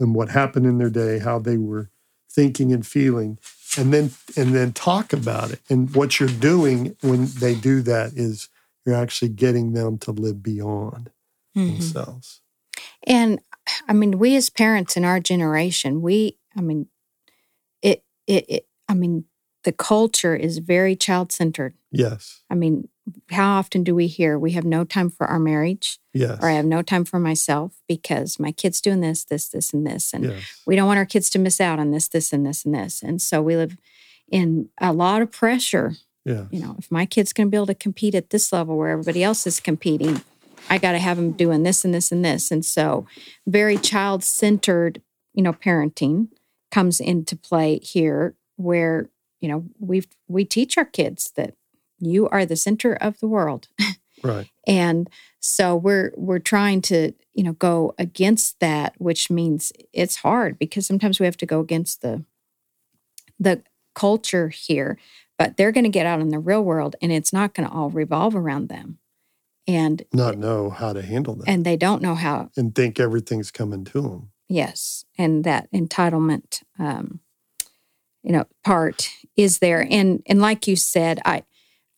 and 0.00 0.14
what 0.14 0.28
happened 0.30 0.66
in 0.66 0.78
their 0.78 0.90
day, 0.90 1.18
how 1.18 1.38
they 1.38 1.56
were 1.56 1.90
thinking 2.30 2.72
and 2.72 2.86
feeling, 2.86 3.38
and 3.76 3.92
then 3.92 4.10
and 4.36 4.54
then 4.54 4.72
talk 4.72 5.12
about 5.12 5.50
it. 5.50 5.60
And 5.68 5.94
what 5.94 6.20
you're 6.20 6.28
doing 6.28 6.96
when 7.02 7.26
they 7.40 7.54
do 7.54 7.82
that 7.82 8.12
is 8.14 8.48
you're 8.86 8.94
actually 8.94 9.30
getting 9.30 9.72
them 9.72 9.98
to 9.98 10.12
live 10.12 10.42
beyond 10.42 11.10
Mhm. 11.56 11.68
themselves. 11.72 12.40
And 13.06 13.40
I 13.88 13.92
mean, 13.92 14.18
we 14.18 14.36
as 14.36 14.50
parents 14.50 14.96
in 14.96 15.04
our 15.04 15.20
generation, 15.20 16.00
we, 16.00 16.38
I 16.56 16.60
mean, 16.60 16.88
it, 17.82 18.04
it, 18.26 18.44
it 18.48 18.68
I 18.88 18.94
mean, 18.94 19.24
the 19.64 19.72
culture 19.72 20.34
is 20.34 20.58
very 20.58 20.96
child 20.96 21.32
centered. 21.32 21.74
Yes. 21.90 22.42
I 22.50 22.54
mean, 22.54 22.88
how 23.30 23.56
often 23.58 23.82
do 23.84 23.94
we 23.94 24.06
hear 24.06 24.38
we 24.38 24.52
have 24.52 24.64
no 24.64 24.84
time 24.84 25.08
for 25.10 25.26
our 25.26 25.38
marriage 25.38 25.98
Yes. 26.12 26.38
or 26.42 26.48
I 26.48 26.52
have 26.54 26.66
no 26.66 26.82
time 26.82 27.04
for 27.04 27.18
myself 27.18 27.80
because 27.88 28.38
my 28.38 28.52
kid's 28.52 28.80
doing 28.80 29.00
this, 29.00 29.24
this, 29.24 29.48
this, 29.48 29.72
and 29.72 29.86
this. 29.86 30.12
And 30.12 30.24
Yes. 30.24 30.62
we 30.66 30.76
don't 30.76 30.86
want 30.86 30.98
our 30.98 31.06
kids 31.06 31.30
to 31.30 31.38
miss 31.38 31.60
out 31.60 31.78
on 31.78 31.90
this, 31.90 32.08
this, 32.08 32.32
and 32.32 32.44
this, 32.44 32.64
and 32.64 32.74
this. 32.74 33.02
And 33.02 33.22
so 33.22 33.40
we 33.40 33.56
live 33.56 33.76
in 34.30 34.68
a 34.80 34.92
lot 34.92 35.22
of 35.22 35.30
pressure. 35.30 35.94
Yeah. 36.24 36.44
You 36.50 36.60
know, 36.60 36.76
if 36.78 36.90
my 36.90 37.06
kid's 37.06 37.32
going 37.32 37.46
to 37.46 37.50
be 37.50 37.56
able 37.56 37.66
to 37.66 37.74
compete 37.74 38.14
at 38.14 38.30
this 38.30 38.52
level 38.52 38.76
where 38.76 38.90
everybody 38.90 39.22
else 39.22 39.46
is 39.46 39.60
competing, 39.60 40.20
I 40.68 40.76
got 40.76 40.92
to 40.92 40.98
have 40.98 41.16
them 41.16 41.32
doing 41.32 41.62
this 41.62 41.84
and 41.86 41.94
this 41.94 42.12
and 42.12 42.22
this. 42.22 42.50
And 42.50 42.62
so, 42.64 43.06
very 43.46 43.78
child 43.78 44.22
centered, 44.22 45.00
you 45.32 45.42
know, 45.42 45.54
parenting 45.54 46.28
comes 46.70 47.00
into 47.00 47.34
play 47.36 47.78
here 47.78 48.34
where, 48.56 49.08
you 49.40 49.48
know, 49.48 49.64
we 49.78 50.02
we 50.26 50.44
teach 50.44 50.76
our 50.76 50.84
kids 50.84 51.32
that 51.36 51.54
you 51.98 52.28
are 52.28 52.44
the 52.46 52.56
center 52.56 52.94
of 52.94 53.18
the 53.20 53.28
world. 53.28 53.68
Right. 54.22 54.48
And 54.66 55.08
so 55.40 55.74
we're 55.74 56.12
we're 56.14 56.40
trying 56.40 56.82
to, 56.82 57.12
you 57.32 57.42
know, 57.42 57.54
go 57.54 57.94
against 57.98 58.60
that, 58.60 58.94
which 58.98 59.30
means 59.30 59.72
it's 59.94 60.16
hard 60.16 60.58
because 60.58 60.86
sometimes 60.86 61.18
we 61.18 61.24
have 61.24 61.38
to 61.38 61.46
go 61.46 61.60
against 61.60 62.02
the 62.02 62.22
the 63.40 63.62
culture 63.94 64.48
here, 64.48 64.98
but 65.38 65.56
they're 65.56 65.72
going 65.72 65.84
to 65.84 65.90
get 65.90 66.04
out 66.04 66.20
in 66.20 66.28
the 66.28 66.38
real 66.38 66.62
world 66.62 66.96
and 67.00 67.10
it's 67.12 67.32
not 67.32 67.54
going 67.54 67.66
to 67.66 67.74
all 67.74 67.88
revolve 67.88 68.36
around 68.36 68.68
them. 68.68 68.98
And 69.66 70.02
Not 70.12 70.36
know 70.36 70.68
how 70.70 70.92
to 70.92 71.00
handle 71.02 71.34
that 71.36 71.48
and, 71.48 71.64
they 71.64 71.76
don't 71.76 72.02
know 72.02 72.14
how 72.14 72.50
and 72.56 72.74
think 72.74 72.98
everything's 73.00 73.50
coming 73.50 73.84
to 73.84 74.00
them. 74.02 74.30
yes 74.48 75.04
and 75.18 75.44
that 75.44 75.70
entitlement 75.72 76.62
um 76.78 77.20
you 78.22 78.32
know 78.32 78.44
part 78.64 79.10
is 79.36 79.58
there 79.58 79.86
and 79.90 80.22
and 80.26 80.40
like 80.40 80.66
you 80.66 80.74
said 80.76 81.20
i 81.26 81.42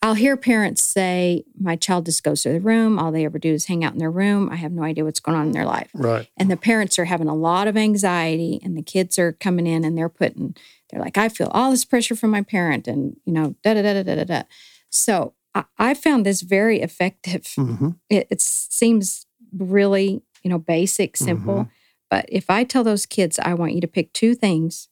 i'll 0.03 0.15
hear 0.15 0.37
parents 0.37 0.83
say 0.83 1.45
my 1.59 1.77
child 1.77 2.07
just 2.07 2.23
goes 2.25 2.43
to 2.43 2.53
the 2.53 2.61
room. 2.61 2.99
All 2.99 3.13
they 3.13 3.25
ever 3.25 3.39
do 3.39 3.53
is 3.53 3.67
hang 3.67 3.85
out 3.85 3.93
in 3.93 3.99
their 3.99 4.11
room. 4.11 4.49
I 4.51 4.57
have 4.57 4.73
no 4.73 4.83
idea 4.83 5.05
what's 5.05 5.21
going 5.21 5.37
on 5.37 5.47
in 5.47 5.53
their 5.53 5.67
life. 5.67 5.91
Right. 5.95 6.29
and 6.37 6.51
the 6.51 6.57
parents 6.57 6.99
are 6.99 7.05
having 7.05 7.29
a 7.29 7.35
lot 7.35 7.69
of 7.69 7.77
anxiety 7.77 8.61
and 8.63 8.77
the 8.77 8.83
kids 8.83 9.19
are 9.19 9.33
coming 9.33 9.67
in 9.67 9.85
and 9.85 9.97
they're 9.97 10.09
putting 10.09 10.57
they're 10.91 11.01
like 11.01 11.19
i 11.19 11.29
feel 11.29 11.49
all 11.53 11.71
this 11.71 11.85
pressure 11.85 12.17
from 12.17 12.31
my 12.31 12.43
parent 12.43 12.89
and 12.89 13.17
you 13.25 13.33
know 13.33 13.55
da 13.63 13.75
da 13.75 13.83
da 13.83 13.93
da 13.95 14.03
da 14.03 14.15
da 14.17 14.25
da. 14.25 14.43
So 14.89 15.35
i, 15.55 15.65
I 15.79 15.95
found 15.95 16.27
this 16.27 16.41
very 16.43 16.81
effective. 16.81 17.47
Hmm 17.55 17.91
it, 18.09 18.27
it 18.31 18.41
seems 18.41 19.27
really 19.57 20.23
you 20.43 20.51
know 20.51 20.59
basic 20.59 21.17
simple. 21.17 21.69
But 22.09 22.27
if 22.29 22.51
i 22.51 22.65
tell 22.65 22.85
those 22.85 23.07
kids 23.07 23.39
i 23.39 23.55
want 23.55 23.75
you 23.75 23.81
to 23.81 23.87
pick 23.87 24.13
two 24.13 24.35
things 24.35 24.89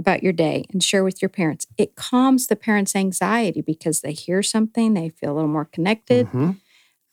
about 0.00 0.22
your 0.24 0.32
day 0.32 0.64
and 0.72 0.82
share 0.82 1.04
with 1.04 1.22
your 1.22 1.28
parents 1.28 1.66
it 1.78 1.94
calms 1.94 2.48
the 2.48 2.56
parents 2.56 2.96
anxiety 2.96 3.60
because 3.60 4.00
they 4.00 4.12
hear 4.12 4.42
something 4.42 4.94
they 4.94 5.10
feel 5.10 5.32
a 5.32 5.34
little 5.34 5.48
more 5.48 5.64
connected 5.66 6.26
hmm 6.26 6.50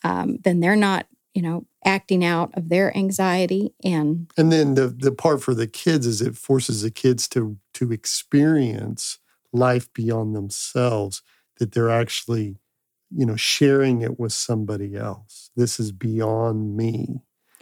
um, 0.03 0.37
then 0.43 0.59
they're 0.59 0.75
not 0.75 1.07
you 1.33 1.41
know 1.41 1.65
acting 1.85 2.23
out 2.23 2.51
of 2.55 2.69
their 2.69 2.95
anxiety 2.95 3.73
and 3.83 4.29
And 4.37 4.51
then 4.51 4.75
the 4.75 4.87
the 4.87 5.11
part 5.11 5.41
for 5.41 5.53
the 5.53 5.67
kids 5.67 6.05
is 6.05 6.21
it 6.21 6.37
forces 6.37 6.81
the 6.81 6.91
kids 6.91 7.27
to 7.29 7.57
to 7.75 7.91
experience 7.91 9.19
life 9.53 9.91
beyond 9.93 10.35
themselves. 10.35 11.21
That 11.59 11.71
they're 11.71 11.89
actually, 11.89 12.57
you 13.09 13.25
know, 13.25 13.35
sharing 13.35 14.01
it 14.01 14.19
with 14.19 14.33
somebody 14.33 14.95
else. 14.95 15.49
This 15.55 15.79
is 15.79 15.91
beyond 15.91 16.77
me. 16.77 17.21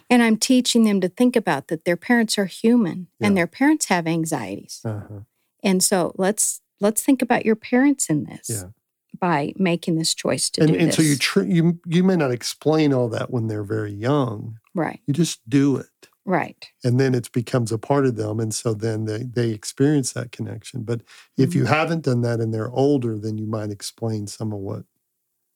And 0.10 0.22
i'm 0.24 0.38
teaching 0.38 0.84
them 0.84 1.02
to 1.02 1.10
think 1.10 1.36
about 1.36 1.68
that 1.68 1.86
their 1.86 1.98
parents 1.98 2.38
are 2.38 2.46
human 2.46 3.08
Yeah. 3.20 3.28
and 3.28 3.38
their 3.38 3.48
parents 3.48 3.86
have 3.88 4.08
anxieties 4.08 4.82
Uh-huh. 4.86 5.22
and 5.63 5.84
so 5.84 6.13
let's 6.18 6.62
let's 6.82 7.02
think 7.04 7.22
about 7.22 7.46
your 7.46 7.56
parents 7.56 8.10
in 8.10 8.26
this 8.26 8.50
Yeah. 8.50 8.70
by 9.20 9.54
making 9.58 9.96
this 9.98 10.13
choice 10.13 10.50
to 10.52 10.62
And 10.62 10.72
do 10.74 10.78
and 10.80 10.88
this 10.89 10.96
so 10.96 11.02
you 11.02 11.15
tr- 11.18 11.44
you 11.44 11.80
you 11.86 12.04
may 12.04 12.15
not 12.15 12.32
explain 12.32 12.94
all 12.94 13.10
that 13.10 13.30
when 13.32 13.48
they're 13.48 13.63
very 13.63 13.94
young. 13.94 14.60
right 14.74 15.00
You 15.08 15.13
just 15.13 15.39
do 15.50 15.78
it. 15.78 16.10
right 16.26 16.68
and 16.84 17.00
then 17.00 17.13
it 17.15 17.32
becomes 17.32 17.72
a 17.72 17.78
part 17.78 18.06
of 18.06 18.15
them 18.15 18.39
and 18.39 18.54
so 18.54 18.74
then 18.74 19.06
they, 19.06 19.24
they 19.24 19.50
experience 19.52 20.13
that 20.13 20.32
connection 20.32 20.84
but 20.84 21.02
if 21.38 21.50
Mm-hmm. 21.50 21.60
you 21.60 21.65
haven't 21.65 22.04
done 22.04 22.22
that 22.22 22.39
and 22.41 22.54
they're 22.54 22.72
older 22.72 23.18
then 23.20 23.38
you 23.38 23.46
might 23.48 23.70
explain 23.72 24.28
some 24.28 24.52
of 24.54 24.60
what 24.60 24.84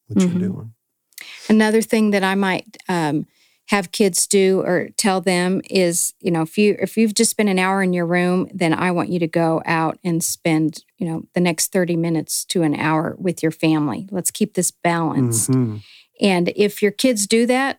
what 0.08 0.18
Mhm. 0.18 0.30
you're 0.32 0.50
doing 0.50 0.74
Another 1.50 1.82
thing 1.82 2.12
that 2.12 2.24
I 2.24 2.36
might 2.36 2.78
um, 2.88 3.26
have 3.70 3.92
kids 3.92 4.26
do 4.26 4.62
or 4.62 4.90
tell 4.98 5.22
them 5.22 5.62
is, 5.70 6.14
you 6.20 6.32
know, 6.32 6.42
if 6.42 6.58
you 6.58 6.76
if 6.80 6.98
you've 6.98 7.14
just 7.14 7.32
spent 7.32 7.50
an 7.50 7.60
hour 7.60 7.82
in 7.84 7.94
your 7.94 8.06
room, 8.06 8.48
then 8.54 8.74
I 8.74 8.92
want 8.92 9.10
you 9.10 9.20
to 9.20 9.28
go 9.28 9.62
out 9.66 10.00
and 10.04 10.24
spend, 10.24 10.84
you 10.98 11.08
know, 11.08 11.24
the 11.36 11.40
next 11.40 11.72
thirty 11.72 11.96
minutes 11.96 12.46
to 12.46 12.64
an 12.64 12.74
hour 12.76 13.16
with 13.20 13.44
your 13.44 13.52
family. 13.52 14.08
Let's 14.12 14.32
keep 14.32 14.56
this 14.56 14.72
balanced. 14.72 15.52
Mhm. 15.52 15.82
And 16.20 16.52
if 16.56 16.82
your 16.82 16.92
kids 16.92 17.28
do 17.28 17.46
that, 17.46 17.78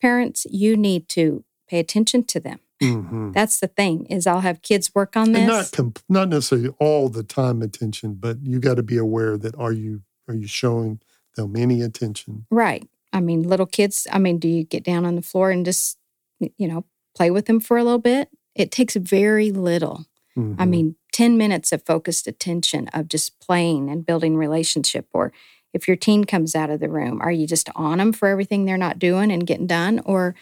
parents, 0.00 0.46
you 0.50 0.76
need 0.76 1.08
to 1.10 1.44
pay 1.68 1.78
attention 1.80 2.24
to 2.24 2.40
them. 2.40 2.58
Mhm. 2.82 3.32
That's 3.34 3.58
the 3.60 3.68
thing 3.68 4.06
is 4.06 4.26
I'll 4.26 4.40
have 4.40 4.62
kids 4.62 4.94
work 4.94 5.16
on 5.16 5.32
this. 5.32 5.40
and 5.40 5.48
not 5.48 5.72
comp- 5.72 6.02
not 6.08 6.28
necessarily 6.28 6.68
all 6.78 7.08
the 7.08 7.22
time 7.22 7.62
attention 7.62 8.14
but 8.20 8.36
you 8.42 8.58
got 8.60 8.74
to 8.74 8.82
be 8.82 8.98
aware 8.98 9.38
that 9.38 9.54
are 9.56 9.72
you 9.72 10.02
are 10.28 10.34
you 10.34 10.46
showing 10.46 11.00
them 11.36 11.56
any 11.56 11.80
attention 11.80 12.44
Right. 12.50 12.86
I 13.16 13.20
mean, 13.20 13.44
little 13.44 13.64
kids, 13.66 14.06
I 14.12 14.18
mean, 14.18 14.38
do 14.38 14.46
you 14.46 14.62
get 14.62 14.84
down 14.84 15.06
on 15.06 15.16
the 15.16 15.22
floor 15.22 15.50
and 15.50 15.64
just, 15.64 15.96
you 16.38 16.68
know, 16.68 16.84
play 17.16 17.30
with 17.30 17.46
them 17.46 17.60
for 17.60 17.78
a 17.78 17.82
little 17.82 17.98
bit? 17.98 18.28
It 18.54 18.70
takes 18.70 18.94
very 18.94 19.50
little. 19.50 20.04
I 20.36 20.40
Mhm. 20.40 20.68
mean, 20.68 20.96
10 21.14 21.38
minutes 21.38 21.72
of 21.72 21.82
focused 21.86 22.26
attention 22.26 22.88
of 22.88 23.08
just 23.08 23.40
playing 23.40 23.88
and 23.88 24.04
building 24.04 24.36
relationship. 24.36 25.06
Or 25.14 25.32
if 25.72 25.88
your 25.88 25.96
teen 25.96 26.24
comes 26.24 26.54
out 26.54 26.68
of 26.68 26.78
the 26.78 26.90
room, 26.90 27.22
are 27.22 27.32
you 27.32 27.46
just 27.46 27.70
on 27.74 27.98
them 27.98 28.12
for 28.12 28.28
everything 28.28 28.66
they're 28.66 28.76
not 28.76 28.98
doing 28.98 29.32
and 29.32 29.46
getting 29.46 29.66
done? 29.66 30.02
Or 30.04 30.34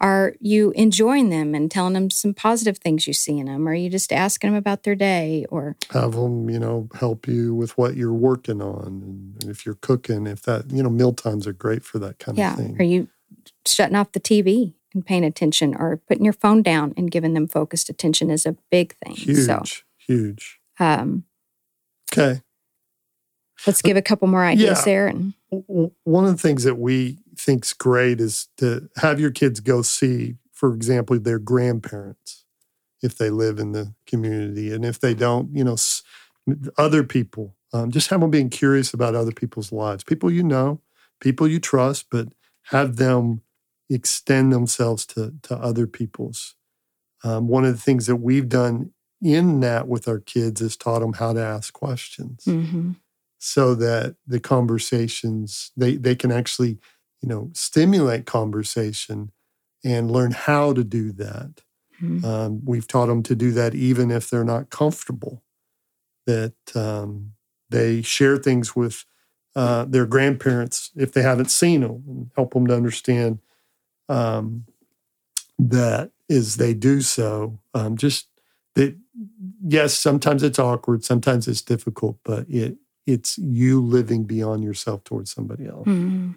are 0.00 0.34
you 0.40 0.72
enjoying 0.76 1.28
them 1.30 1.54
and 1.54 1.70
telling 1.70 1.94
them 1.94 2.10
some 2.10 2.32
positive 2.34 2.78
things 2.78 3.06
you 3.06 3.12
see 3.12 3.38
in 3.38 3.46
them? 3.46 3.66
Or 3.68 3.72
are 3.72 3.74
you 3.74 3.90
just 3.90 4.12
asking 4.12 4.50
them 4.50 4.56
about 4.56 4.84
their 4.84 4.94
day? 4.94 5.44
Or, 5.50 5.76
have 5.90 6.12
them 6.12 6.48
you 6.50 6.58
know 6.58 6.88
help 6.94 7.26
you 7.28 7.54
with 7.54 7.76
what 7.78 7.96
you're 7.96 8.12
working 8.12 8.60
on 8.62 9.34
and 9.40 9.50
if 9.50 9.64
you're 9.66 9.74
cooking 9.76 10.26
if 10.26 10.42
that 10.42 10.70
you 10.70 10.82
know 10.82 10.90
meal 10.90 11.12
times 11.12 11.46
are 11.46 11.52
great 11.52 11.84
for 11.84 11.98
that 11.98 12.18
kind 12.18 12.36
yeah, 12.38 12.52
of 12.52 12.58
thing 12.58 12.76
are 12.78 12.84
you 12.84 13.08
shutting 13.66 13.96
off 13.96 14.12
the 14.12 14.20
TV 14.20 14.74
and 14.94 15.04
paying 15.04 15.24
attention 15.24 15.74
or 15.74 15.96
putting 16.08 16.24
your 16.24 16.32
phone 16.32 16.62
down 16.62 16.94
and 16.96 17.10
giving 17.10 17.34
them 17.34 17.46
focused 17.48 17.88
attention 17.90 18.30
is 18.30 18.46
a 18.46 18.56
big 18.70 18.94
thing. 18.96 19.14
huge 19.14 19.46
So, 19.46 19.62
huge 20.06 20.60
um, 20.80 21.24
okay 22.12 22.42
let's 23.66 23.82
give 23.82 23.96
a 23.96 24.02
couple 24.02 24.28
more 24.28 24.44
ideas 24.44 24.78
Yeah. 24.80 24.84
there. 24.84 25.06
And 25.08 25.34
one 25.50 26.24
of 26.24 26.30
the 26.30 26.38
things 26.38 26.64
that 26.64 26.76
we 26.76 27.18
think's 27.36 27.72
great 27.72 28.20
is 28.20 28.48
to 28.58 28.88
have 28.96 29.18
your 29.18 29.30
kids 29.30 29.60
go 29.60 29.82
see, 29.82 30.34
for 30.52 30.74
example, 30.74 31.18
their 31.18 31.38
grandparents 31.38 32.44
if 33.02 33.16
they 33.16 33.30
live 33.30 33.58
in 33.58 33.72
the 33.72 33.94
community, 34.06 34.72
and 34.72 34.84
if 34.84 34.98
they 34.98 35.14
don't, 35.14 35.54
you 35.54 35.62
know, 35.62 35.76
other 36.76 37.04
people. 37.04 37.54
Um, 37.72 37.90
just 37.90 38.10
have 38.10 38.20
them 38.20 38.30
being 38.30 38.50
curious 38.50 38.92
about 38.92 39.14
other 39.14 39.32
people's 39.32 39.70
lives, 39.70 40.02
people 40.02 40.30
you 40.30 40.42
know, 40.42 40.80
people 41.20 41.46
you 41.46 41.60
trust, 41.60 42.06
but 42.10 42.28
have 42.70 42.96
them 42.96 43.42
extend 43.90 44.52
themselves 44.52 45.06
to, 45.06 45.34
to 45.42 45.54
other 45.56 45.86
people's. 45.86 46.54
Um, 47.24 47.48
one 47.48 47.64
of 47.64 47.72
the 47.72 47.80
things 47.80 48.06
that 48.06 48.16
we've 48.16 48.48
done 48.48 48.92
in 49.22 49.60
that 49.60 49.88
with 49.88 50.08
our 50.08 50.20
kids 50.20 50.60
is 50.60 50.76
taught 50.76 51.00
them 51.00 51.14
how 51.14 51.32
to 51.32 51.40
ask 51.40 51.72
questions 51.72 52.44
Mm-hmm. 52.46 52.92
So 53.38 53.74
that 53.74 54.16
the 54.26 54.40
conversations 54.40 55.70
they 55.76 55.96
they 55.96 56.14
can 56.16 56.30
actually 56.32 56.78
you 57.22 57.28
know 57.28 57.50
stimulate 57.54 58.26
conversation 58.26 59.30
and 59.84 60.10
learn 60.10 60.32
how 60.32 60.72
to 60.72 60.84
do 60.84 61.12
that 61.12 61.62
Mhm. 62.02 62.24
um, 62.24 62.60
we've 62.64 62.86
taught 62.86 63.06
them 63.06 63.22
to 63.24 63.34
do 63.34 63.50
that 63.52 63.74
even 63.74 64.10
if 64.10 64.30
they're 64.30 64.44
not 64.44 64.70
comfortable 64.70 65.42
that 66.26 66.54
um, 66.76 67.32
they 67.70 68.02
share 68.02 68.36
things 68.36 68.76
with 68.76 69.04
uh, 69.56 69.84
their 69.84 70.06
grandparents 70.06 70.90
if 70.94 71.12
they 71.12 71.22
haven't 71.22 71.50
seen 71.50 71.80
them 71.80 72.04
and 72.06 72.30
help 72.36 72.54
them 72.54 72.66
to 72.68 72.74
understand 72.76 73.38
um, 74.08 74.64
that 75.58 76.10
as 76.30 76.56
they 76.56 76.74
do 76.74 77.00
so 77.00 77.58
um, 77.74 77.96
just 77.96 78.28
that 78.74 78.96
yes 79.66 79.94
sometimes 79.98 80.42
it's 80.42 80.58
awkward 80.58 81.04
sometimes 81.04 81.48
it's 81.48 81.62
difficult 81.62 82.16
but 82.24 82.48
it 82.48 82.76
it's 83.12 83.38
you 83.38 83.80
living 83.80 84.24
beyond 84.24 84.62
yourself 84.62 85.02
towards 85.04 85.30
somebody 85.32 85.66
else 85.66 85.86
Mhm. 85.88 86.36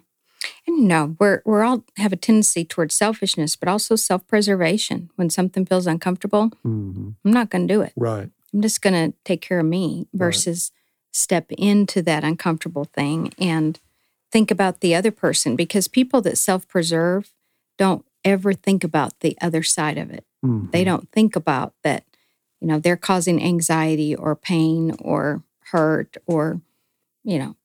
And 0.66 0.76
you 0.78 0.84
know, 0.88 1.16
we're 1.20 1.40
we're 1.44 1.62
all 1.62 1.84
have 1.96 2.12
a 2.12 2.16
tendency 2.16 2.64
towards 2.64 2.94
selfishness, 2.94 3.54
but 3.56 3.68
also 3.68 3.94
self 3.96 4.26
preservation. 4.26 5.10
When 5.16 5.30
something 5.30 5.64
feels 5.66 5.86
uncomfortable, 5.86 6.50
Mhm. 6.64 7.14
I'm 7.24 7.30
not 7.38 7.50
going 7.50 7.66
to 7.68 7.74
do 7.74 7.80
it. 7.82 7.92
right 7.96 8.28
I'm 8.52 8.60
just 8.62 8.82
going 8.82 8.94
to 8.94 9.16
take 9.24 9.40
care 9.40 9.60
of 9.60 9.66
me 9.66 10.06
versus 10.12 10.72
step 11.12 11.46
into 11.52 12.02
that 12.02 12.24
uncomfortable 12.24 12.84
thing 12.84 13.32
and 13.38 13.78
think 14.32 14.50
about 14.50 14.80
the 14.80 14.94
other 14.94 15.10
person 15.10 15.56
because 15.56 15.86
people 15.88 16.20
that 16.22 16.38
self 16.38 16.66
preserve 16.66 17.32
don't 17.78 18.04
ever 18.24 18.52
think 18.52 18.82
about 18.84 19.20
the 19.20 19.36
other 19.40 19.62
side 19.62 19.98
of 19.98 20.10
it. 20.10 20.24
Mhm. 20.44 20.70
They 20.72 20.84
don't 20.84 21.08
think 21.12 21.36
about 21.36 21.74
that, 21.82 22.04
you 22.60 22.66
know, 22.68 22.78
they're 22.80 22.96
causing 23.10 23.42
anxiety 23.42 24.14
or 24.14 24.34
pain 24.36 24.92
or 25.00 25.42
hurt 25.72 26.16
or, 26.26 26.60
you 27.24 27.38
know, 27.38 27.56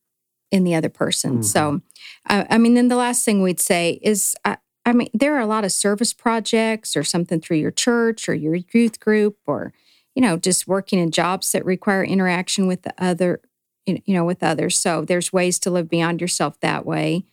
in 0.49 0.63
the 0.63 0.73
other 0.75 0.89
person. 0.89 1.43
So, 1.43 1.81
uh, 2.29 2.45
I 2.49 2.57
mean, 2.57 2.73
then 2.73 2.87
the 2.87 2.95
last 2.95 3.23
thing 3.25 3.41
we'd 3.41 3.59
say 3.59 3.99
is, 4.01 4.35
I, 4.43 4.57
I 4.85 4.93
mean, 4.93 5.09
there 5.13 5.35
are 5.35 5.41
a 5.41 5.45
lot 5.45 5.65
of 5.65 5.71
service 5.73 6.13
projects 6.13 6.95
or 6.95 7.03
something 7.03 7.41
through 7.41 7.57
your 7.57 7.71
church 7.71 8.29
or 8.29 8.33
your 8.33 8.55
youth 8.55 8.99
group 8.99 9.37
or, 9.45 9.73
you 10.15 10.21
know, 10.21 10.37
just 10.37 10.67
working 10.67 10.99
in 10.99 11.11
jobs 11.11 11.51
that 11.51 11.65
require 11.65 12.03
interaction 12.03 12.65
with 12.65 12.83
the 12.83 12.93
other, 12.97 13.41
you 13.85 14.01
know, 14.07 14.23
with 14.23 14.41
others. 14.41 14.77
So 14.77 15.03
there's 15.03 15.33
ways 15.33 15.59
to 15.59 15.69
live 15.69 15.89
beyond 15.89 16.21
yourself 16.21 16.59
that 16.61 16.85
way. 16.85 17.25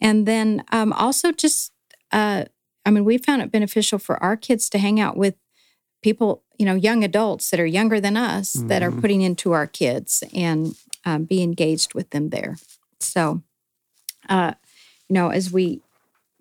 And 0.00 0.26
then 0.26 0.64
um, 0.72 0.92
also 0.92 1.32
just, 1.32 1.72
uh, 2.12 2.46
I 2.86 2.90
mean, 2.90 3.04
we 3.04 3.18
found 3.18 3.42
it 3.42 3.52
beneficial 3.52 3.98
for 3.98 4.22
our 4.22 4.36
kids 4.36 4.70
to 4.70 4.78
hang 4.78 4.98
out 4.98 5.16
with 5.16 5.34
people, 6.04 6.42
you 6.58 6.66
know, 6.66 6.74
young 6.74 7.02
adults 7.02 7.48
that 7.48 7.58
are 7.58 7.64
younger 7.64 7.98
than 7.98 8.14
us 8.14 8.52
that 8.68 8.82
are 8.82 8.92
Mhm. 8.92 9.00
putting 9.00 9.22
into 9.22 9.52
our 9.52 9.66
kids 9.66 10.22
and 10.34 10.76
um, 11.06 11.24
be 11.24 11.42
engaged 11.42 11.94
with 11.94 12.10
them 12.10 12.28
there. 12.28 12.58
So, 13.00 13.42
uh, 14.28 14.52
you 15.08 15.14
know, 15.14 15.30
as 15.30 15.50
we 15.50 15.80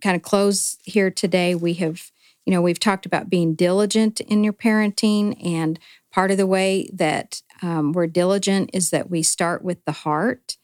kind 0.01 0.17
of 0.17 0.21
close 0.21 0.77
here 0.83 1.09
today, 1.09 1.55
we 1.55 1.75
have, 1.75 2.11
you 2.45 2.51
know, 2.51 2.61
we've 2.61 2.79
talked 2.79 3.05
about 3.05 3.29
being 3.29 3.55
diligent 3.55 4.19
in 4.19 4.43
your 4.43 4.51
parenting. 4.51 5.25
And 5.41 5.79
part 6.11 6.29
of 6.29 6.35
the 6.35 6.47
way 6.47 6.89
that 6.91 7.41
um, 7.61 7.93
we're 7.93 8.07
diligent 8.07 8.69
is 8.73 8.89
that 8.89 9.09
we 9.09 9.23
start 9.23 9.63
with 9.63 9.83
the 9.85 9.93
heart. 9.93 10.57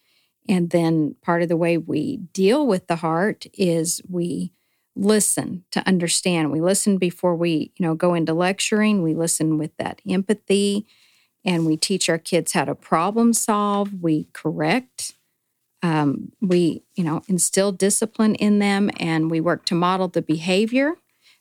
And 0.50 0.72
then 0.72 1.16
part 1.22 1.42
of 1.42 1.48
the 1.48 1.56
way 1.66 1.78
we 1.78 2.18
deal 2.34 2.68
with 2.68 2.88
the 2.88 2.98
heart 2.98 3.46
is 3.54 4.02
we 4.10 4.52
listen 5.00 5.64
to 5.72 5.86
understand. 5.88 6.52
We 6.52 6.62
listen 6.62 6.98
before 6.98 7.36
we, 7.36 7.72
you 7.78 7.86
know, 7.86 7.96
go 7.96 8.14
into 8.14 8.34
lecturing. 8.34 9.02
We 9.02 9.14
listen 9.14 9.58
with 9.58 9.76
that 9.78 10.02
empathy 10.08 10.86
and 11.46 11.66
we 11.66 11.78
teach 11.78 12.10
our 12.10 12.18
kids 12.18 12.52
how 12.52 12.66
to 12.66 12.76
problem 12.76 13.34
solve. 13.34 14.02
We 14.02 14.28
correct. 14.34 15.16
Um, 15.82 16.34
we, 16.42 16.84
you 16.96 17.04
know, 17.06 17.22
instill 17.30 17.72
discipline 17.72 18.36
in 18.36 18.60
them, 18.60 18.92
and 19.00 19.32
we 19.32 19.40
work 19.40 19.64
to 19.68 19.76
model 19.76 20.10
the 20.10 20.22
behavior 20.22 20.96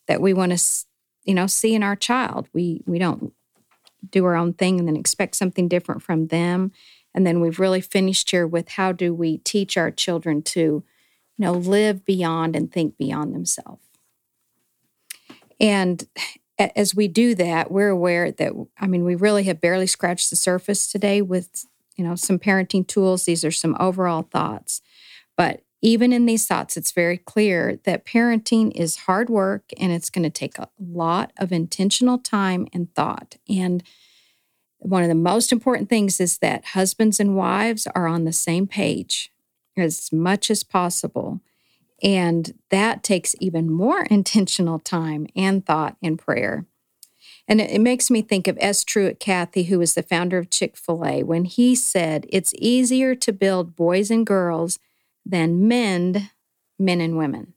that 0.06 0.20
we 0.20 0.32
want 0.32 0.56
to, 0.56 0.86
you 1.24 1.34
know, 1.34 1.48
see 1.48 1.74
in 1.74 1.82
our 1.82 1.96
child. 1.96 2.48
We 2.52 2.82
we 2.86 3.00
don't 3.00 3.32
do 4.08 4.24
our 4.24 4.36
own 4.36 4.52
thing 4.52 4.78
and 4.78 4.86
then 4.86 4.96
expect 4.96 5.34
something 5.34 5.66
different 5.66 6.02
from 6.02 6.28
them. 6.28 6.70
And 7.14 7.26
then 7.26 7.40
we've 7.40 7.58
really 7.58 7.80
finished 7.80 8.30
here 8.30 8.46
with 8.46 8.68
how 8.68 8.92
do 8.92 9.12
we 9.12 9.38
teach 9.38 9.76
our 9.76 9.90
children 9.90 10.42
to, 10.42 10.84
you 11.38 11.44
know, 11.44 11.52
live 11.52 12.04
beyond 12.04 12.56
and 12.56 12.70
think 12.70 12.98
beyond 12.98 13.34
themselves. 13.34 13.82
And 15.60 16.04
as 16.58 16.94
we 16.94 17.08
do 17.08 17.34
that, 17.36 17.70
we're 17.70 17.88
aware 17.88 18.30
that 18.32 18.52
I 18.78 18.86
mean 18.86 19.04
we 19.04 19.14
really 19.14 19.44
have 19.44 19.60
barely 19.60 19.86
scratched 19.86 20.30
the 20.30 20.36
surface 20.36 20.90
today 20.90 21.22
with 21.22 21.66
you 21.96 22.04
know 22.04 22.16
some 22.16 22.38
parenting 22.38 22.86
tools. 22.86 23.24
These 23.24 23.44
are 23.44 23.50
some 23.52 23.76
overall 23.78 24.22
thoughts, 24.22 24.82
but 25.36 25.62
even 25.80 26.12
in 26.12 26.26
these 26.26 26.46
thoughts, 26.46 26.76
it's 26.76 26.90
very 26.90 27.16
clear 27.16 27.78
that 27.84 28.04
parenting 28.04 28.72
is 28.74 28.96
hard 28.96 29.30
work 29.30 29.70
and 29.78 29.92
it's 29.92 30.10
going 30.10 30.24
to 30.24 30.30
take 30.30 30.58
a 30.58 30.68
lot 30.80 31.32
of 31.38 31.52
intentional 31.52 32.18
time 32.18 32.66
and 32.72 32.92
thought. 32.96 33.36
And 33.48 33.84
one 34.78 35.04
of 35.04 35.08
the 35.08 35.14
most 35.14 35.52
important 35.52 35.88
things 35.88 36.18
is 36.18 36.38
that 36.38 36.66
husbands 36.66 37.20
and 37.20 37.36
wives 37.36 37.86
are 37.94 38.08
on 38.08 38.24
the 38.24 38.32
same 38.32 38.66
page 38.66 39.30
as 39.80 40.12
much 40.12 40.50
as 40.50 40.62
possible. 40.64 41.40
And 42.02 42.54
that 42.70 43.02
takes 43.02 43.34
even 43.40 43.70
more 43.70 44.02
intentional 44.10 44.78
time 44.78 45.26
and 45.34 45.64
thought 45.64 45.96
and 46.02 46.18
prayer. 46.18 46.66
And 47.46 47.60
it, 47.60 47.70
it 47.70 47.80
makes 47.80 48.10
me 48.10 48.22
think 48.22 48.46
of 48.46 48.58
S. 48.60 48.84
Truett 48.84 49.18
Cathy, 49.18 49.64
who 49.64 49.78
was 49.78 49.94
the 49.94 50.02
founder 50.02 50.38
of 50.38 50.50
Chick 50.50 50.76
fil 50.76 51.04
A, 51.04 51.22
when 51.22 51.44
he 51.44 51.74
said, 51.74 52.26
It's 52.28 52.54
easier 52.58 53.14
to 53.14 53.32
build 53.32 53.74
boys 53.74 54.10
and 54.10 54.26
girls 54.26 54.78
than 55.24 55.66
mend 55.66 56.30
men 56.78 57.00
and 57.00 57.16
women. 57.16 57.54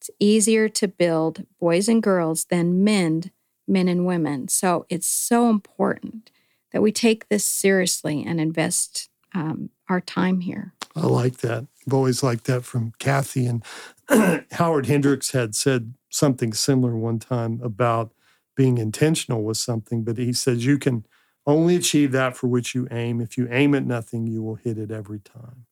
It's 0.00 0.10
easier 0.18 0.68
to 0.68 0.88
build 0.88 1.46
boys 1.60 1.88
and 1.88 2.02
girls 2.02 2.46
than 2.46 2.82
mend 2.82 3.30
men 3.68 3.88
and 3.88 4.04
women. 4.04 4.48
So 4.48 4.84
it's 4.88 5.06
so 5.06 5.48
important 5.48 6.30
that 6.72 6.82
we 6.82 6.90
take 6.90 7.28
this 7.28 7.44
seriously 7.44 8.24
and 8.26 8.40
invest 8.40 9.08
um, 9.34 9.70
our 9.88 10.00
time 10.00 10.40
here. 10.40 10.74
I 10.94 11.06
like 11.06 11.38
that. 11.38 11.66
I've 11.86 11.94
always 11.94 12.22
liked 12.22 12.44
that 12.44 12.64
from 12.64 12.92
Cathy. 12.98 13.46
And 13.46 13.64
Howard 14.52 14.86
Hendricks 14.86 15.32
had 15.32 15.54
said 15.54 15.94
something 16.10 16.52
similar 16.52 16.96
one 16.96 17.18
time 17.18 17.60
about 17.62 18.12
being 18.56 18.76
intentional 18.78 19.42
with 19.42 19.56
something, 19.56 20.04
but 20.04 20.18
he 20.18 20.32
says 20.32 20.66
you 20.66 20.78
can 20.78 21.06
only 21.46 21.74
achieve 21.74 22.12
that 22.12 22.36
for 22.36 22.46
which 22.46 22.74
you 22.74 22.86
aim. 22.90 23.20
If 23.20 23.38
you 23.38 23.48
aim 23.50 23.74
at 23.74 23.86
nothing, 23.86 24.26
you 24.26 24.42
will 24.42 24.56
hit 24.56 24.76
it 24.78 24.90
every 24.90 25.18
time. 25.20 25.64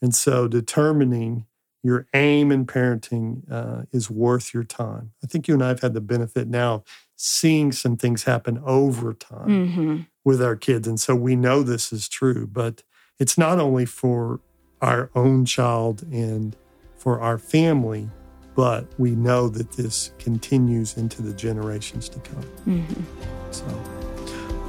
And 0.00 0.14
so 0.14 0.48
determining 0.48 1.46
your 1.82 2.06
aim 2.14 2.50
in 2.50 2.64
parenting 2.64 3.42
uh, 3.52 3.82
is 3.92 4.10
worth 4.10 4.54
your 4.54 4.64
time. 4.64 5.12
I 5.22 5.26
think 5.26 5.46
you 5.46 5.54
and 5.54 5.62
I 5.62 5.68
have 5.68 5.80
had 5.80 5.92
the 5.92 6.00
benefit 6.00 6.48
now 6.48 6.74
of 6.76 6.82
seeing 7.14 7.70
some 7.72 7.96
things 7.98 8.24
happen 8.24 8.58
over 8.64 9.12
time 9.12 9.48
Mm-hmm. 9.48 10.00
with 10.24 10.42
our 10.42 10.56
kids. 10.56 10.88
And 10.88 10.98
so 10.98 11.14
we 11.14 11.36
know 11.36 11.62
this 11.62 11.92
is 11.92 12.08
true, 12.08 12.46
but 12.46 12.82
it's 13.20 13.36
not 13.36 13.60
only 13.60 13.84
for 13.84 14.40
our 14.84 15.10
own 15.14 15.46
child 15.46 16.02
and 16.12 16.54
for 16.96 17.18
our 17.18 17.38
family, 17.38 18.08
but 18.54 18.86
we 18.98 19.12
know 19.12 19.48
that 19.48 19.72
this 19.72 20.12
continues 20.18 20.96
into 20.96 21.22
the 21.22 21.32
generations 21.32 22.08
to 22.10 22.18
come. 22.20 22.44
Mm-hmm. 22.66 23.02
So, 23.50 23.64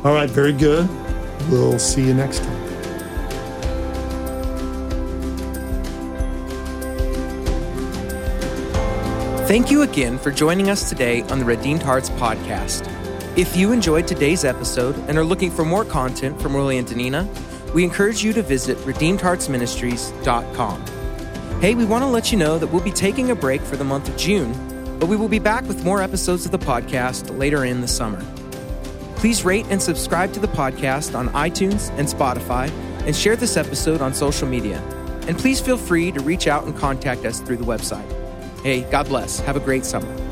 all 0.04 0.14
right, 0.14 0.30
very 0.30 0.54
good. 0.54 0.90
We'll 1.50 1.78
see 1.78 2.06
you 2.06 2.14
next 2.14 2.40
time. 2.40 2.66
Thank 9.46 9.70
you 9.70 9.84
again 9.84 10.18
for 10.18 10.32
joining 10.32 10.70
us 10.70 10.90
today 10.90 11.22
on 11.24 11.40
the 11.40 11.46
Redeemed 11.46 11.84
Hearts 11.84 12.10
podcast. 12.12 12.90
If 13.38 13.56
you 13.58 13.74
enjoyed 13.74 14.08
today's 14.08 14.46
episode 14.46 14.96
and 15.10 15.18
are 15.18 15.24
looking 15.26 15.52
for 15.52 15.66
more 15.66 15.84
content 15.84 16.42
from 16.42 16.54
Willie 16.54 16.78
and 16.78 16.88
Danina, 16.88 17.28
we 17.74 17.84
encourage 17.84 18.24
you 18.24 18.32
to 18.34 18.42
visit 18.42 18.78
redeemedheartsministries.com. 18.80 20.86
Hey, 21.62 21.76
we 21.76 21.86
want 21.86 22.04
to 22.04 22.08
let 22.08 22.32
you 22.32 22.38
know 22.38 22.60
that 22.60 22.68
we'll 22.68 22.84
be 22.84 22.92
taking 22.92 23.32
a 23.32 23.36
break 23.36 23.62
for 23.62 23.78
the 23.78 23.84
month 23.84 24.10
of 24.10 24.18
June, 24.18 24.54
but 25.00 25.08
we 25.08 25.16
will 25.16 25.30
be 25.30 25.40
back 25.40 25.64
with 25.66 25.84
more 25.84 26.02
episodes 26.02 26.46
of 26.46 26.52
the 26.52 26.60
podcast 26.60 27.38
later 27.38 27.66
in 27.66 27.82
the 27.82 27.88
summer. 27.88 28.24
Please 29.16 29.46
rate 29.46 29.66
and 29.70 29.82
subscribe 29.82 30.34
to 30.34 30.40
the 30.40 30.48
podcast 30.48 31.18
on 31.18 31.30
iTunes 31.30 31.90
and 31.98 32.08
Spotify 32.08 32.70
and 33.06 33.16
share 33.16 33.36
this 33.36 33.58
episode 33.58 34.02
on 34.02 34.14
social 34.14 34.48
media. 34.48 34.80
And 35.28 35.38
please 35.38 35.60
feel 35.60 35.78
free 35.78 36.12
to 36.12 36.20
reach 36.22 36.48
out 36.48 36.66
and 36.66 36.78
contact 36.78 37.26
us 37.26 37.40
through 37.40 37.58
the 37.58 37.66
website. 37.66 38.06
Hey, 38.62 38.82
God 38.92 39.08
bless. 39.08 39.40
Have 39.40 39.56
a 39.56 39.60
great 39.60 39.86
summer. 39.86 40.25